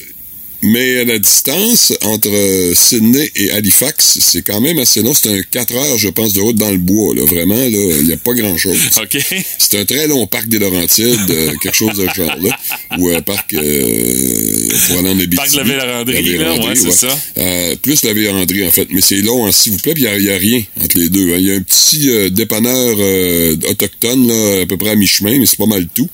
[0.63, 5.15] mais la distance entre euh, Sydney et Halifax, c'est quand même assez long.
[5.15, 7.15] C'est un 4 heures, je pense, de route dans le bois.
[7.15, 7.25] Là.
[7.25, 7.69] Vraiment, là,
[8.01, 8.77] il n'y a pas grand-chose.
[9.03, 9.19] OK.
[9.59, 12.59] C'est un très long parc des Laurentides, euh, quelque chose de ce genre-là,
[12.99, 15.37] ou un parc euh, pour aller en Abitibi.
[15.37, 17.19] Parc de la Vérandrie, La là, ouais, c'est ça.
[17.39, 18.89] Euh, plus la Vérandrie, en fait.
[18.91, 21.35] Mais c'est long, hein, s'il vous plaît, puis il n'y a, rien entre les deux.
[21.35, 21.37] hein.
[21.39, 25.39] Il y a un petit euh, dépanneur euh, autochtone, là, à peu près à mi-chemin,
[25.39, 26.09] mais c'est pas mal tout.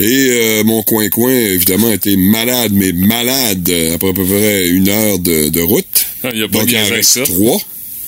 [0.00, 5.18] Et euh, mon coin-coin, évidemment, était malade, mais malade, après à peu près une heure
[5.18, 6.06] de, de route.
[6.32, 7.22] Il y a pas Donc, il en reste ça.
[7.22, 7.60] trois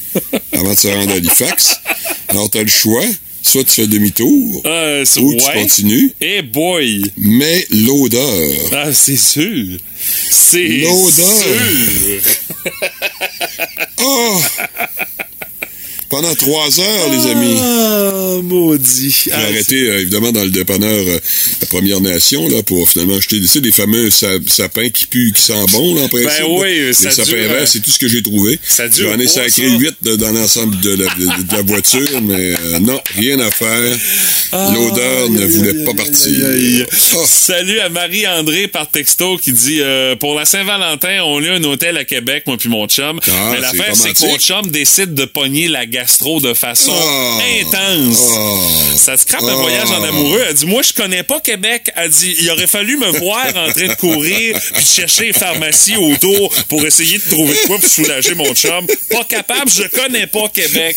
[0.52, 1.76] avant de se rendre à Halifax.
[2.28, 3.04] Alors, tu as le choix.
[3.42, 7.00] Soit tu fais demi-tour, Euh, ou tu continues, Eh boy.
[7.16, 8.54] mais l'odeur.
[8.72, 9.78] Ah, c'est sûr.
[10.30, 11.10] C'est L'odeur.
[11.10, 12.20] sûr.
[14.02, 14.40] Oh!
[16.10, 17.56] Pendant trois heures, les amis.
[17.60, 19.14] Ah, maudit.
[19.26, 21.18] J'ai Ah, arrêté, euh, évidemment, dans le dépanneur euh,
[21.60, 25.32] la Première Nation, là, pour finalement acheter tu sais, des fameux sa- sapins qui puent,
[25.32, 26.30] qui sentent bon, là, en principe.
[26.30, 26.48] Ben là.
[26.60, 28.58] oui, Les ça sapins dure, verts, euh, c'est tout ce que j'ai trouvé.
[28.68, 32.54] ça dure J'en ai sacré huit dans l'ensemble de la, de- de la voiture, mais
[32.64, 33.96] euh, non, rien à faire.
[34.52, 36.86] L'odeur ne voulait pas partir.
[37.14, 37.24] Oh.
[37.24, 41.96] Salut à Marie-André par texto qui dit euh, Pour la Saint-Valentin, on a un hôtel
[41.96, 43.20] à Québec, moi puis mon chum.
[43.28, 46.92] Ah, Mais l'affaire, c'est c'est que mon chum décide de pogner la gastro de façon
[46.94, 47.40] Oh.
[47.60, 48.18] intense.
[48.32, 48.60] Oh.
[48.96, 49.60] Ça scrape un Oh.
[49.60, 50.42] voyage en amoureux.
[50.48, 51.90] Elle dit Moi, je connais pas Québec.
[51.96, 55.32] Elle dit Il aurait fallu me voir en train de courir puis de chercher les
[55.32, 58.86] pharmacies autour pour essayer de trouver quoi pour soulager mon chum.
[59.10, 60.96] Pas capable, je connais pas Québec.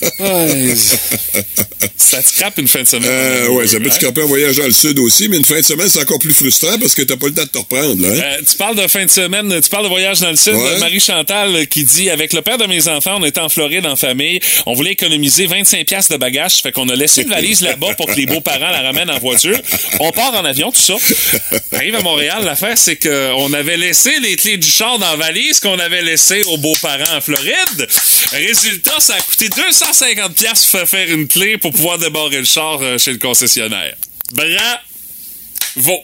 [1.96, 3.08] Ça te scrape une fin de semaine.
[3.10, 3.94] Euh, amoureux, ouais, ça peut te hein?
[3.94, 6.34] scraper un voyage dans le sud aussi, mais une fin de semaine, c'est encore plus
[6.34, 8.08] frustrant parce que t'as pas le temps de te reprendre, là.
[8.08, 8.20] hein?
[8.22, 10.54] Euh, tu parles de fin de semaine, tu parles de voyage dans le sud.
[10.54, 10.78] Ouais.
[10.78, 13.86] Marie Chantal euh, qui dit avec le père de mes enfants, on était en Floride
[13.86, 17.62] en famille, on voulait économiser 25 pièces de bagages, fait qu'on a laissé une valise
[17.62, 19.58] là-bas pour que les beaux-parents la ramènent en voiture.
[20.00, 20.94] On part en avion, tout ça.
[21.72, 25.16] Arrive à Montréal, l'affaire c'est que on avait laissé les clés du char dans la
[25.16, 27.88] valise qu'on avait laissé aux beaux-parents en Floride.
[28.32, 29.48] Résultat, ça a coûté
[29.86, 33.96] 250 pièces pour faire une clé pour pouvoir débarrer le char euh, chez le concessionnaire.
[34.32, 36.02] Bravo.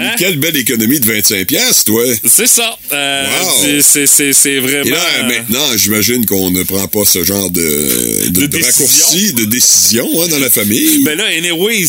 [0.00, 0.12] Hein?
[0.18, 2.02] Quelle belle économie de 25 pièces, toi.
[2.24, 2.76] C'est ça.
[2.92, 3.80] Euh, Wow.
[3.82, 4.84] c'est- vraiment.
[4.86, 8.84] Et là, maintenant, j'imagine qu'on ne prend pas ce genre de, de, De de décision.
[8.86, 11.04] raccourci, de décision hein, dans la famille.
[11.04, 11.84] Ben là, anyway,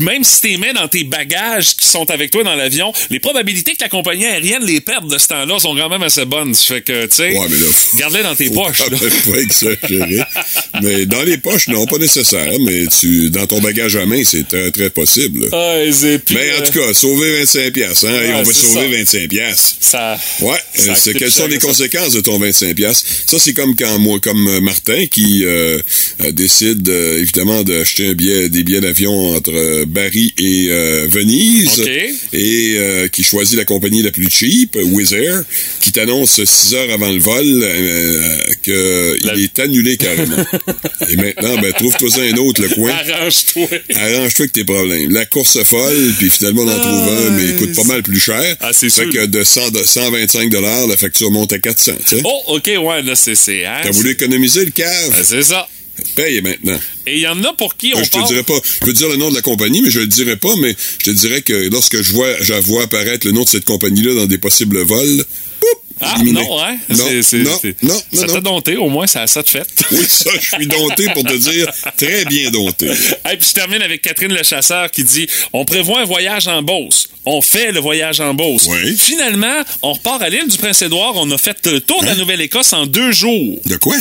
[0.00, 3.72] même si t'es mets dans tes bagages qui sont avec toi dans l'avion, les probabilités
[3.72, 6.54] que la compagnie aérienne les perde de ce temps-là sont quand même assez bonnes.
[6.54, 7.46] Fait que, tu sais, Ouais,
[7.98, 8.78] garde-les dans tes poches.
[8.78, 8.86] là.
[9.30, 10.22] pas exagérer.
[10.82, 12.52] mais dans les poches, non, pas nécessaire.
[12.64, 15.48] Mais tu, dans ton bagage à main, c'est très, très possible.
[15.52, 15.74] Ah,
[16.30, 19.18] mais en euh, tout cas, sauver 25 pièces, hein, ouais, on va sauver ça.
[19.20, 19.76] 25 pièces.
[19.80, 20.18] ça.
[20.40, 21.66] Ouais, Ça euh, quelles sont les ça.
[21.66, 25.80] conséquences de ton 25 pièces Ça c'est comme quand moi comme euh, Martin qui euh,
[26.32, 30.68] décide euh, évidemment d'acheter un billet des billets d'avion entre Paris et
[31.08, 31.82] Venise
[32.32, 32.78] et
[33.12, 35.42] qui choisit la compagnie la plus cheap, Wizz Air,
[35.80, 37.44] qui t'annonce six heures avant le vol
[38.62, 40.44] qu'il est annulé carrément.
[41.08, 42.90] Et maintenant, ben, trouve-toi un autre, le coin.
[42.90, 43.66] Arrange-toi.
[43.94, 45.10] Arrange-toi avec tes problèmes.
[45.12, 48.20] La course folle, puis finalement, on en trouve un, mais il coûte pas mal plus
[48.20, 48.56] cher.
[48.60, 49.12] Ah, c'est Fait sûr.
[49.12, 52.22] que de, 100 de 125 la facture monte à 400, tu sais.
[52.24, 53.34] Oh, OK, ouais, là, c'est...
[53.34, 55.22] c'est hein, T'as voulu économiser le cave?
[55.22, 55.68] c'est ça.
[56.16, 56.78] Paye maintenant.
[57.06, 58.98] Et il y en a pour qui on Euh, je te pas, je peux te
[58.98, 61.42] dire le nom de la compagnie, mais je le dirai pas, mais je te dirais
[61.42, 64.80] que lorsque je vois, je vois apparaître le nom de cette compagnie-là dans des possibles
[64.82, 65.24] vols,
[66.00, 66.40] Ah, éliminé.
[66.42, 66.76] non, hein?
[66.88, 67.50] Non, C'est- non,
[67.82, 69.66] non, non, Ça t'a dompté, au moins, ça a ça de fait.
[69.92, 72.86] Oui, ça, je suis dompté pour te dire, très bien dompté.
[72.86, 76.62] Et puis je termine avec Catherine Le Chasseur qui dit On prévoit un voyage en
[76.62, 77.08] Beauce.
[77.26, 78.66] On fait le voyage en Beauce.
[78.68, 78.96] Oui.
[78.96, 81.12] Finalement, on repart à l'île du Prince-Édouard.
[81.16, 82.16] On a fait le tour de la Hein?
[82.16, 83.60] Nouvelle-Écosse en deux jours.
[83.66, 83.96] De quoi?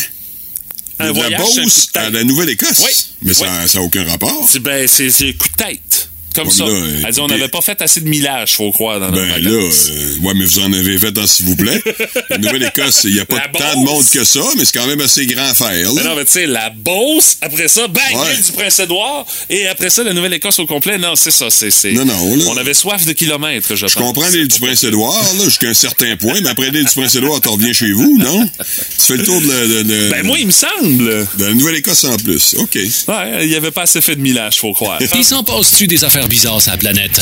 [0.99, 2.79] Un de la voyage coup Beauce à la Nouvelle-Écosse?
[2.85, 2.91] Oui.
[3.21, 4.47] Mais ça n'a aucun rapport.
[4.51, 6.08] C'est- Ben, c'est c'est coup de tête.
[6.35, 6.65] Comme Ouais, ça.
[6.65, 9.21] mais là, Elle dit On n'avait pas fait assez de millage, faut croire, dans notre
[9.33, 11.81] Ben là, euh, ouais, mais vous en avez fait un s'il vous plaît.
[12.29, 15.01] La Nouvelle-Écosse, il n'y a pas tant de monde que ça, mais c'est quand même
[15.01, 15.69] assez grand à faire.
[15.93, 16.09] Mais là.
[16.09, 18.35] non, mais tu sais, la Beauce, après ça, bang, Ouais.
[18.45, 20.97] du Prince-Édouard, et après ça, la Nouvelle-Écosse au complet.
[20.97, 21.49] Non, c'est ça.
[21.49, 23.93] c'est Non, non, là- On avait soif de kilomètres, je, Je pense.
[23.95, 27.49] comprends l'île du Prince-Édouard, là, jusqu'à un certain point, mais après l'île du Prince-Édouard, tu
[27.49, 28.45] reviens chez vous, non?
[28.47, 31.27] Tu fais le tour de la, de- de- Ben, moi, il me semble.
[31.37, 32.55] de la Nouvelle-Écosse en plus.
[32.57, 32.75] OK.
[32.75, 34.99] Ouais, il n'y avait pas assez fait de millage, faut croire.
[35.15, 37.19] Il s'en passe-tu des affaires bizarres sur la planète?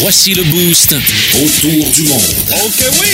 [0.00, 0.94] Voici le boost
[1.34, 2.22] autour du monde.
[2.64, 3.08] Ok, oui!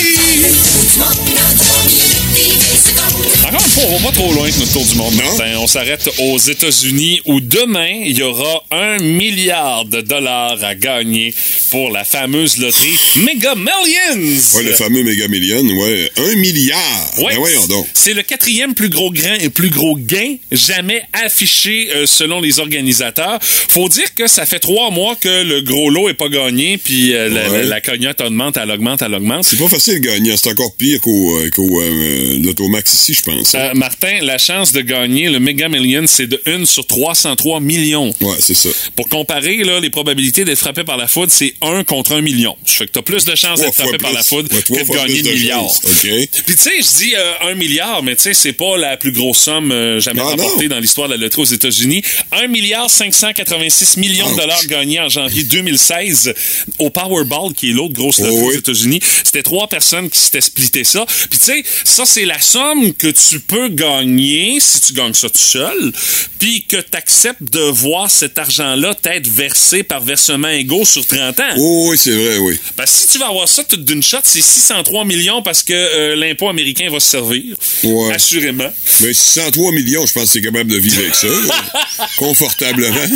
[3.47, 5.23] Encore une fois, on va pas trop loin avec notre tour du monde, Non.
[5.25, 5.57] Martin.
[5.59, 11.33] On s'arrête aux États-Unis où demain, il y aura un milliard de dollars à gagner
[11.71, 14.41] pour la fameuse loterie Mega Millions!
[14.55, 16.11] Ouais, le fameux Mega Million, ouais.
[16.17, 17.11] Un milliard.
[17.19, 17.87] Ouais, Ben voyons donc.
[17.95, 22.59] C'est le quatrième plus gros grain et plus gros gain jamais affiché euh, selon les
[22.59, 23.39] organisateurs.
[23.43, 27.15] Faut dire que ça fait trois mois que le gros lot est pas gagné, puis
[27.15, 27.65] euh, la, Ouais.
[27.65, 27.81] la-
[28.27, 29.45] augmente, elle augmente, elle augmente.
[29.45, 30.37] C'est pas facile de gagner.
[30.37, 33.55] C'est encore pire qu'au euh, euh, l'Automax ici, je pense.
[33.55, 33.71] hein.
[33.71, 38.15] Euh, Martin, la chance de gagner le Mega Million, c'est de 1 sur 303 millions.
[38.21, 38.69] Ouais, c'est ça.
[38.97, 42.57] Pour comparer, là, les probabilités d'être frappé par la foudre, c'est 1 contre 1 million.
[42.65, 44.93] Ça fait que t'as plus de chances d'être frappé par la foudre Ouais, que de
[44.97, 45.61] gagner le de milliard.
[45.61, 45.81] chances.
[45.85, 46.29] OK.
[46.47, 49.13] Puis tu sais, je dis euh, 1 milliard, mais tu sais, c'est pas la plus
[49.13, 50.75] grosse somme jamais Ah, remportée non.
[50.77, 52.03] dans l'histoire de la loterie aux États-Unis.
[52.33, 56.35] 1 milliard 586 millions de dollars gagnés en janvier 2016
[56.79, 58.57] au Powerball, qui est l'autre grosse loterie Oh, aux oui.
[58.59, 59.01] États-Unis.
[59.25, 61.05] C'était trois personnes qui s'étaient splitté ça.
[61.31, 65.29] Puis tu sais, ça c'est la somme que tu peux gagner si tu gagnes ça
[65.31, 65.93] tout seul,
[66.39, 71.41] puis que tu acceptes de voir cet argent-là t'être versé par versement égaux sur 30
[71.41, 71.43] ans.
[71.57, 72.59] Oh, oui, c'est vrai, oui.
[72.77, 75.73] Parce que si tu vas avoir ça tout d'une shot, c'est 603 millions parce que
[75.73, 77.57] euh, l'impôt américain va se servir.
[77.85, 78.13] Ouais.
[78.13, 78.71] Assurément.
[79.01, 81.29] Mais 603 millions, je pense que c'est capable de vivre avec ça.
[82.17, 83.07] Confortablement.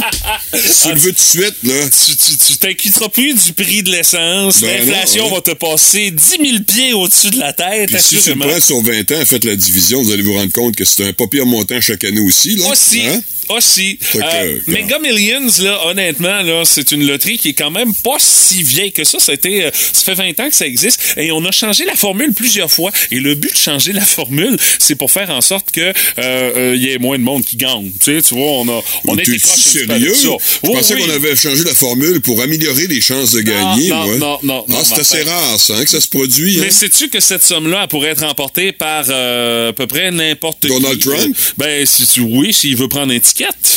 [0.55, 1.88] Si tu tout de suite, là.
[1.90, 4.60] Tu, t'inquiéteras plus du prix de l'essence.
[4.60, 5.34] Ben L'inflation ouais.
[5.34, 8.80] va te passer 10 000 pieds au-dessus de la tête, Puis si tu prends sur
[8.82, 11.46] 20 ans, faites la division, vous allez vous rendre compte que c'est un pas pire
[11.46, 12.68] montant chaque année aussi, là.
[12.68, 13.02] Aussi.
[13.02, 13.20] Hein?
[13.48, 13.98] Aussi.
[14.16, 18.62] Euh, Mega Millions, là, honnêtement, là, c'est une loterie qui est quand même pas si
[18.62, 19.19] vieille que ça.
[19.32, 21.01] Été, euh, ça fait 20 ans que ça existe.
[21.16, 22.90] Et on a changé la formule plusieurs fois.
[23.10, 26.73] Et le but de changer la formule, c'est pour faire en sorte que euh, euh,
[26.77, 27.90] il y ait moins de monde qui gagne.
[28.02, 30.14] Tu sais, tu vois, on a, on petit peu sérieux?
[30.23, 30.39] Je Oui,
[30.74, 31.02] pensais oui.
[31.02, 34.16] qu'on avait changé la formule pour améliorer les chances de gagner, non, moi.
[34.19, 35.31] non, non, Ah, c'est assez Martin.
[35.32, 36.59] rare, ça, hein, que ça se produit.
[36.60, 36.70] Mais hein?
[36.70, 40.69] sais-tu que cette somme-là pourrait être remportée par euh, à peu près n'importe qui?
[40.69, 41.36] Donald Trump?
[41.59, 43.16] Ben, si tu, oui, s'il veut prendre un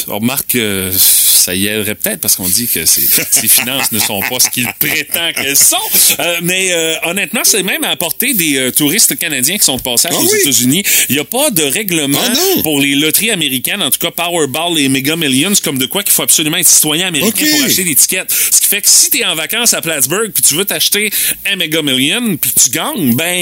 [0.08, 4.00] On remarque que ça y aiderait peut-être parce qu'on dit que ses, ses finances ne
[4.00, 5.76] sont pas ce qu'il prétend qu'elles sont.
[6.20, 9.82] Euh, mais euh, honnêtement, c'est même à apporter des euh, touristes canadiens qui sont de
[9.82, 10.40] passage Ah aux oui?
[10.42, 10.84] États-Unis.
[11.10, 14.78] Il n'y a pas de règlement Ah pour les loteries américaines, en tout cas Powerball
[14.80, 17.96] et Mega Millions, comme de quoi qu'il faut absolument être citoyen américain pour acheter des
[17.96, 18.32] tickets.
[18.32, 21.12] Ce qui fait que si tu es en vacances à Plattsburgh puis tu veux t'acheter
[21.52, 23.36] un Mega Million puis tu gagnes, ben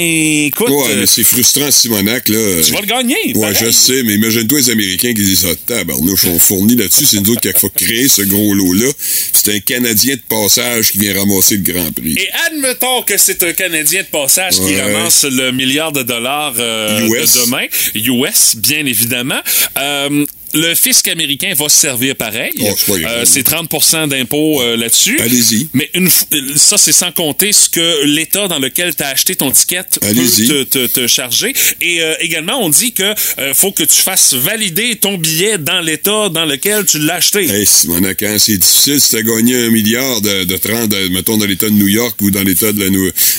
[0.46, 2.62] écoute, Ouais, euh, mais c'est frustrant, Simonac, là.
[2.64, 3.16] tu vas le gagner.
[3.34, 3.56] Ouais, pareil.
[3.60, 5.74] je sais, mais imagine-toi les Américains qui disent ça.
[6.04, 7.06] Tabarnouche, on fournit là-dessus.
[7.06, 8.90] C'est nous autres qui a créé ce gros lot-là.
[9.32, 12.16] C'est un Canadien de passage qui vient ramasser le Grand Prix.
[12.18, 17.08] Et admettons que c'est un Canadien de passage qui ramasse le milliard de dollars euh,
[17.08, 17.34] US.
[17.34, 17.66] de demain.
[17.94, 19.40] US, bien évidemment.
[19.78, 20.24] Euh,
[20.54, 22.52] le fisc américain va se servir pareil.
[22.60, 22.74] Oh.
[22.90, 25.18] Euh, c'est 30% d'impôt euh, là-dessus.
[25.20, 25.68] Allez-y.
[25.74, 29.08] Mais une, f- euh, ça, c'est sans compter ce que l'État dans lequel tu as
[29.08, 31.52] acheté ton ticket peut te, te- te charger.
[31.82, 33.02] Et euh, également, on dit que
[33.38, 37.44] euh, faut que tu fasses valider ton billet dans l'État dans lequel tu l'as acheté.
[37.50, 41.36] Hey, Simonac, hein, c'est difficile si t'as gagné un milliard de, de 30, de- mettons,
[41.36, 42.90] dans l'État de New York ou dans l'État de la,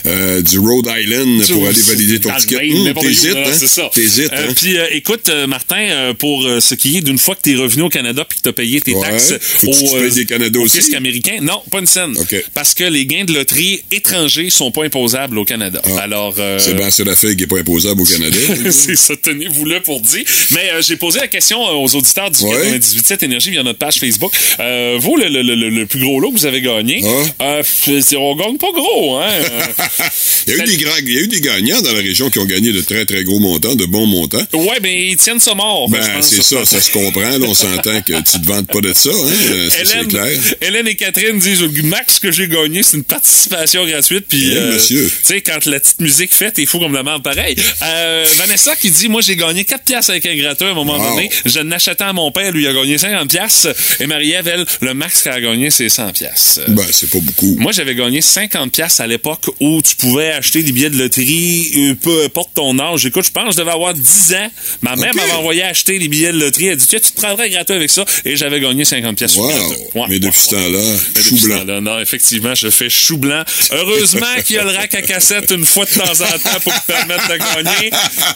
[0.05, 2.71] euh, du Rhode Island pour aller valider ton ticket.
[2.71, 3.51] Hum, T'hésites, hein?
[3.57, 3.89] C'est ça.
[3.93, 4.53] T'hésites, Euh, hein?
[4.55, 7.83] Puis, euh, écoute, Martin, euh, pour ce qui est d'une fois que tu es revenu
[7.83, 9.01] au Canada puis que tu as payé tes Ouais.
[9.01, 10.77] taxes Faut-tu que tu au, payes des Canada au aussi?
[10.79, 11.37] fisc américain?
[11.41, 12.13] Non, pas une scène.
[12.53, 15.81] Parce que les gains de loterie étrangers sont pas imposables au Canada.
[16.01, 18.37] Alors, euh, Sébastien Lafayette qui n'est pas imposable au Canada.
[18.71, 20.23] c'est ça, tenez-vous là pour dire.
[20.51, 22.77] Mais euh, j'ai posé la question euh, aux auditeurs du Ouais.
[22.79, 24.33] 98.7 Énergie via notre page Facebook.
[24.59, 27.01] Euh, vous, le, le, le, le plus gros lot que vous avez gagné,
[27.41, 29.29] euh, c'est- on gagne pas gros, hein?
[29.29, 29.61] Euh,
[30.47, 32.29] Il y, a eu des grands- il y a eu des gagnants dans la région
[32.29, 34.45] qui ont gagné de très, très gros montants, de bons montants.
[34.53, 35.89] ouais, mais ils tiennent ça mort.
[35.89, 38.93] Ben, c'est ça, ça se comprends, là, on s'entend que tu te vantes pas de
[38.93, 40.39] ça, hein, euh, c'est clair.
[40.61, 44.25] Hélène et Catherine disent Max, ce que j'ai gagné, c'est une participation gratuite.
[44.27, 45.05] Puis, oui, euh, monsieur.
[45.05, 47.55] Tu sais, quand la petite musique fait, il faut qu'on me demande pareil.
[47.83, 50.97] Euh, Vanessa qui dit Moi, j'ai gagné 4 piastres avec un gratteur à un moment
[50.97, 51.29] donné.
[51.45, 53.69] Je l'achetais à mon père, lui, il a gagné 50 piastres.
[53.99, 56.61] Et Marie-Ève, elle, le max qu'elle a gagné, c'est 100 piastres.
[56.69, 57.55] Ben, c'est pas beaucoup.
[57.59, 61.95] Moi, j'avais gagné 50 piastres à l'époque où tu pouvais acheter des billets de loterie,
[62.01, 63.05] peu importe ton âge.
[63.05, 64.51] Écoute, je pense que je devais avoir 10 ans.
[64.81, 67.75] Ma mère m'avait envoyé acheter des billets de loterie à 10 tu te prendrais gratuit
[67.75, 68.05] avec ça.
[68.23, 69.35] Et j'avais gagné 50 pièces.
[69.35, 69.47] Wow.
[69.47, 71.65] Ouais, mais depuis ce temps-là, chou blanc.
[71.65, 73.43] -là, non, effectivement, je fais chou blanc.
[73.71, 76.73] Heureusement qu'il y a le rack à cassette une fois de temps en temps pour
[76.73, 77.89] te permettre de gagner.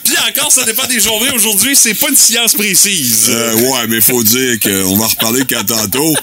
[0.04, 1.32] Puis encore, ça dépend des journées.
[1.34, 3.28] Aujourd'hui, c'est pas une science précise.
[3.30, 6.16] Euh, ouais, mais faut dire qu'on va reparler qu'à tantôt.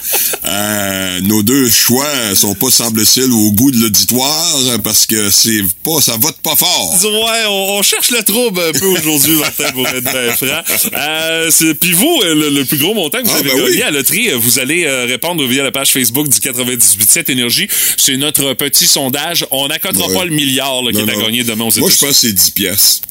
[0.45, 2.05] Euh, nos deux choix
[2.35, 2.97] sont pas, semblables
[3.31, 6.95] au goût de l'auditoire parce que c'est pas, ça vote pas fort.
[7.03, 10.91] Ouais, on, cherche le trouble un peu aujourd'hui, Martin, pour être bien franc.
[10.93, 13.69] Euh, puis vous, euh, le, le plus gros montant que vous Ah, avez ben gagné
[13.77, 13.81] oui.
[13.81, 17.67] à loterie, euh, vous allez euh, répondre via la page Facebook du 98.7 Énergie.
[17.97, 19.45] C'est notre petit sondage.
[19.51, 20.13] On n'accotera Ouais.
[20.13, 21.21] pas le milliard là, qui Non, est à non.
[21.23, 23.07] gagner demain aux Moi, je pense que c'est 10 piastres.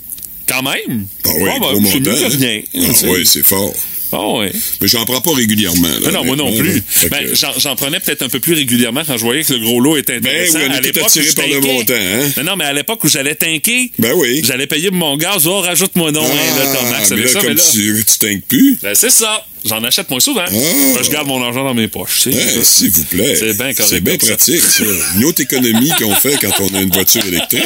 [0.48, 1.06] Quand même?
[1.24, 2.10] Ah oui, Ah, ben, gros c'est montant.
[2.10, 2.62] mieux que rien.
[2.74, 2.78] Ah
[3.08, 3.72] oui, c'est fort.
[4.12, 4.52] Ah ouais.
[4.80, 5.88] Mais j'en prends pas régulièrement.
[6.00, 6.82] là, non, moi non plus.
[7.10, 7.26] Ben,
[7.58, 10.20] j'en, prenais peut-être un peu plus régulièrement quand je voyais que le gros lot était
[10.20, 10.58] Ben intéressant.
[10.58, 12.32] oui, on est à tout l'époque où attiré je par le tanquais- montant, hein?
[12.38, 14.42] Non, non, mais à l'époque où j'allais tanker, Ben oui.
[14.44, 15.46] j'allais payer mon gaz.
[15.46, 18.18] Oh, rajoute-moi non, hein, là, Ah, mais fait là, ça, comme mais là- tu, tu
[18.18, 19.44] t'inquiètes plus, Ben, c'est ça.
[19.64, 20.44] J'en achète moins souvent.
[20.46, 20.50] Ah.
[20.50, 22.28] Ben, je garde mon argent dans mes poches.
[22.28, 23.34] hein, s'il vous plaît.
[23.34, 24.84] C'est bien correct C'est bien pratique, ça.
[25.16, 27.62] Une autre économie qu'on fait quand on a une voiture électrique.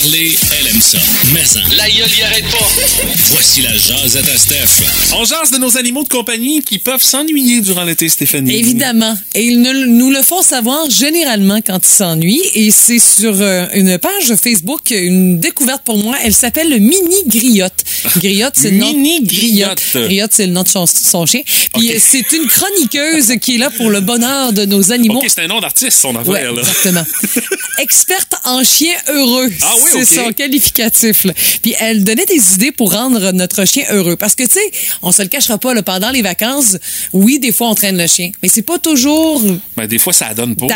[0.00, 0.98] Parler, elle aime ça.
[1.32, 2.68] Mais en, La gueule y arrête pas.
[3.30, 4.84] voici la jasette à Steph.
[5.14, 8.56] On jase de nos animaux de compagnie qui peuvent s'ennuyer durant l'été, Stéphanie.
[8.56, 9.16] Évidemment.
[9.34, 12.42] Et ils ne- nous le font savoir généralement quand ils s'ennuient.
[12.54, 16.16] Et c'est sur euh, une page Facebook, une découverte pour moi.
[16.22, 17.82] Elle s'appelle le Mini Griotte.
[18.18, 18.92] Griotte, c'est le nom.
[18.92, 19.80] Mini Griotte.
[19.94, 21.40] Griotte, c'est le nom de son, son chien.
[21.74, 25.20] Puis euh, c'est une chroniqueuse qui est là pour le bonheur de nos animaux.
[25.20, 26.50] OK, c'est un nom d'artiste, son affaire, Ouais, là.
[26.60, 27.04] exactement.
[27.78, 29.48] Experte en chien heureux.
[29.62, 31.24] Ah oui, C'est son qualificatif.
[31.24, 31.32] là.
[31.62, 34.16] Puis elle donnait des idées pour rendre notre chien heureux.
[34.16, 34.70] Parce que, tu sais,
[35.02, 36.76] on se le cachera pas, là, pendant les vacances,
[37.12, 38.30] oui, des fois, on traîne le chien.
[38.42, 39.42] Mais c'est pas toujours
[39.76, 40.66] Ben, des fois, ça donne pas.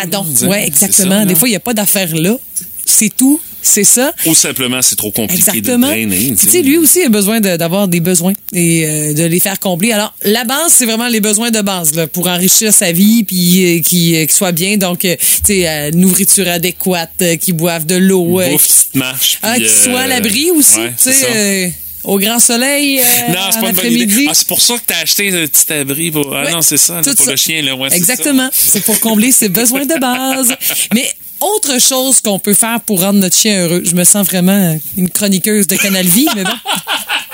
[0.43, 1.20] là, Ouais, c'est exactement.
[1.20, 2.37] ça, des fois, il n'y a pas d'affaire là.
[2.85, 3.41] C'est tout.
[3.62, 4.12] C'est ça.
[4.27, 5.87] Ou simplement, c'est trop compliqué Exactement.
[5.87, 6.35] de traîner.
[6.39, 9.59] Tu sais, lui aussi a besoin de- d'avoir des besoins et euh, de les faire
[9.61, 9.93] combler.
[9.93, 13.78] Alors, la base, c'est vraiment les besoins de base là, pour enrichir sa vie puis
[13.78, 14.77] euh, qu'il euh, soit bien.
[14.77, 15.16] Donc, euh,
[15.47, 19.39] tu sais, nourriture adéquate, qu'il boive de l'eau, Bouffe, petite marche.
[19.43, 20.78] ah, qu'il soit à l'abri aussi.
[20.78, 24.03] ouais, tu sais, au grand soleil, euh, Non, c'est pas une bonne idée.
[24.05, 24.27] après-midi.
[24.31, 26.35] Ah, c'est pour ça que t'as acheté un petit abri pour.
[26.35, 27.31] Ah Ouais, non, c'est ça, là, pour ça.
[27.32, 27.77] le chien, là.
[27.77, 28.49] Ouais, Exactement.
[28.55, 30.49] C'est pour combler ses besoins de base.
[30.95, 33.83] Mais autre chose qu'on peut faire pour rendre notre chien heureux.
[33.85, 36.51] Je me sens vraiment une chroniqueuse de Canal Vie, mais bon.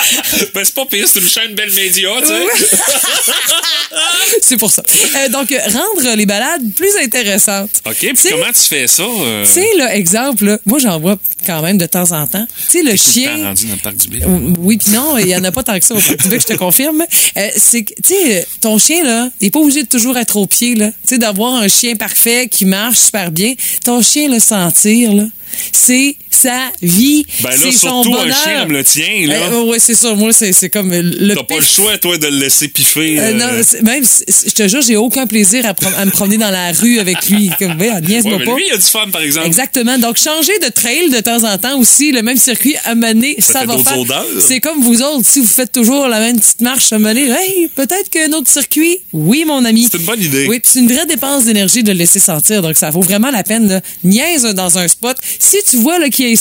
[0.54, 2.46] Ben, c'est pas pire, c'est une chaîne belle média, tu sais.
[4.42, 4.82] C'est pour ça.
[5.16, 7.70] Euh, donc, rendre les balades plus intéressantes.
[7.86, 9.02] OK, puis comment tu fais ça?
[9.02, 12.46] euh, Tu sais, là, exemple, là, moi, j'en vois quand même de temps en temps.
[12.70, 13.44] Tu sais, le tout le temps chien.
[13.46, 14.24] rendu dans le parc du Bill.
[14.58, 16.40] Oui, puis non, il y en a pas tant que ça au Parc du Bec,
[16.42, 17.02] je te confirme.
[17.36, 20.36] Euh, c'est que, tu sais, ton chien, là, il est pas obligé de toujours être
[20.36, 20.88] au pied, là.
[20.88, 23.54] Tu sais, d'avoir un chien parfait qui marche super bien.
[23.84, 25.24] Ton chien, le sentir, là,
[25.72, 27.26] c'est sa vie.
[27.42, 28.36] Ben là, c'est son surtout un bonheur.
[28.42, 29.52] chien comme le tien, là.
[29.52, 30.14] Euh, ouais, c'est ça.
[30.14, 33.18] Moi, c'est, c'est comme le T'as pas le choix, toi, de le laisser piffer.
[33.18, 36.72] Euh, euh, non, même, je te jure, j'ai aucun plaisir à, me promener dans la
[36.72, 37.50] rue avec lui.
[37.58, 38.54] Comme, ouais, mais pas.
[38.54, 39.46] lui, il a du fun, par exemple.
[39.46, 39.98] Exactement.
[39.98, 43.60] Donc, changer de trail de temps en temps aussi, le même circuit à mener, Ça
[43.60, 44.24] ça, va faire.
[44.38, 47.68] C'est comme vous autres, si vous faites toujours la même petite marche à mener, hey,
[47.74, 48.98] peut-être qu'un autre circuit.
[49.12, 49.88] Oui, mon ami.
[49.90, 50.46] C'est une bonne idée.
[50.48, 52.62] Oui, puis c'est une vraie dépense d'énergie de le laisser sentir.
[52.62, 53.80] Donc, ça vaut vraiment la peine, là.
[54.04, 55.16] Niaise dans un spot.
[55.38, 56.36] Si tu vois, là, qu'il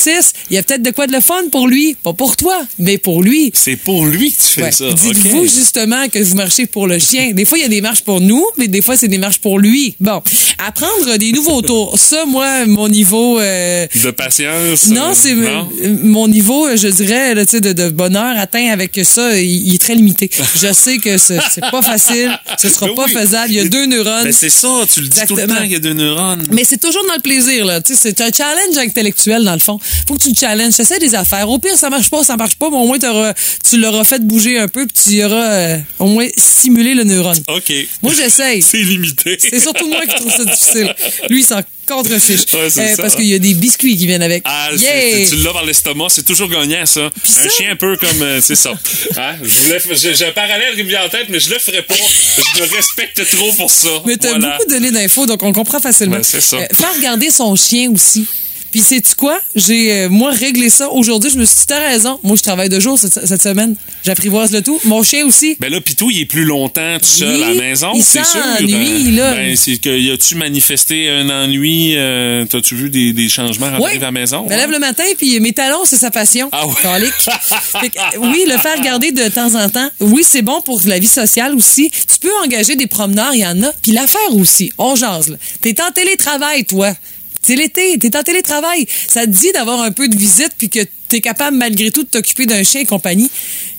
[0.50, 1.96] il y a peut-être de quoi de le fun pour lui.
[2.04, 3.52] Pas pour toi, mais pour lui.
[3.54, 4.72] C'est pour lui que tu fais Ouais.
[4.72, 4.92] ça.
[4.92, 7.32] Dites-vous justement que vous marchez pour le chien.
[7.34, 9.40] Des fois, il y a des marches pour nous, mais des fois, c'est des marches
[9.40, 9.96] pour lui.
[10.00, 10.22] Bon,
[10.66, 11.98] apprendre des nouveaux tours.
[12.00, 13.40] Ça, moi, mon niveau...
[13.40, 14.88] euh, De patience.
[14.88, 15.36] non, euh, c'est
[16.04, 19.78] mon niveau, euh, je dirais, là, de, de bonheur atteint avec ça, il, il est
[19.78, 20.30] très limité.
[20.62, 21.40] Je sais que c'est
[21.72, 23.14] pas facile, ce sera Ben pas oui.
[23.14, 23.52] faisable.
[23.52, 24.24] Il y a deux neurones.
[24.26, 25.56] Ben, c'est ça, tu le dis tout le Exactement.
[25.60, 26.44] temps, il y a deux neurones.
[26.52, 27.80] Mais c'est toujours dans le plaisir, là.
[27.86, 29.69] C'est un challenge intellectuel, dans le fond.
[30.08, 30.80] Faut que tu le challenges.
[30.80, 31.50] Essaie des affaires.
[31.50, 33.34] Au pire, ça marche pas, ça marche pas, mais au moins, t'auras-
[33.70, 37.38] tu l'auras fait bouger un peu, puis tu auras euh, au moins stimulé le neurone.
[37.48, 37.74] OK.
[38.02, 38.62] Moi, j'essaye.
[38.70, 39.38] C'est limité.
[39.40, 40.96] C'est surtout moi qui trouve ça difficile.
[41.30, 42.42] Lui, il s'en contrefiche.
[42.54, 44.44] Ouais, c'est Euh, parce qu'il y a des biscuits qui viennent avec.
[44.46, 45.28] Ah, Yeah!
[45.28, 47.02] tu l'as dans l'estomac, c'est toujours gagnant, ça.
[47.10, 48.22] un chien un peu comme.
[48.22, 48.74] euh, c'est ça.
[49.18, 49.36] Hein?
[49.44, 51.96] J'ai un parallèle qui me vient en tête, mais je le ferai pas.
[52.56, 53.90] Je me respecte trop pour ça.
[54.06, 54.58] Mais t'as Voilà.
[54.60, 56.18] beaucoup donné d'infos, donc on comprend facilement.
[56.18, 56.58] Ben, c'est ça.
[56.58, 58.28] Euh, faire regarder son chien aussi.
[58.72, 59.40] Puis sais-tu quoi?
[59.56, 61.30] J'ai, euh, moi, réglé ça aujourd'hui.
[61.32, 62.20] Je me suis dit, t'as raison.
[62.24, 63.76] Moi, je travaille deux jours cette, cette semaine.
[64.06, 64.80] J'apprivoise le tout.
[64.86, 65.56] Mon chien aussi.
[65.60, 68.42] Ben là, Pitou, il est plus longtemps tout seul Oui, à la maison, c'est sûr.
[68.58, 69.34] s'ennuie, là.
[69.36, 71.94] Ben, c'est que, y a-tu manifesté un ennui?
[71.98, 73.92] euh, T'as-tu vu des, des changements Oui.
[73.98, 74.46] à la maison?
[74.48, 76.50] Je me lève le matin, puis mes talons, c'est sa passion.
[76.52, 76.74] Ah ouais?
[77.80, 79.90] Que, euh, oui, le faire garder de temps en temps.
[80.00, 81.90] Oui, c'est bon pour la vie sociale aussi.
[81.92, 83.72] Tu peux engager des promeneurs, il y en a.
[83.82, 85.30] Puis l'affaire aussi, on jase.
[85.30, 85.38] là.
[85.62, 86.94] T'es en télétravail, toi.
[87.42, 88.86] C'est l'été, t'es en télétravail.
[89.08, 92.10] Ça te dit d'avoir un peu de visite, puis que t'es capable malgré tout de
[92.10, 93.30] t'occuper d'un chien et compagnie?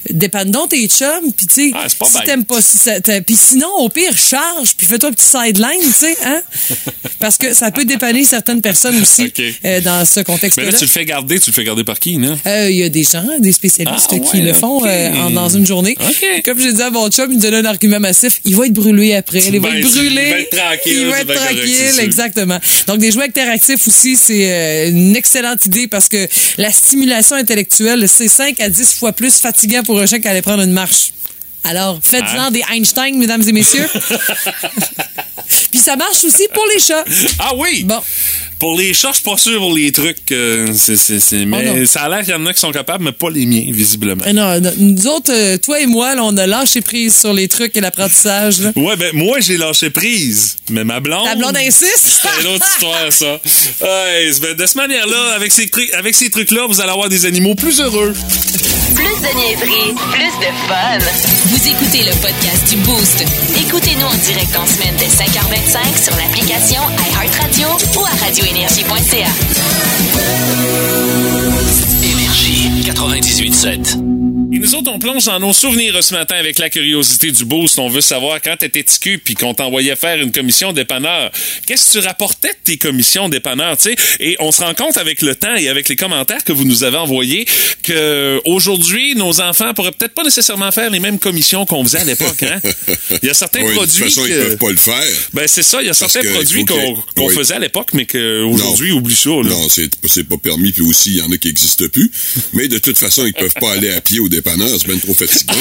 [0.09, 3.37] Dépanne donc tes chums, puis tu sais, Ah, si t'aimes pas, si ça- t'as- puis
[3.37, 6.41] sinon, au pire, charge, puis fais-toi un petit sideline, tu sais, hein?
[7.21, 9.31] Parce que ça peut dépanner certaines personnes aussi
[9.65, 10.65] euh, dans ce Mais contexte-là.
[10.71, 12.39] là, tu le fais garder, tu le fais garder par qui, non?
[12.47, 15.49] Euh, Il y a des gens, des spécialistes Ah, qui le font euh, en- dans
[15.51, 15.97] une journée.
[16.01, 16.43] Ok.
[16.47, 18.41] Comme j'ai dit à mon chum, il me donnait un argument massif.
[18.47, 19.41] Il va être brûlé après.
[19.47, 20.23] Il va Ben, être brûlé.
[20.25, 22.59] il va être tranquille, Il va être tranquille, exactement.
[22.87, 28.09] Donc, des jouets interactifs aussi, c'est euh, une excellente idée parce que la stimulation intellectuelle,
[28.09, 31.13] c'est 5 à 10 fois plus fatigant pour un chien qu'aller prendre une marche.
[31.65, 32.51] Alors, faites-en Hein?
[32.51, 33.87] des Einstein, mesdames et messieurs.
[35.71, 37.05] Puis ça marche aussi pour les chats.
[37.39, 37.83] Ah oui!
[37.85, 38.01] Bon.
[38.59, 40.31] Pour les chats, je suis pas sûr pour les trucs.
[40.33, 40.67] euh,
[41.47, 43.47] mais Oh ça a l'air qu'il y en a qui sont capables, mais pas les
[43.47, 44.23] miens, visiblement.
[44.27, 47.33] Euh, Non, non, nous autres, euh, toi et moi, là, on a lâché prise sur
[47.33, 48.57] les trucs et l'apprentissage.
[48.77, 51.25] Ouais, ben moi j'ai lâché prise, mais ma blonde.
[51.25, 52.21] Ta blonde insiste?
[52.23, 53.41] C'est une autre histoire, ça.
[53.81, 57.25] Ouais, ben, de cette manière-là, avec ces, trucs- avec ces trucs-là, vous allez avoir des
[57.25, 58.13] animaux plus heureux.
[59.01, 60.99] Plus de niaiserie, plus de fun.
[61.47, 63.25] Vous écoutez le podcast du Boost.
[63.57, 69.31] Écoutez-nous en direct en semaine dès 5h25 sur l'application iHeartRadio ou à radioénergie.ca.
[72.05, 74.20] Énergie 98.7.
[74.53, 77.79] Et nous autres, on plonge dans nos souvenirs ce matin avec la curiosité du boost.
[77.79, 81.31] On veut savoir quand t'étais TQ puis qu'on t'envoyait faire une commission dépanneur.
[81.67, 83.97] Qu'est-ce que tu rapportais de tes commissions dépanneur, tu sais?
[84.19, 86.83] Et on se rend compte avec le temps et avec les commentaires que vous nous
[86.83, 87.47] avez envoyés
[87.85, 92.05] que aujourd'hui, nos enfants pourraient peut-être pas nécessairement faire les mêmes commissions qu'on faisait à
[92.05, 92.61] l'époque, hein?
[93.23, 95.17] Il y a certains Oui, de toute produits façon, ils peuvent pas le faire.
[95.33, 95.81] Ben, c'est ça.
[95.81, 97.35] Il y a certains produits qu'on oui.
[97.35, 99.51] faisait à l'époque, mais qu'aujourd'hui, oublie ça, là.
[99.51, 102.11] Non, c'est c'est pas permis, puis aussi, il y en a qui n'existent plus.
[102.53, 105.15] Mais de toute façon, ils peuvent pas aller à pied au dépanneur, c'est bien trop
[105.15, 105.55] fatigant.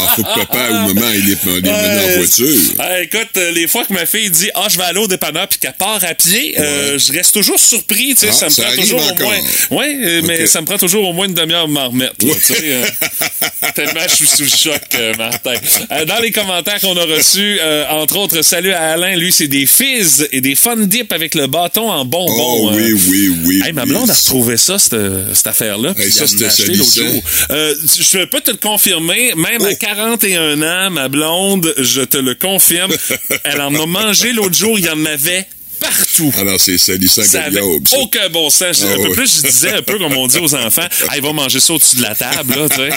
[0.00, 2.16] Ah, faut que papa ou maman aille les, les en Ouais.
[2.18, 2.60] voiture.
[2.78, 5.48] Ah, écoute, euh, les fois que ma fille dit ah je vais aller au dépanneur
[5.48, 8.50] puis qu'elle part à pied, euh, je reste toujours surpris, tu sais, Ah, ça me
[8.50, 9.38] ça prend toujours au moins,
[9.70, 12.34] ouais, euh, mais ça me prend toujours au moins une demi-heure de m'en remettre, là,
[12.34, 12.84] tu sais, euh,
[13.74, 15.54] tellement je suis sous le choc, euh, Martin.
[15.92, 19.48] Euh, dans les commentaires qu'on a reçus, euh, entre autres, salut à Alain, lui c'est
[19.48, 22.26] des fizz et des fun dip avec le bâton en bonbon.
[22.38, 22.76] Oh, hein.
[22.76, 23.62] oui, oui, oui.
[23.64, 23.90] Hey, ma oui.
[23.90, 24.96] blonde a retrouvé ça, cette,
[25.34, 25.94] cette affaire-là.
[25.98, 27.22] Hey, ça, c'était l'autre jour.
[27.50, 29.76] Euh, je peux te le confirmer, même à Oh.
[29.80, 32.92] 41 ans, ma blonde, je te le confirme,
[33.44, 35.46] elle en a mangé l'autre jour, il y en avait
[35.80, 36.32] partout.
[36.38, 38.82] Alors, c'est salissant Ça avait aucun bon sens.
[38.84, 41.22] Ah un peu plus, je disais un peu comme on dit aux enfants, ah, il
[41.22, 42.90] va manger ça au-dessus de la table, là, tu sais.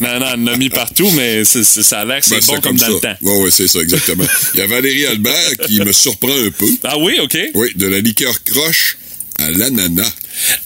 [0.00, 2.60] Non, non, elle en a mis partout, mais ça a l'air que c'est Ben, bon
[2.60, 2.92] comme, dans ça.
[2.92, 3.16] le temps.
[3.20, 4.24] Ouais, ouais, c'est ça, exactement.
[4.54, 6.66] Il y a Valérie Albert qui me surprend un peu.
[6.84, 7.36] Ah oui, OK.
[7.54, 8.96] Oui, de la liqueur croche
[9.38, 10.10] à l'ananas.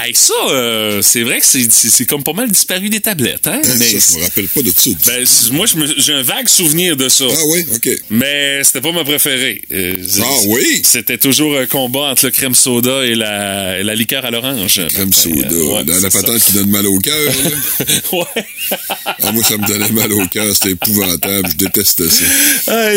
[0.01, 3.61] Hey, ça, euh, c'est vrai que c'est- comme pas mal disparu des tablettes, hein?
[3.65, 4.91] Hein, Mais ça, je me rappelle pas de ça.
[5.07, 7.25] ben, c- moi, je me- j'ai un vague souvenir de ça.
[7.31, 7.89] Ah oui, OK.
[8.11, 9.63] Mais c'était pas ma préférée.
[9.73, 10.81] Euh, Ah oui?
[10.85, 14.81] C'était toujours un combat entre le crème soda et la, et la liqueur à l'orange.
[14.89, 15.49] Crème soda.
[15.51, 17.33] Euh, ouais, dans la patente qui donne mal au cœur.
[18.13, 18.45] ouais.
[19.05, 20.55] Ah, moi, ça me donnait mal au cœur.
[20.55, 21.49] C'était épouvantable.
[21.51, 22.25] Je détestais ça.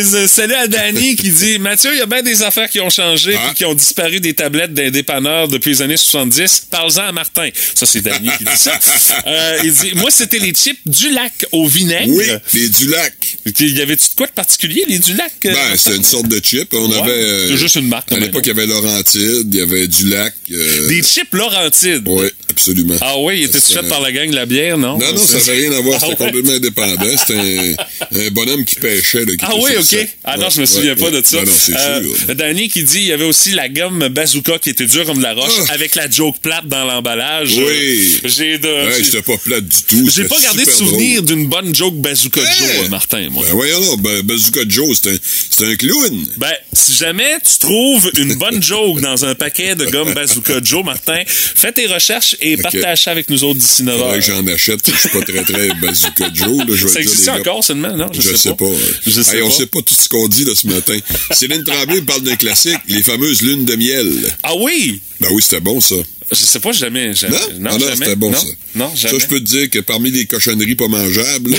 [0.04, 2.90] C'est- salut à Danny qui dit Mathieu, il y a bien des affaires qui ont
[2.90, 3.50] changé Ah.
[3.52, 6.61] et qui ont disparu des tablettes d'un dépanneur depuis les années 70.
[6.70, 7.50] Parle-en à Martin.
[7.76, 8.80] Ça, c'est Danny qui dit ça.
[9.28, 12.12] Euh, il dit Moi, c'était les chips du lac au vinaigre.
[12.14, 13.38] Oui, les Dulac.
[13.60, 15.34] Il y avait-tu de quoi de particulier, les du lac?
[15.46, 16.74] euh, Ben, c'est une sorte de chip.
[16.74, 17.12] On Ouais, avait.
[17.12, 20.34] euh, c'est juste une marque, À l'époque, il y avait Laurentide, il y avait Dulac.
[20.52, 22.04] Euh, Des chips Laurentides.
[22.06, 22.96] Oui, absolument.
[23.02, 24.98] Ah oui, était-tu C'est fait par la gang de la bière, non?
[24.98, 26.00] Non, non, ça n'avait rien à voir.
[26.02, 26.28] Ah C'était ouais?
[26.32, 27.18] complètement indépendant.
[27.18, 27.76] C'était
[28.12, 29.20] un, un bonhomme qui pêchait.
[29.26, 29.84] Là, qui Ah était oui, ok.
[29.86, 30.10] set.
[30.24, 31.38] Ah non, Ouais, je me souviens pas de ça.
[31.38, 32.36] Non, non, c'est sûr.
[32.36, 35.24] Danny qui dit il y avait aussi la gomme bazooka qui était dure comme de
[35.24, 35.74] la roche Ah.
[35.74, 37.54] avec la joke plate dans dans l'emballage.
[37.58, 38.20] Oui.
[38.26, 38.68] J'ai de.
[38.68, 40.06] Ouais, j'ai- j'étais pas plate du tout.
[40.06, 43.44] j'ai c'était pas gardé souvenir d'une bonne joke Bazooka Joe, euh, Martin, moi.
[43.48, 46.26] Ben voyons là, ben, Bazooka Joe, c'est un, un clown.
[46.38, 50.84] Ben, si jamais tu trouves une bonne joke dans un paquet de gomme Bazooka Joe,
[50.84, 54.20] Martin, fais tes recherches et partage ça avec nous autres d'ici 9 Faudrait heures.
[54.20, 54.80] que j'en achète.
[54.92, 56.68] Je suis pas très, très Bazooka Joe.
[56.68, 58.10] Là, Ça existe encore seulement, non?
[58.14, 58.66] Je, sais pas.
[59.06, 59.56] Je sais Hey, on pas.
[59.56, 60.98] sait pas tout ce qu'on dit là, ce matin.
[61.32, 64.08] Céline Tremblay parle d'un classique, les fameuses lunes de miel.
[64.44, 65.02] Ah oui!
[65.20, 65.96] Ben oui, c'était bon, ça.
[66.32, 67.14] Je sais pas, jamais.
[67.14, 67.36] jamais.
[67.36, 67.60] Non?
[67.60, 67.96] non, ah non, jamais.
[67.96, 68.48] c'était bon, non, ça.
[68.76, 69.20] Non, jamais.
[69.20, 71.56] Ça, je peux te dire que parmi les cochonneries pas mangeables,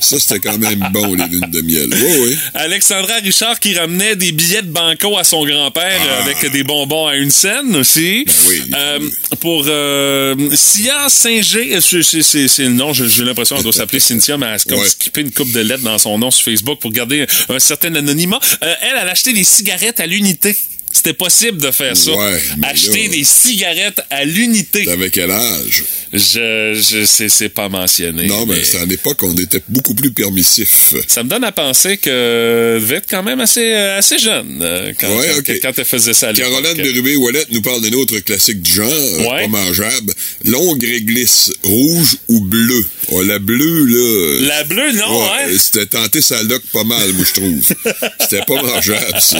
[0.00, 1.88] ça, c'était quand même bon, les lunes de miel.
[1.92, 2.36] Oui, oui.
[2.54, 7.06] Alexandra Richard qui ramenait des billets de banco à son grand-père euh, avec des bonbons
[7.06, 8.24] à une scène aussi.
[8.26, 8.32] Ah.
[8.32, 8.60] Ben oui.
[8.74, 14.46] Euh, pour euh, Sia Singer, c'est- le nom, j'ai l'impression qu'elle doit s'appeler Cynthia, mais
[14.46, 14.88] elle a comme Ouais.
[14.88, 18.40] skippé une coupe de lettres dans son nom sur Facebook pour garder un certain anonymat.
[18.62, 20.56] Euh, elle, elle a acheté des cigarettes à l'unité.
[20.98, 22.10] C'était possible de faire ça.
[22.12, 24.84] Ouais, Acheter là- des cigarettes à l'unité.
[24.84, 25.84] T'avais quel âge?
[26.12, 28.26] Je, je sais, c'est pas mentionné.
[28.26, 30.94] Non, mais mais- c'était à l'époque, on était beaucoup plus permissif.
[31.06, 34.58] Ça me donne à penser que tu devais être quand même assez, euh, assez jeune
[34.60, 36.32] euh, quand, Ouais, quand, elle faisait ça à.
[36.32, 39.42] Caroline Bérubé-Ouellette nous parle d'un autre classique du genre, euh, Ouais.
[39.42, 40.12] pas mangeable.
[40.46, 42.84] Longue réglisse, rouge ou bleu.
[43.10, 44.46] Oh, la bleue, là...
[44.48, 45.56] La bleue, non, Ouais, hein?
[45.58, 47.62] C'était tenté sa loque pas mal, moi, je trouve.
[48.20, 49.38] C'était pas mangeable, ça.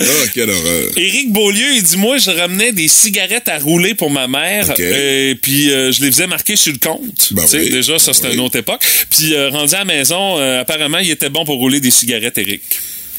[0.00, 0.04] Ah,
[0.34, 0.90] quelle horreur.
[0.98, 4.80] Éric Beaulieu, il dit Moi, je ramenais des cigarettes à rouler pour ma mère, Ok.
[4.80, 7.28] et puis euh, je les faisais marquer sur le compte.
[7.32, 7.70] Ben oui.
[7.70, 8.34] Déjà, ça, c'était Oui.
[8.34, 8.82] une autre époque.
[9.10, 12.36] Puis, euh, rendu à la maison, euh, apparemment, il était bon pour rouler des cigarettes,
[12.38, 12.62] Éric.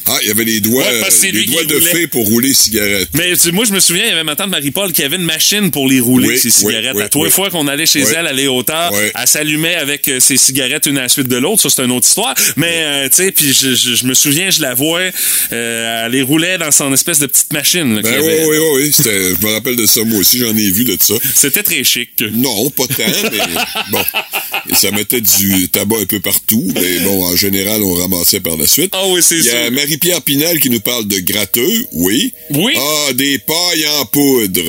[0.06, 1.90] Ah, il y avait les doigts, Ouais, c'est les doigts de roulait.
[1.92, 3.08] fée pour rouler cigarette.
[3.14, 5.16] Mais tu sais, moi, je me souviens, il y avait ma tante Marie-Paul qui avait
[5.16, 6.94] une machine pour les rouler, Oui, oui, cigarettes.
[6.94, 7.30] oui, à les oui.
[7.30, 10.98] fois qu'on allait chez elle, aller au tard, elle s'allumait avec euh, ses cigarettes une
[10.98, 11.62] à la suite de l'autre.
[11.62, 12.34] Ça, c'est une autre histoire.
[12.56, 15.00] Mais, euh, tu sais, puis je, je- je me souviens, je la vois,
[15.52, 17.96] euh, elle les roulait dans son espèce de petite machine.
[17.96, 20.84] là, Ben oui, oui, oui, Je me rappelle de ça, moi aussi, j'en ai vu
[20.84, 21.14] de ça.
[21.34, 22.10] C'était très chic.
[22.32, 23.38] Non, pas tant, mais
[23.90, 24.02] bon.
[24.70, 28.56] Et ça mettait du tabac un peu partout, mais bon, en général, on ramassait par
[28.56, 28.90] la suite.
[28.92, 29.70] Ah oui, c'est Il y a sûr.
[29.90, 32.32] Marie-Pierre Pinal qui nous parle de gratteux, oui.
[32.50, 32.74] Oui.
[32.76, 34.60] Ah, des pailles en poudre.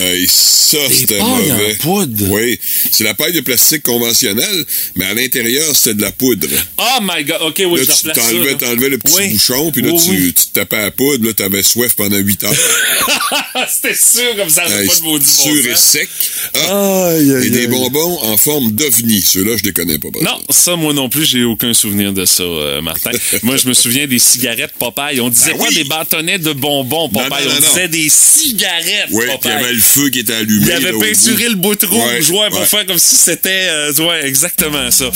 [0.00, 1.74] Euh, et ça, c'était pailles en mauvais.
[1.80, 2.24] poudre?
[2.30, 2.58] Oui.
[2.90, 4.64] C'est la paille de plastique conventionnelle,
[4.96, 6.48] mais à l'intérieur, c'était de la poudre.
[6.78, 9.28] Oh my god, ok, oui, là, je tu t'enlevais, t'enlevais le petit Oui.
[9.34, 10.32] bouchon, puis là, Oui, tu, oui.
[10.34, 12.54] tu te tapais à la poudre, là, t'avais soif pendant 8 heures.
[13.70, 15.84] C'était sûr comme ça, Hey, pas de maudit bon sûr et sens.
[15.90, 16.08] sec.
[16.54, 17.66] Ah, Aïe, aïe, et des aïe.
[17.66, 19.20] bonbons en forme d'ovni.
[19.20, 20.08] Ceux-là, je les connais pas.
[20.22, 23.10] Non, ça, moi non plus, j'ai aucun souvenir de ça, euh, Martin.
[23.42, 25.20] moi, je me souviens des cigarettes Popeye.
[25.20, 25.74] On disait Ben pas oui.
[25.74, 27.28] des bâtonnets de bonbons Popeye.
[27.28, 30.20] Non, non, on non, disait des cigarettes Oui, puis il y avait le feu qui
[30.20, 30.66] était allumé.
[30.66, 33.92] Il avait peinturé le bout de rouge, Ouais, ouais, pour faire comme si c'était, euh,
[33.94, 35.06] ouais, exactement ça.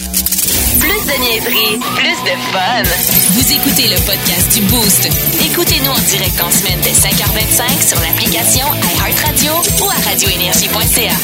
[0.80, 2.82] Plus de niaiserie, plus de fun.
[3.30, 5.08] Vous écoutez le podcast du Boost.
[5.44, 8.66] Écoutez-nous en direct en semaine dès 5h25 sur l'application
[9.06, 9.52] iHeartRadio
[9.84, 11.14] ou à radioénergie.ca.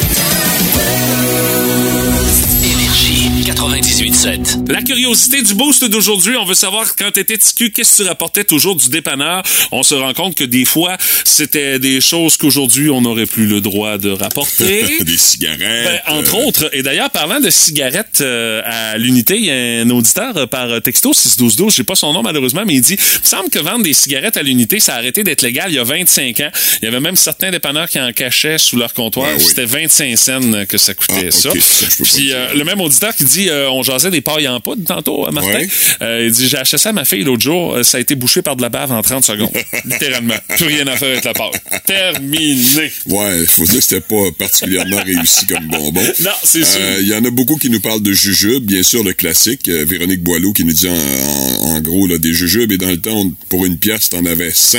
[3.50, 4.70] Énergie 98.7.
[4.70, 8.44] La curiosité du boost d'aujourd'hui, on veut savoir quand t'étais TQ, qu'est-ce que tu rapportais
[8.44, 9.42] toujours du dépanneur?
[9.72, 13.60] On se rend compte que des fois, c'était des choses qu'aujourd'hui, on n'aurait plus le
[13.60, 14.84] droit de rapporter.
[15.04, 16.02] des cigarettes.
[16.06, 19.82] Ben, entre euh, autres, et d'ailleurs, parlant de cigarettes euh, à l'unité, il y a
[19.82, 23.20] un auditeur euh, par texto 61212, j'ai pas son nom malheureusement, mais il dit, il
[23.22, 25.78] me semble que vendre des cigarettes à l'unité, ça a arrêté d'être légal il y
[25.78, 26.50] a 25 ans.
[26.82, 29.26] Il y avait même certains dépanneurs qui en cachaient sous leur comptoir.
[29.26, 29.44] Ben oui.
[29.44, 31.50] C'était 25 cents que ça coûtait Ah, ça.
[31.50, 34.82] ça, je Puis le même auditeur qui dit, euh, on jasait des pailles en poudre
[34.84, 35.50] tantôt, euh, Martin.
[35.60, 35.68] Ouais.
[36.02, 38.42] Euh, il dit, j'ai acheté ça à ma fille l'autre jour, ça a été bouché
[38.42, 39.50] par de la bave en 30 secondes.
[39.84, 40.34] Littéralement.
[40.56, 41.50] Plus rien à faire avec la paille.
[41.86, 42.90] Terminé.
[43.06, 46.00] Ouais, faut dire que c'était pas particulièrement réussi comme bonbon.
[46.20, 46.80] Non, c'est sûr.
[47.00, 49.68] Il y en a beaucoup qui nous parlent de jujubes, bien sûr, le classique.
[49.68, 53.00] Véronique Boileau qui nous dit en, en- en gros là, des jujubes, et dans le
[53.00, 54.78] temps, on- pour une pièce, t'en avais 100.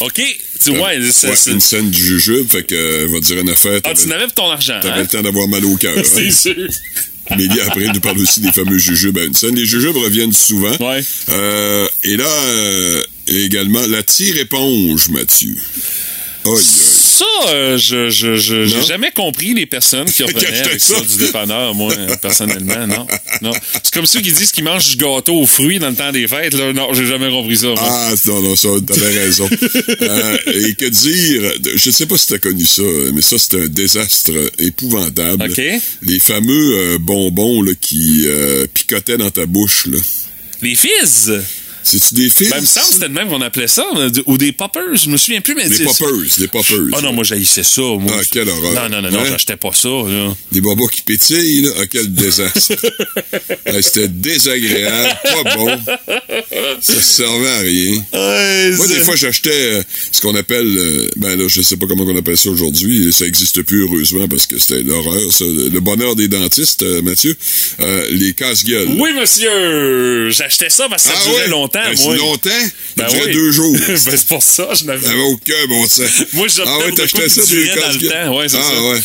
[0.00, 0.22] OK.
[0.62, 3.48] Tu ouais, c'est- Ouais, c'est- une scène du jujube, fait que, euh, va dire une
[3.50, 5.02] affaire, Ah, tu n'avais pas ton argent, t'avais hein?
[5.02, 5.92] le temps d'avoir mal au cœur.
[5.96, 6.02] hein?
[6.04, 6.68] C'est sûr.
[7.30, 9.54] Mélie, après, nous parle aussi des fameux jujubes à une scène.
[9.54, 10.76] Les jujubes reviennent souvent.
[10.80, 11.02] Ouais.
[11.30, 15.56] Euh, et là, euh, également, la tire-éponge, Mathieu.
[16.44, 17.01] Aïe, aïe.
[17.12, 21.18] Ça, euh, je, je, je, j'ai jamais compris les personnes qui revenaient avec ça du
[21.18, 23.06] dépanneur, moi, personnellement, non.
[23.42, 23.52] non.
[23.82, 26.26] C'est comme ceux qui disent qu'ils mangent du gâteau aux fruits dans le temps des
[26.26, 26.72] fêtes, là.
[26.72, 27.80] Non, j'ai jamais compris ça, moi.
[27.82, 29.48] Ah, non, non, ça, t'avais raison.
[30.02, 32.82] Euh, et que dire, je sais pas si t'as connu ça,
[33.14, 35.50] mais ça, c'est un désastre épouvantable.
[35.50, 35.62] OK.
[36.02, 38.26] Les fameux euh, bonbons là, qui
[38.74, 39.86] picotaient dans ta bouche.
[39.86, 39.98] Là.
[40.62, 41.32] Les fizz!
[41.84, 42.50] C'est-tu des fils?
[42.50, 44.94] Ben, il me semble que c'était de même qu'on appelait ça, euh, ou des poppers,
[44.94, 46.78] je me souviens plus, mais Des poppers, des poppers.
[46.94, 47.82] Ah non, moi j'haïssais ça.
[47.82, 48.12] Moi.
[48.18, 48.72] Ah, quelle horreur.
[48.72, 49.26] Non, non, non, non, Hein?
[49.30, 49.88] j'achetais pas ça.
[49.88, 50.34] Là.
[50.52, 51.70] Des bobos qui pétillent, là.
[51.80, 52.72] Ah, quel désastre.
[53.80, 55.78] C'était désagréable, pas bon.
[56.80, 58.72] Ça servait à rien.
[58.76, 62.04] Moi, des fois, j'achetais euh, ce qu'on appelle, euh, ben là, je sais pas comment
[62.04, 65.20] on appelle ça aujourd'hui, ça existe plus heureusement parce que c'était l'horreur.
[65.40, 67.36] Le bonheur des dentistes, euh, Mathieu.
[67.80, 68.88] Euh, les casse-gueules.
[68.98, 70.30] Oui, monsieur!
[70.30, 71.48] J'achetais ça parce que ça Ah durait ouais?
[71.74, 72.16] Longtemps, Ben, moi.
[72.16, 72.50] longtemps?
[72.96, 73.32] Ben oui.
[73.32, 73.76] deux jours.
[73.88, 76.24] ben, c'est pour ça, je n'avais Ça avait aucun bon sens.
[76.32, 78.82] Moi, j'optais ah ouais, pour ça durait dans le temps, ouais, c'est ah ça.
[78.82, 79.00] ouais.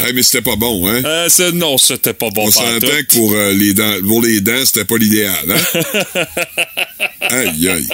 [0.00, 1.02] Hey, mais c'était pas bon, hein?
[1.04, 2.46] Euh, non, c'était pas bon.
[2.46, 6.24] On s'entend que pour, euh, les dents, pour les dents, c'était pas l'idéal, hein?
[7.30, 7.86] aïe, aïe.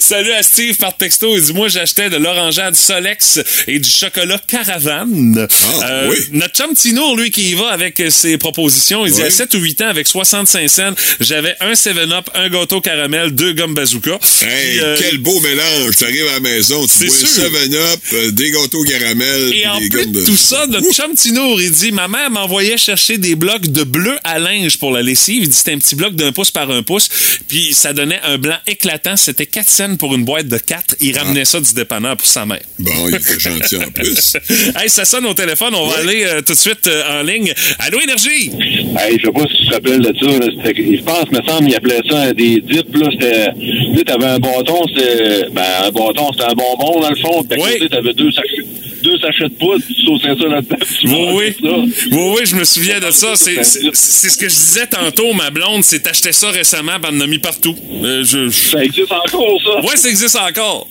[0.00, 1.34] Salut à Steve par texto.
[1.36, 5.48] Il dit Moi, j'achetais de l'orangeade Solex et du chocolat Caravane.
[5.82, 6.16] Ah, oui.
[6.32, 9.26] Notre chum Tino, lui, qui y va avec euh, ses propositions, il dit Oui.
[9.26, 13.52] à 7 ou 8 ans, avec 65 cents, j'avais un 7-Up, un gâteau caramel, deux
[13.54, 14.18] gommes bazooka.
[14.42, 15.96] Hey, Puis, euh, quel beau mélange!
[15.96, 17.42] T'arrives à la maison, tu C'est bois sûr.
[17.44, 21.14] 7-up, euh, des gâteaux caramel, Et puis en des plus de tout ça, notre chum
[21.14, 25.02] Tino, il dit, ma mère m'envoyait chercher des blocs de bleu à linge pour la
[25.02, 25.42] lessive.
[25.42, 27.08] Il dit, c'était un petit bloc d'un pouce par un pouce.
[27.48, 29.16] Puis ça donnait un blanc éclatant.
[29.16, 30.96] C'était 4 cents pour une boîte de 4.
[31.00, 31.22] Il Ah.
[31.22, 32.60] ramenait ça du dépanneur pour sa mère.
[32.78, 34.34] Bon, il était gentil en plus.
[34.80, 35.74] hey, ça sonne au téléphone.
[35.74, 37.52] On va aller euh, tout de suite euh, en ligne.
[37.78, 38.50] Allô, Énergie?
[38.98, 40.26] Hey, je sais pas si tu te rappelles de ça.
[40.38, 42.94] Là, c'était- je pense, me semble, il appelait ça des dips.
[42.94, 47.10] Là, c'était, tu sais, t'avais un bâton, c'était, ben, un bâton, c'était un bonbon dans
[47.10, 47.42] le fond.
[47.44, 47.72] Puis Oui.
[47.74, 48.64] côté, t'avais deux sachets,
[49.02, 50.76] deux sachets de poudre, tu sautais ça là-dedans.
[51.00, 51.92] tu Oui, oui.
[52.10, 53.34] Oui, oui, je me souviens de ça.
[53.34, 55.82] C'est c'est- c'est ce que je disais tantôt, ma blonde.
[55.84, 57.76] C'est acheté ça récemment, puis elle en a mis partout.
[58.02, 58.48] Euh, je...
[58.50, 59.80] Ça existe encore, ça?
[59.84, 60.88] Ouais, ça existe encore.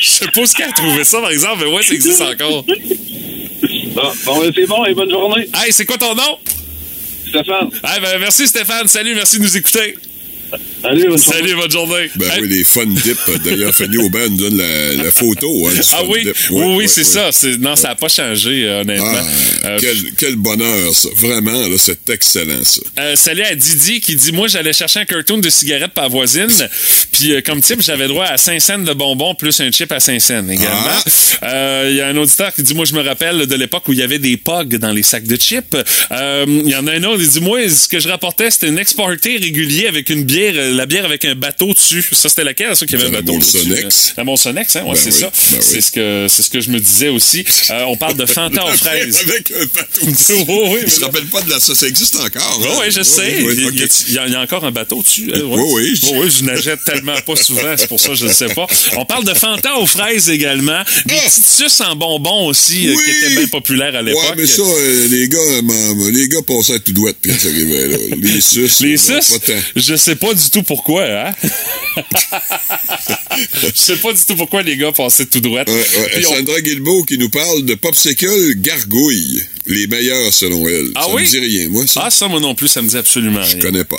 [0.00, 2.64] Je sais pas ce qu'elle a trouvé ça, par exemple, mais ouais, ça existe encore.
[2.64, 5.48] Bon, bon, ben, c'est bon, et bonne journée.
[5.54, 6.38] Hey, c'est quoi ton nom?
[7.28, 7.70] Stéphane.
[7.84, 8.86] Hey, ben, merci Stéphane.
[8.88, 9.96] Salut, merci de nous écouter.
[10.82, 12.10] Salut, bonne Salut, bonne journée.
[12.16, 12.42] Ben Hey.
[12.42, 13.44] oui, les fun dips.
[13.44, 15.66] D'ailleurs, Fanny Aubin nous donne la, la photo.
[15.68, 17.32] Hein, Ah oui, oui, Ouais, oui, ouais, c'est ouais.
[17.32, 17.48] ça.
[17.58, 19.06] Non, ça n'a pas changé, euh, honnêtement.
[19.14, 21.08] Ah, Euh, quel, quel bonheur, ça.
[21.16, 22.80] Vraiment, là, c'est excellent, ça.
[23.00, 26.46] Euh, salut à Didi qui dit Moi, j'allais chercher un cartoon de cigarettes par voisine.
[27.12, 29.98] Puis, euh, comme type, j'avais droit à 5 cents de bonbons plus un chip à
[30.00, 31.00] 5 cents également.
[31.42, 33.92] Euh, Il y a un auditeur qui dit Moi, je me rappelle de l'époque où
[33.92, 35.74] il y avait des pogs dans les sacs de chips.
[36.12, 38.68] Euh, Il y en a un autre qui dit Moi, ce que je rapportais, c'était
[38.68, 42.04] une exportée régulier avec une bière, euh, la bière avec un bateau dessus.
[42.12, 43.58] Ça, c'était laquelle, ça, qui avait un la bateau dessus?
[43.66, 44.14] Molsonex.
[44.16, 45.26] La Molsonex, hein, ouais, Ben c'est oui, ça.
[45.52, 45.58] ben oui.
[45.60, 47.44] C'est ce que c'est ce que je me disais aussi.
[47.70, 49.16] Euh, on parle de Fanta aux fraises.
[49.28, 50.06] Avec un bateau.
[50.46, 51.58] Oui, oui, Je me rappelle pas de la...
[51.60, 52.58] Ça, ça existe encore.
[52.60, 52.76] Oui, hein?
[52.80, 53.42] oui, je sais.
[53.42, 53.90] Oui, il, y a, ok.
[54.08, 55.30] il y a- il y a encore un bateau dessus.
[55.34, 56.00] hein, Oui, oui.
[56.02, 58.66] Oui, oui, je nageais tellement pas souvent, c'est pour ça que je ne sais pas.
[58.96, 60.82] On parle de Fanta aux fraises également.
[61.06, 64.22] Des petites suces en bonbons aussi, euh, qui étaient bien populaires à l'époque.
[64.22, 67.48] Ouais, mais ça, euh, les gars, euh, les gars passaient à tout droit quand ça
[67.48, 67.96] arrivait, là.
[68.20, 68.80] Les suces.
[68.80, 69.38] Les suces,
[69.76, 71.34] je sais pas du tout pourquoi, hein?
[73.62, 75.60] je sais pas du tout pourquoi les gars passaient tout droit.
[75.66, 76.08] Ouais, ouais.
[76.14, 79.42] Puis on- Sandra Guilbeault qui nous parle de popsicle gargouille.
[79.68, 80.90] Les meilleurs selon elle.
[80.94, 81.22] Ah ça oui?
[81.22, 82.02] me dit rien, moi, ça.
[82.06, 83.60] Ah, ça, moi non plus, ça me dit absolument je rien.
[83.62, 83.96] connais pas.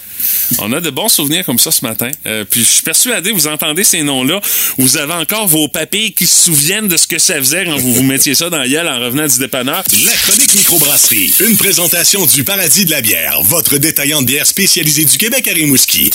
[0.59, 2.09] On a de bons souvenirs comme ça ce matin.
[2.25, 4.39] Euh, puis je suis persuadé, vous entendez ces noms-là,
[4.77, 7.93] vous avez encore vos papilles qui se souviennent de ce que ça faisait quand vous
[7.93, 9.83] vous mettiez ça dans la gueule en revenant du dépanneur.
[10.05, 11.33] La chronique microbrasserie.
[11.41, 15.53] Une présentation du Paradis de la bière, votre détaillant de bière spécialisé du Québec à
[15.53, 16.09] Rimouski.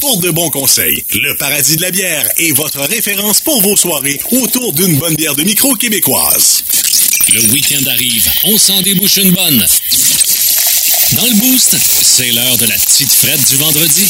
[0.00, 4.20] Pour de bons conseils, le Paradis de la bière est votre référence pour vos soirées
[4.32, 6.64] autour d'une bonne bière de micro québécoise.
[7.32, 9.66] Le week-end arrive, on s'en débouche une bonne.
[11.12, 14.08] Dans le boost, c'est l'heure de la petite frette du vendredi.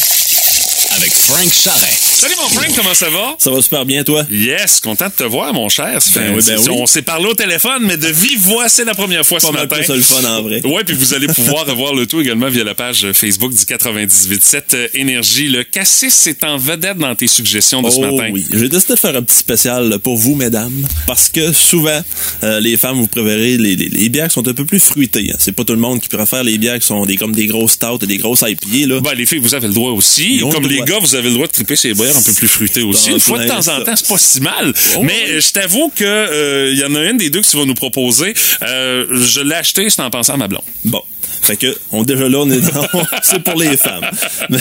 [0.97, 1.91] Avec Frank Charret.
[1.99, 3.35] Salut mon Frank, comment ça va?
[3.39, 4.25] Ça va super bien, toi?
[4.31, 5.99] Yes, content de te voir, mon cher.
[6.15, 6.77] Ben oui, ben c'est- oui.
[6.79, 9.53] On s'est parlé au téléphone, mais de vive voix, c'est la première fois Pas ce
[9.53, 9.83] mal matin.
[9.85, 10.65] ça le fun en vrai.
[10.65, 14.63] Ouais, puis vous allez pouvoir revoir le tout également via la page Facebook du 98.7
[14.75, 15.49] euh, Énergie.
[15.49, 18.31] Le cassis est en vedette dans tes suggestions de ce Oh matin.
[18.33, 22.01] oui, j'ai décidé de faire un petit spécial pour vous, mesdames, parce que souvent,
[22.45, 25.31] euh, les femmes, vous préférez les, les, les bières qui sont un peu plus fruitées.
[25.33, 25.37] hein.
[25.41, 27.73] C'est pas tout le monde qui préfère les bières qui sont des, comme des grosses
[27.73, 28.87] stouts et des grosses IPA.
[28.95, 29.01] Là.
[29.01, 30.41] Ben, les filles, vous avez le droit aussi.
[30.53, 30.84] Comme le les.
[30.85, 33.11] Gars, vous avez le droit de triper ces bières un peu plus fruitées aussi.
[33.11, 34.73] Une fois de temps en temps, c'est pas si mal.
[34.97, 35.41] Oh, Mais oui.
[35.41, 37.75] je t'avoue que euh, il y en a une des deux que tu vas nous
[37.75, 38.35] proposer.
[38.63, 40.63] Euh, je l'ai acheté, c'est en pensant à ma blonde.
[40.85, 41.03] Bon.
[41.45, 42.87] Fait que, on, déjà là, on est dans,
[43.23, 44.05] c'est pour les femmes.
[44.51, 44.59] Mais,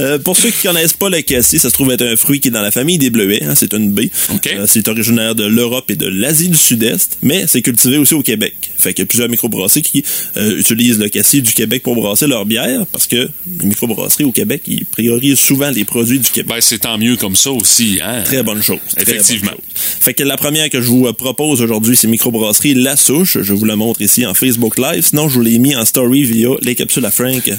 [0.00, 2.48] euh, pour ceux qui connaissent pas le cassis, ça se trouve être un fruit qui
[2.48, 4.10] est dans la famille des bleuets, hein, c'est une baie.
[4.46, 8.22] Euh, c'est originaire de l'Europe et de l'Asie du Sud-Est, mais c'est cultivé aussi au
[8.22, 8.54] Québec.
[8.76, 10.04] Fait qu'il y a plusieurs microbrasseries qui
[10.36, 13.28] euh, utilisent le cassis du Québec pour brasser leur bière, parce que
[13.60, 16.52] les microbrasseries au Québec, ils priorisent souvent les produits du Québec.
[16.52, 18.00] Ben, c'est tant mieux comme ça aussi.
[18.02, 18.22] Hein?
[18.24, 18.80] Très bonne chose.
[18.96, 19.52] Effectivement.
[19.52, 19.98] bonne chose.
[20.00, 23.38] Fait que la première que je vous propose aujourd'hui, c'est microbrasserie La Souche.
[23.40, 25.04] Je vous la montre ici en Facebook Live.
[25.10, 27.50] Sinon, je vous l'ai mis en story via les capsules à Frank.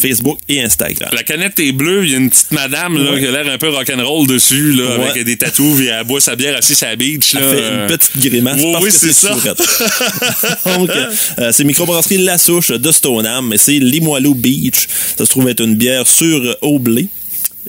[0.00, 1.10] Facebook et Instagram.
[1.12, 3.20] La canette est bleue, il y a une petite madame là, Ouais.
[3.20, 5.10] qui a l'air un peu rock'n'roll dessus, là, Ouais.
[5.10, 7.34] avec des tatous, puis elle boit sa bière assise à la beach.
[7.34, 7.40] Là.
[7.42, 9.34] Elle fait une petite grimace Oui, parce oui, que c'est ça.
[10.78, 10.90] Donc,
[11.38, 14.88] euh, c'est microbrasserie La Souche de Stoneham, et c'est Limoilou Beach.
[15.18, 17.08] Ça se trouve être une bière sur au blé.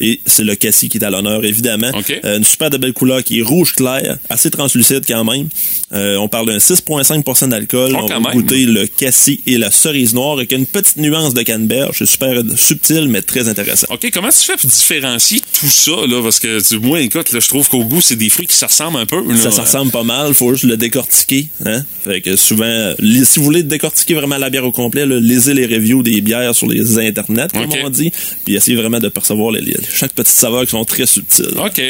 [0.02, 1.92] Et c'est le cassis qui est à l'honneur, évidemment.
[2.26, 5.50] Euh, une super de belle couleur qui est rouge clair, assez translucide quand même.
[5.94, 7.92] Euh, on parle d'un 6,5 d'alcool.
[7.96, 8.32] Oh, on va même.
[8.34, 11.98] goûter le cassis et la cerise noire avec une petite nuance de canneberge.
[12.00, 13.88] C'est super subtil, mais très intéressant.
[13.92, 16.22] OK, comment tu fais pour différencier tout ça, là?
[16.24, 18.66] Parce que, tu, moi, écoute, là, je trouve qu'au goût, c'est des fruits qui se
[18.66, 19.18] ressemblent un peu.
[19.18, 19.38] là.
[19.38, 21.48] Ça, ça ressemble pas mal, faut juste le décortiquer.
[21.66, 21.84] Hein?
[22.04, 25.66] Fait que souvent, si vous voulez décortiquer vraiment la bière au complet, là, lisez les
[25.68, 28.12] reviews des bières sur les internets, comme on dit,
[28.46, 31.56] puis essayez vraiment de percevoir les, les- chaque petite saveur qui sont très subtiles.
[31.58, 31.82] OK.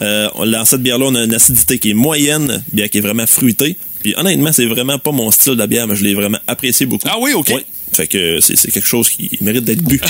[0.00, 3.26] Euh, dans cette bière-là, on a une acidité qui est moyenne, bière qui est vraiment
[3.26, 3.76] fruitée.
[4.02, 7.06] Puis honnêtement, c'est vraiment pas mon style de bière, mais je l'ai vraiment apprécié beaucoup.
[7.08, 7.52] Ah oui, OK.
[7.92, 10.00] Fait que c'est quelque chose qui mérite d'être bu.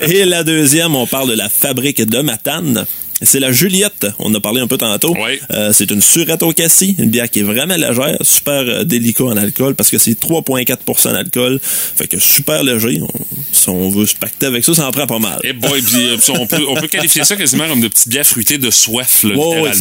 [0.00, 2.86] Et la deuxième, on parle de la fabrique de Matane.
[3.22, 5.14] C'est la Juliette, on a parlé un peu tantôt.
[5.50, 9.24] Euh, c'est une surette au cassis, une bière qui est vraiment légère, super euh, délicat
[9.24, 11.60] en alcool parce que c'est 3,4% d'alcool.
[11.62, 13.00] Fait que super léger.
[13.02, 13.08] On-
[13.52, 15.38] si on veut se pacter avec ça, ça en prend pas mal.
[15.44, 18.26] Eh boy, puis, euh, on, peut, on peut qualifier ça quasiment comme de petites bières
[18.26, 19.34] fruitées de soif, là,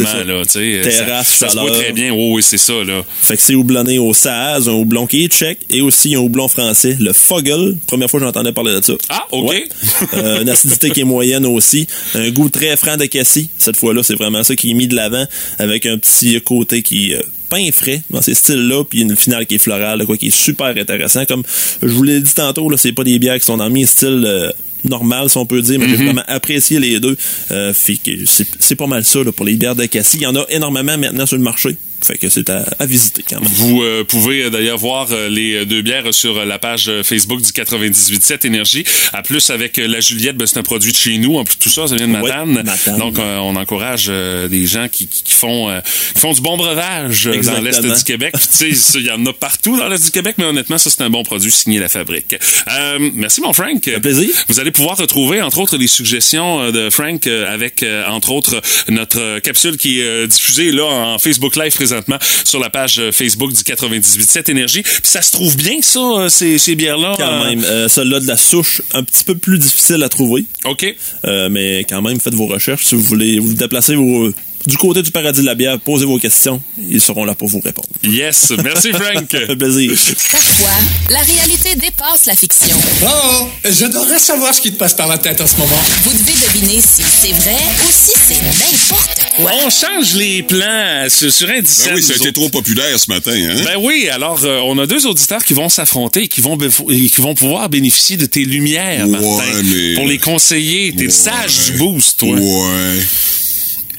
[0.03, 0.33] littéralement.
[0.37, 0.45] là.
[0.83, 2.11] Terrasse, ça, ça se voit très bien.
[2.13, 2.73] Oui, oui, c'est ça.
[2.83, 3.03] Là.
[3.21, 6.47] Fait que c'est houblonné au Saaz, un houblon qui est tchèque, et aussi un houblon
[6.47, 7.75] français, le Fogel.
[7.87, 8.93] Première fois que j'entendais parler de ça.
[9.09, 9.49] Ah, OK.
[9.49, 9.67] Ouais.
[10.13, 11.87] Euh, une acidité qui est moyenne aussi.
[12.13, 13.22] Un goût très franc de cassis.
[13.57, 15.25] Cette fois-là, c'est vraiment ça qui est mis de l'avant,
[15.59, 19.45] avec un petit côté qui est euh, pain frais dans ces styles-là, puis une finale
[19.45, 21.25] qui est florale, quoi, qui est super intéressant.
[21.25, 21.43] Comme
[21.81, 24.23] je vous l'ai dit tantôt, là, c'est pas des bières qui sont dans mes styles
[24.25, 24.49] euh,
[24.83, 26.05] normal, si on peut dire, mais j'ai Mhm.
[26.05, 27.15] vraiment apprécié les deux.
[27.51, 30.15] Euh, fait que c'est c'est pas mal ça là, pour les bières de cassis.
[30.19, 31.77] Il y en a énormément maintenant sur le marché.
[32.03, 33.49] Fait que c'est à, à visiter quand même.
[33.53, 37.49] Vous euh, pouvez euh, d'ailleurs voir euh, les deux bières sur la page Facebook du
[37.51, 38.83] 98.7 Énergie.
[39.13, 41.37] À plus, avec la Juliette, ben, c'est un produit de chez nous.
[41.37, 42.61] En plus tout ça, ça vient de Matane.
[42.63, 42.97] Matane.
[42.99, 45.69] Donc, euh, on encourage euh, des gens qui, qui- qui font
[46.13, 48.33] qui font du bon breuvage dans l'Est du Québec.
[48.59, 51.01] Tu sais, il y en a partout dans l'Est du Québec, mais honnêtement, ça, c'est
[51.01, 52.35] un bon produit signé la fabrique.
[53.13, 53.81] Merci, mon Frank.
[54.01, 54.29] plaisir.
[54.49, 59.77] Vous allez pouvoir retrouver, entre autres, les suggestions de Frank avec, entre autres, notre capsule
[59.77, 61.92] qui est diffusée là en Facebook Live présentement
[62.45, 64.83] sur la page euh, Facebook du 98.7 Énergie.
[64.83, 67.15] Puis ça se trouve bien, ça, euh, ces, ces bières-là?
[67.17, 67.63] Quand euh, même.
[67.63, 70.45] Euh, Celle-là de la souche, un petit peu plus difficile à trouver.
[70.65, 70.85] OK.
[71.25, 72.85] Euh, mais quand même, faites vos recherches.
[72.85, 74.31] Si vous voulez vous déplacer vos-
[74.65, 76.61] du côté du paradis de la bière, posez vos questions.
[76.77, 77.87] Ils seront là pour vous répondre.
[78.03, 78.51] Yes.
[78.63, 79.25] Merci, Frank.
[79.31, 79.91] Ça fait plaisir.
[80.31, 80.69] Parfois,
[81.09, 82.77] la réalité dépasse la fiction.
[83.03, 85.75] Oh, j'adorerais savoir ce qui te passe par la tête en ce moment.
[86.03, 89.51] Vous devez deviner si c'est vrai ou si c'est n'importe quoi.
[89.65, 91.89] On change les plans sur, Indicène.
[91.89, 93.61] Ben oui, ça a été trop populaire ce matin, hein?
[93.65, 96.57] Ben oui, alors euh, on a deux auditeurs qui vont s'affronter et qui vont,
[96.89, 100.93] et qui vont pouvoir bénéficier de tes lumières, Martin, mais- pour les conseiller.
[100.95, 102.35] T'es le sage du boost, toi.
[102.35, 102.99] Ouais.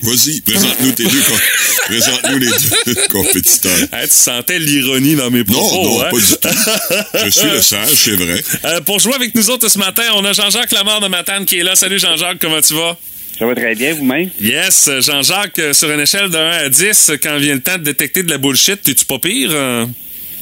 [0.04, 1.22] Vas-y, présente-nous tes deux
[1.86, 2.46] présente-nous les
[2.86, 3.72] deux compétiteurs.
[3.92, 6.08] Hein, tu sentais l'ironie dans mes propos, Non, non, hein?
[6.10, 7.24] pas du tout.
[7.24, 8.42] Je suis le sage, c'est vrai.
[8.64, 11.58] Euh, pour jouer avec nous autres ce matin, on a Jean-Jacques Lamar de Matane qui
[11.58, 11.74] est là.
[11.74, 12.96] Salut Jean-Jacques, comment tu vas?
[13.38, 14.30] Ça va très bien, vous-même?
[14.40, 17.82] Yes, Jean-Jacques, euh, sur une échelle de 1 à 10, quand vient le temps de
[17.84, 19.50] détecter de la bullshit, t'es-tu pas pire?
[19.52, 19.86] euh?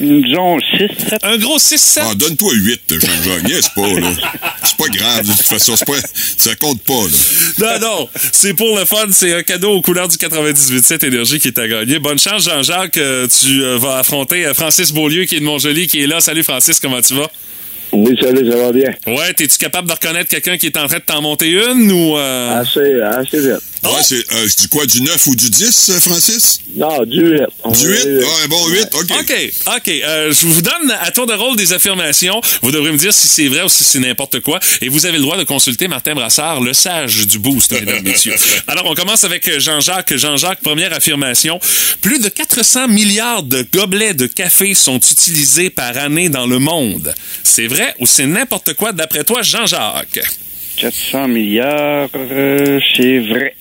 [0.03, 1.23] Disons 6, 7.
[1.23, 1.99] Un gros 6-7.
[2.01, 3.43] Ah, donne-toi 8, Jean-Jacques.
[3.43, 4.09] Niaise pas, là.
[4.63, 5.75] C'est pas grave, de toute façon.
[5.75, 5.93] c'est Pas,
[6.37, 7.79] ça compte pas, là.
[7.79, 9.07] Non, non, c'est pour le fun.
[9.11, 11.99] C'est un cadeau aux couleurs du 98.7 Énergie qui est à gagner.
[11.99, 12.97] Bonne chance, Jean-Jacques.
[12.97, 16.19] Euh, tu euh, vas affronter euh, Francis Beaulieu qui est de Montjoli qui est là.
[16.19, 17.29] Salut Francis, comment tu vas?
[17.93, 18.91] Oui, salut, ça va bien.
[19.07, 22.17] Ouais, t'es-tu capable de reconnaître quelqu'un qui est en train de t'en monter une ou...
[22.17, 22.59] euh?
[22.61, 23.59] Assez, assez vite.
[23.83, 26.59] Ouais, c'est, euh, c'est quoi, du 9 ou du 10, euh, Francis?
[26.75, 27.41] Non, du 8.
[27.73, 28.07] Du 8?
[28.23, 29.11] Ah, un bon 8, OK.
[29.19, 29.89] OK, OK.
[29.89, 32.39] Euh, je vous donne à tour de rôle des affirmations.
[32.61, 34.59] Vous devrez me dire si c'est vrai ou si c'est n'importe quoi.
[34.81, 38.35] Et vous avez le droit de consulter Martin Brassard, le sage du boost, mesdames, messieurs.
[38.67, 40.15] Alors, on commence avec Jean-Jacques.
[40.15, 41.59] Jean-Jacques, première affirmation.
[42.01, 47.13] Plus de 400 milliards de gobelets de café sont utilisés par année dans le monde.
[47.43, 47.82] C'est vrai?
[47.99, 50.19] Ou c'est n'importe quoi d'après toi, Jean-Jacques?
[50.77, 53.55] 400 milliards, euh, c'est vrai.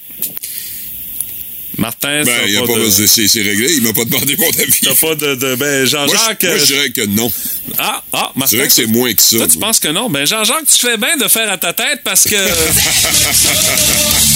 [1.79, 3.75] Martin, Ben, y a pas pas, de- c'est, réglé.
[3.77, 4.81] Il m'a pas demandé mon avis.
[4.83, 5.35] T'as pas de...
[5.35, 6.39] de- ben, Moi, Jean-Jacques...
[6.43, 7.33] je, moi, je euh, dirais que non.
[7.79, 8.51] Ah, ah, Martin...
[8.51, 9.39] Je dirais que c'est moins que ça.
[9.39, 10.11] Toi, tu penses que non?
[10.11, 12.37] Ben, Jean-Jacques, tu fais bien de faire à ta tête parce que.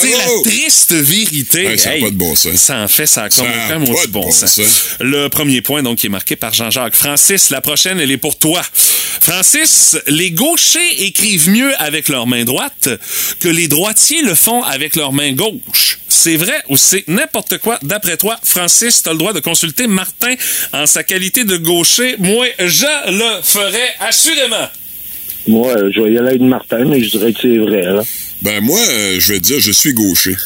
[0.00, 1.64] C'est la triste vérité.
[1.66, 2.54] Hey, ça a pas de bon sens.
[2.54, 4.54] Ça en fait, ça a comme de bon, bon sens.
[4.54, 4.96] sens.
[5.00, 6.96] Le premier point, donc, qui est marqué par Jean-Jacques.
[6.96, 8.62] Francis, la prochaine, elle est pour toi.
[9.20, 12.88] Francis, les gauchers écrivent mieux avec leur main droite
[13.40, 15.98] que les droitiers le font avec leur main gauche.
[16.08, 17.78] C'est vrai ou c'est n'importe quoi?
[17.82, 20.34] D'après toi, Francis, tu as le droit de consulter Martin
[20.72, 22.16] en sa qualité de gaucher.
[22.18, 24.68] Moi, je le ferai assurément.
[25.48, 28.02] Moi, euh, je vais y aller avec Martin, mais je dirais que c'est vrai, là.
[28.42, 30.36] Ben, moi, euh, je vais te dire, je suis gaucher.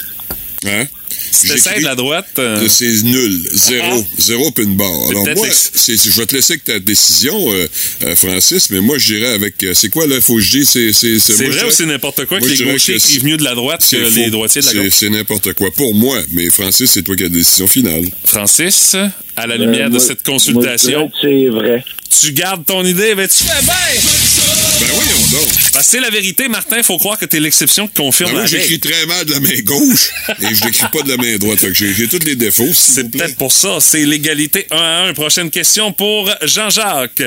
[0.65, 0.85] Hein?
[1.33, 2.29] Si t'essaies de la droite...
[2.39, 3.43] euh, C'est nul.
[3.53, 4.05] Zéro.
[4.19, 5.09] Zéro puis une barre.
[5.11, 7.67] Alors, moi, c'est- je vais te laisser avec ta décision, euh,
[8.05, 9.63] euh, Francis, mais moi, je dirais avec.
[9.65, 10.69] euh, c'est quoi, là, faut que je dise?
[10.69, 13.21] C'est c'est- C'est vrai dirais- ou c'est n'importe quoi moi, que les gauchers que écrivent
[13.21, 14.93] c'est- mieux de la droite que c'est les droitiers de la C'est- gauche?
[14.95, 15.71] C'est n'importe quoi.
[15.73, 18.05] Pour moi, mais Francis, c'est toi qui as la décision finale.
[18.25, 18.95] Francis,
[19.37, 21.85] à la lumière Euh, de cette consultation, je dirais que c'est vrai.
[22.21, 24.52] tu gardes ton idée, ben tu fais bien!
[24.83, 25.49] Ben voyons donc.
[25.73, 28.35] Parce que c'est la vérité, Martin, il faut croire que t'es l'exception qui confirme Ben,
[28.35, 28.91] moi, la j'écris règle.
[28.91, 30.11] très mal de la main gauche
[30.41, 31.65] et je n'écris pas de la main droite.
[31.73, 33.79] J'ai j'ai tous les défauts, C'est peut-être pour ça.
[33.81, 35.15] C'est l'égalité 1 à 1.
[35.15, 37.23] Prochaine question pour Jean-Jacques.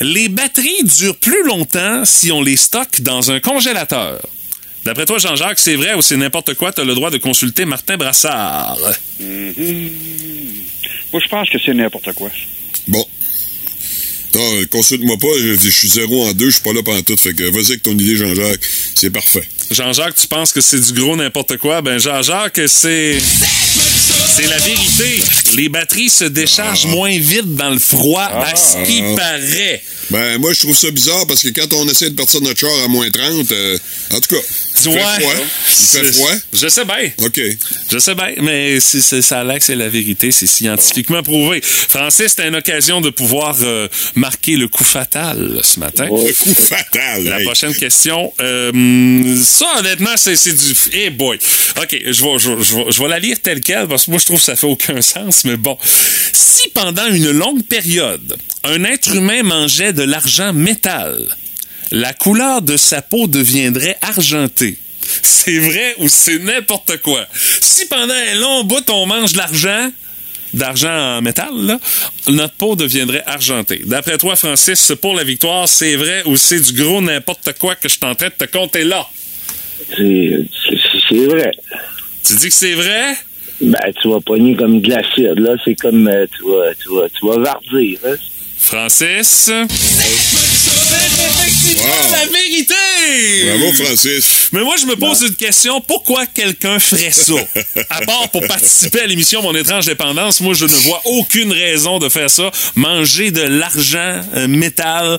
[0.00, 4.20] Les batteries durent plus longtemps si on les stocke dans un congélateur.
[4.84, 6.72] D'après toi, Jean-Jacques, c'est vrai ou c'est n'importe quoi?
[6.72, 8.76] Tu as le droit de consulter Martin Brassard.
[9.20, 9.54] Mhm.
[11.12, 12.30] Moi, je pense que c'est n'importe quoi.
[12.88, 13.06] Bon.
[14.34, 15.28] Non, euh, consulte-moi pas.
[15.38, 16.46] Je, je suis zéro en deux.
[16.46, 17.16] Je suis pas là pendant tout.
[17.16, 18.60] Fait que vas-y avec ton idée, Jean-Jacques.
[18.94, 19.46] C'est parfait.
[19.70, 21.82] Jean-Jacques, tu penses que c'est du gros n'importe quoi?
[21.82, 23.18] Ben, Jean-Jacques, c'est.
[24.34, 25.22] C'est la vérité.
[25.56, 29.16] Les batteries se déchargent moins vite dans le froid, à ce qui Ah.
[29.16, 29.82] paraît.
[30.10, 32.58] Ben, moi, je trouve ça bizarre parce que quand on essaie de partir de notre
[32.60, 33.78] char à moins 30, euh,
[34.12, 34.42] en tout cas,
[34.84, 34.94] il Ouais.
[34.98, 35.34] fait froid.
[35.70, 36.32] Il fait froid.
[36.52, 37.10] Je sais bien.
[37.24, 37.40] OK.
[37.90, 41.60] Je sais bien, mais ça a l'air que c'est la vérité, c'est scientifiquement prouvé.
[41.62, 46.06] Francis, c'était une occasion de pouvoir euh, marquer le coup fatal ce matin.
[46.06, 47.24] Le coup fatal.
[47.24, 47.44] La hey.
[47.44, 50.74] prochaine question, euh, ça honnêtement, c'est du...
[50.94, 51.38] Eh boy!
[51.80, 54.10] OK, je vais, je, vais- je vais- je vais la lire telle quelle parce que
[54.10, 55.76] moi je trouve que ça fait aucun sens, mais bon.
[56.32, 61.36] Si pendant une longue période, un être humain mangeait de l'argent métal,
[61.90, 64.78] la couleur de sa peau deviendrait argentée.
[65.22, 67.26] C'est vrai ou c'est n'importe quoi?
[67.60, 69.90] Si pendant un long bout on mange de l'argent,
[70.54, 71.78] d'argent en métal, là,
[72.28, 73.82] notre peau deviendrait argentée.
[73.84, 77.90] D'après toi, Francis, pour la victoire, c'est vrai ou c'est du gros n'importe quoi que
[77.90, 79.06] je suis en train de te compter là?
[79.98, 81.52] C'est vrai.
[82.26, 83.16] Tu dis que c'est vrai?
[83.62, 85.54] Ben, tu vas pogner comme de l'acide, là.
[85.64, 88.16] C'est comme, euh, tu vas, tu vas, tu vas vardir, hein.
[88.62, 89.50] Francis?
[91.74, 91.88] Wow.
[92.12, 92.74] La vérité!
[93.58, 94.48] Bravo, Francis.
[94.52, 95.80] Mais moi, je me pose une question.
[95.80, 97.32] Pourquoi quelqu'un ferait ça?
[97.90, 101.98] À part pour participer à l'émission Mon étrange dépendance, moi, je ne vois aucune raison
[101.98, 102.50] de faire ça.
[102.76, 105.18] Manger de l'argent, un métal,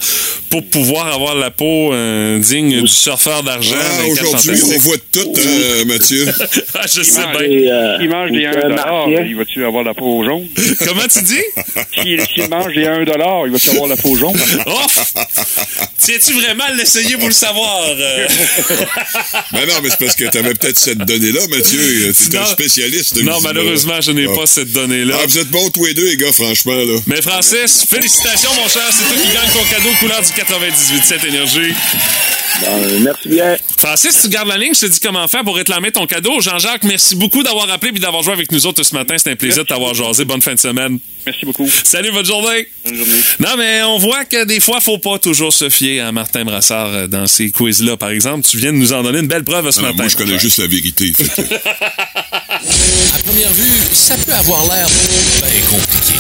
[0.50, 3.76] pour pouvoir avoir la peau euh, digne du surfeur d'argent.
[3.80, 6.26] Ah, aujourd'hui, on voit tout, euh, Mathieu.
[6.76, 7.48] Ah, je sais mange- bien.
[7.50, 9.26] Et, euh, S'il mange des et 1 un dollar, marquet.
[9.28, 10.48] il va-tu avoir la peau jaune?
[10.80, 11.44] Comment tu dis?
[11.94, 13.04] S'il s'il mange des 1
[13.46, 14.34] il va-tu avoir la peau jaune?
[14.66, 14.80] Oh!
[15.98, 17.82] Tiens-tu vraiment à l'essayer pour le savoir?
[17.88, 18.28] euh?
[19.54, 22.14] Ben non, mais c'est parce que t'avais peut-être cette donnée-là, Mathieu.
[22.14, 23.22] Tu es un spécialiste.
[23.24, 24.36] Non, malheureusement, je n'ai Ah.
[24.36, 25.16] pas cette donnée-là.
[25.22, 27.00] Ah, vous êtes bons tous les deux, les gars, franchement, là.
[27.08, 28.84] Mais Francis, félicitations, mon cher.
[28.92, 31.74] C'est toi qui gagne ton cadeau couleur du 98.7 Énergie.
[32.62, 33.56] Ben, merci bien.
[33.78, 34.74] Francis, tu gardes la ligne.
[34.76, 36.40] Je te dis comment faire pour réclamer ton cadeau.
[36.42, 39.18] Jean-Jacques, merci beaucoup d'avoir appelé et d'avoir joué avec nous autres ce matin.
[39.18, 40.26] C'était un plaisir de t'avoir jasé.
[40.26, 41.00] Bonne fin de semaine.
[41.26, 41.70] Merci beaucoup.
[41.84, 42.68] Salut, bonne journée.
[42.86, 43.22] Bonne journée.
[43.40, 46.88] Non, mais on voit que des fois, faut pas toujours se fier à Martin Brassard
[46.94, 48.46] euh, dans ces quiz-là, par exemple.
[48.48, 49.94] Tu viens de nous en donner une belle preuve ce matin.
[49.96, 51.14] moi, je connais juste la vérité.
[51.14, 51.56] fait que-
[53.16, 56.14] À première vue, ça peut avoir l'air bien compliqué.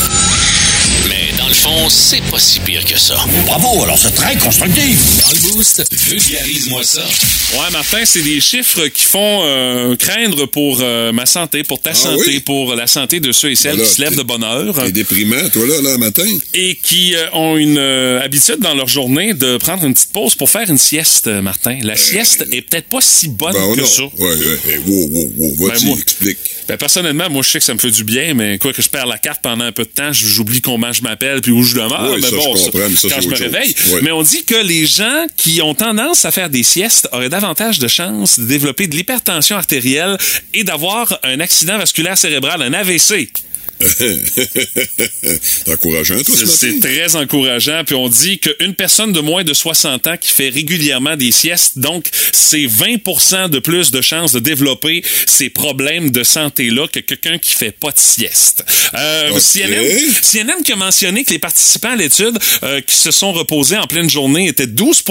[1.10, 3.16] Mais dans le fond, c'est pas si pire que ça.
[3.46, 5.22] Bravo, alors c'est très constructif.
[5.24, 7.02] Dans le boost, vulgarise-moi ça.
[7.54, 11.90] Ouais, Martin, c'est des chiffres qui font euh, craindre pour euh, ma santé, pour ta
[11.92, 12.40] Ah santé, oui?
[12.40, 14.76] pour la santé de ceux et celles Voilà, qui se lèvent de bonne heure.
[14.76, 16.26] T'es déprimant, toi, là, là, matin?
[16.54, 20.36] et qui euh, ont une euh, habitude dans leur journée de prendre une petite pause
[20.36, 21.80] pour faire une sieste, Martin.
[21.84, 23.88] La sieste est peut-être pas si bonne Ben que non.
[23.88, 24.04] ça.
[24.04, 25.68] Ouais, ouais, ouais, wow, wow, wow.
[25.68, 26.38] Vas-y, Ben, moi- explique.
[26.68, 28.88] Ben, personnellement, moi, je sais que ça me fait du bien, mais quoi que je
[28.90, 31.76] perds la carte pendant un peu de temps, j'oublie comment je m'appelle puis où je
[31.76, 32.10] demeure.
[32.12, 33.76] Oui, mais ça, bon, je comprends, mais ça, quand je me réveille.
[33.92, 34.00] Oui.
[34.04, 37.80] Mais on dit que les gens qui ont tendance à faire des siestes auraient davantage
[37.80, 40.18] de chances de développer de l'hypertension artérielle
[40.54, 43.30] et d'avoir un accident vasculaire cérébral, un AVC.
[45.42, 46.80] C'est encourageant, toi, ce C'est matin?
[46.90, 47.84] très encourageant.
[47.86, 51.80] Puis on dit qu'une personne de moins de 60 ans qui fait régulièrement des siestes,
[51.80, 57.38] donc c'est 20 de plus de chances de développer ces problèmes de santé-là que quelqu'un
[57.38, 58.64] qui fait pas de sieste.
[58.96, 59.40] Euh, Ok.
[59.42, 59.86] CNN,
[60.22, 63.88] CNN qui a mentionné que les participants à l'étude euh, qui se sont reposés en
[63.88, 65.04] pleine journée étaient 12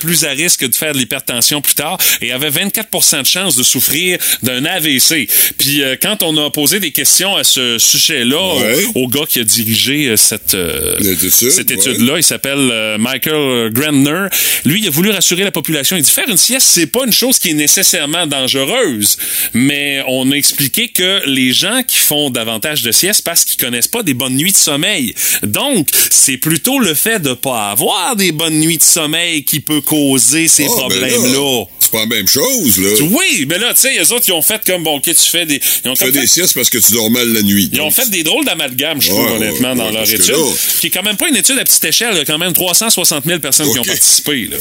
[0.00, 3.62] plus à risque de faire de l'hypertension plus tard et avaient 24 de chances de
[3.62, 5.28] souffrir d'un AVC.
[5.58, 9.24] Puis euh, quand on a posé des questions à ce sujet sujet-là au, au gars
[9.28, 10.96] qui a dirigé euh, cette, euh,
[11.30, 12.14] cette étude-là.
[12.16, 14.26] Il s'appelle euh, Michael Grandner.
[14.64, 15.96] Lui, il a voulu rassurer la population.
[15.96, 19.16] Il dit faire une sieste, c'est pas une chose qui est nécessairement dangereuse,
[19.54, 23.88] mais on a expliqué que les gens qui font davantage de sieste parce qu'ils connaissent
[23.88, 25.14] pas des bonnes nuits de sommeil.
[25.42, 29.80] Donc, c'est plutôt le fait de pas avoir des bonnes nuits de sommeil qui peut
[29.80, 31.64] causer ces Ah, ben problèmes-là.
[31.90, 32.90] C'est pas la même chose, là.
[33.10, 35.46] Oui, mais là, tu sais, les autres, ils ont fait comme, bon, ok, tu fais
[35.46, 35.60] des...
[35.84, 37.70] Ils ont Tu fais fait- des siestes parce que tu dors mal la nuit.
[37.72, 40.28] ils ont fait des drôles d'amalgames, je trouve, Ouais, honnêtement, ouais, dans ouais, leur étude.
[40.28, 42.10] là- Qui est quand même pas une étude à petite échelle.
[42.12, 44.48] Il y a quand même 360 000 personnes qui ont participé.
[44.50, 44.56] Là.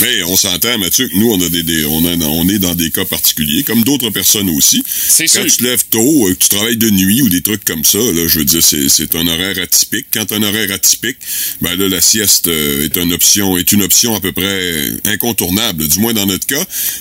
[0.00, 2.74] Mais on s'entend, Mathieu, que nous, on, a des, des- on, a- on est dans
[2.74, 4.82] des cas particuliers, comme d'autres personnes aussi.
[4.86, 5.44] C'est Quand sûr.
[5.46, 7.98] tu te lèves tôt, euh, que tu travailles de nuit ou des trucs comme ça,
[7.98, 10.06] là, je veux dire, c'est, c'est un horaire atypique.
[10.12, 11.16] Quand un horaire atypique,
[11.60, 15.88] ben là, la sieste euh, est une option, est une option à peu près incontournable,
[15.88, 16.51] du moins dans notre cas,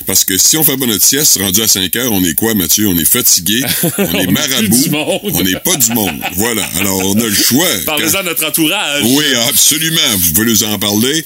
[0.05, 2.53] parce que si on fait pas notre sieste, rendu à 5 heures, on est quoi,
[2.53, 2.87] Mathieu?
[2.87, 3.61] On est fatigué,
[3.97, 4.85] on est marabout,
[5.23, 6.19] on n'est pas du monde.
[6.35, 6.67] Voilà.
[6.79, 7.67] Alors, on a le choix.
[7.85, 9.03] Parlez-en à notre entourage.
[9.05, 9.99] Oui, absolument.
[10.17, 11.25] Vous pouvez nous en parler.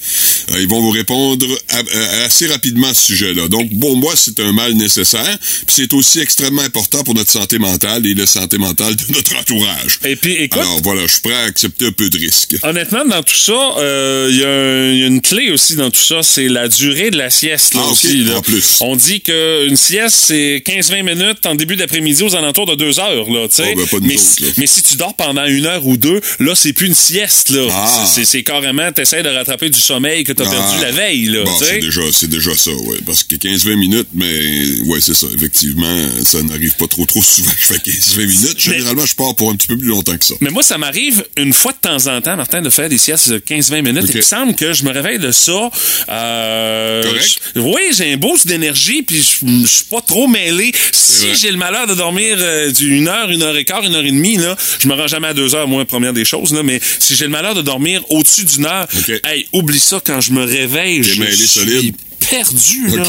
[0.52, 3.47] Euh, ils vont vous répondre à- à- assez rapidement à ce sujet-là.
[3.47, 5.38] Donc, pour moi, c'est un mal nécessaire.
[5.68, 9.35] Puis c'est aussi extrêmement important pour notre santé mentale et la santé mentale de notre
[9.38, 9.99] entourage.
[10.06, 12.56] Et puis, écoute, Alors, voilà, je suis prêt à accepter un peu de risque.
[12.64, 16.22] Honnêtement, dans tout ça, euh, il y, a y une clé aussi dans tout ça,
[16.23, 17.73] c'est la durée de la sieste.
[17.73, 18.37] Là, Ah, aussi, là.
[18.37, 18.77] en plus.
[18.81, 23.29] On dit qu'une sieste, c'est 15-20 minutes en début d'après-midi aux alentours de 2 heures.
[23.29, 23.47] Là.
[23.47, 24.53] Oh, ben, pas mais, si- autres, là.
[24.57, 27.49] mais si tu dors pendant une heure ou deux, là, c'est plus une sieste.
[27.49, 27.67] là.
[27.71, 28.05] Ah.
[28.05, 30.81] C'est- carrément, tu de rattraper du sommeil que tu as perdu Ah.
[30.81, 31.25] la veille.
[31.25, 32.97] Là, Bon, c'est déjà, c'est déjà ça, ouais.
[33.05, 35.27] Parce que 15-20 minutes, mais, ouais, c'est ça.
[35.33, 38.59] Effectivement, ça n'arrive pas trop, trop souvent je fais 15-20 minutes.
[38.59, 40.35] Généralement, je pars pour un petit peu plus longtemps que ça.
[40.41, 43.29] Mais moi, ça m'arrive une fois de temps en temps, Martin, de faire des siestes
[43.29, 44.05] de 15-20 minutes.
[44.09, 45.69] Et il me semble que je me réveille de ça.
[46.09, 47.39] Euh, Correct.
[47.55, 50.72] je- oui, j'ai un boost d'énergie, puis je suis pas trop mêlé.
[50.91, 54.06] Si j'ai le malheur de dormir euh, d'une heure, une heure et quart, une heure
[54.06, 56.64] et demie, là, je me rends jamais à deux heures, moi, première des choses, là,
[56.64, 58.88] mais si j'ai le malheur de dormir au-dessus d'une heure,
[59.23, 61.95] hey, oublie ça, quand je me réveille, je suis solide.
[62.30, 63.03] Perdu, là.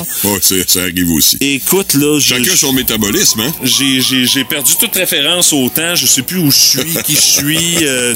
[0.66, 1.36] Ça arrive aussi.
[1.40, 3.52] Écoute, là, je- Chacun son métabolisme, hein?
[3.62, 5.94] j'ai, perdu toute référence au temps.
[5.94, 7.76] Je sais plus où je suis, qui je suis.
[7.86, 8.14] euh,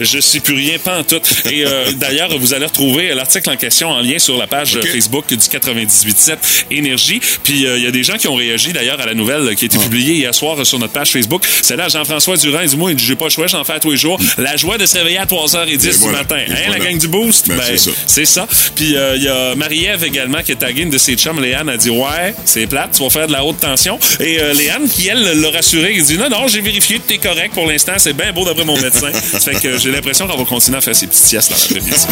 [0.00, 1.20] je, sais plus rien, pas en tout.
[1.50, 4.82] Et euh, d'ailleurs, vous allez retrouver l'article en question en lien sur la page euh,
[4.82, 6.36] Facebook du 98.7
[6.70, 7.20] Énergie.
[7.42, 9.64] Puis euh, il y a des gens qui ont réagi d'ailleurs à la nouvelle qui
[9.64, 11.42] a été publiée hier soir sur notre page Facebook.
[11.62, 12.60] C'est là Jean-François Durand.
[12.62, 14.18] Il dit moi, il dit, j'ai pas le choix, j'en fais à tous les jours.
[14.38, 16.18] La joie de se réveiller à 3h10 du voilà.
[16.18, 16.36] matin.
[16.46, 17.48] Et Hein, la gang du Boost?
[17.48, 17.90] Ben, c'est ça.
[18.06, 18.46] C'est ça.
[18.74, 21.90] Puis il y a Marie-Ève également qui est une de ses chums, Léane, a dit
[21.90, 23.98] Ouais, c'est plate, tu vas faire de la haute tension.
[24.20, 27.54] Et euh, Léane, qui elle l'a rassuré, il dit Non, non, j'ai vérifié, est correct
[27.54, 29.12] pour l'instant, c'est bien beau d'après mon médecin.
[29.12, 32.06] Ça fait que j'ai l'impression qu'on va continuer à faire ces petites siestes dans l'après-midi.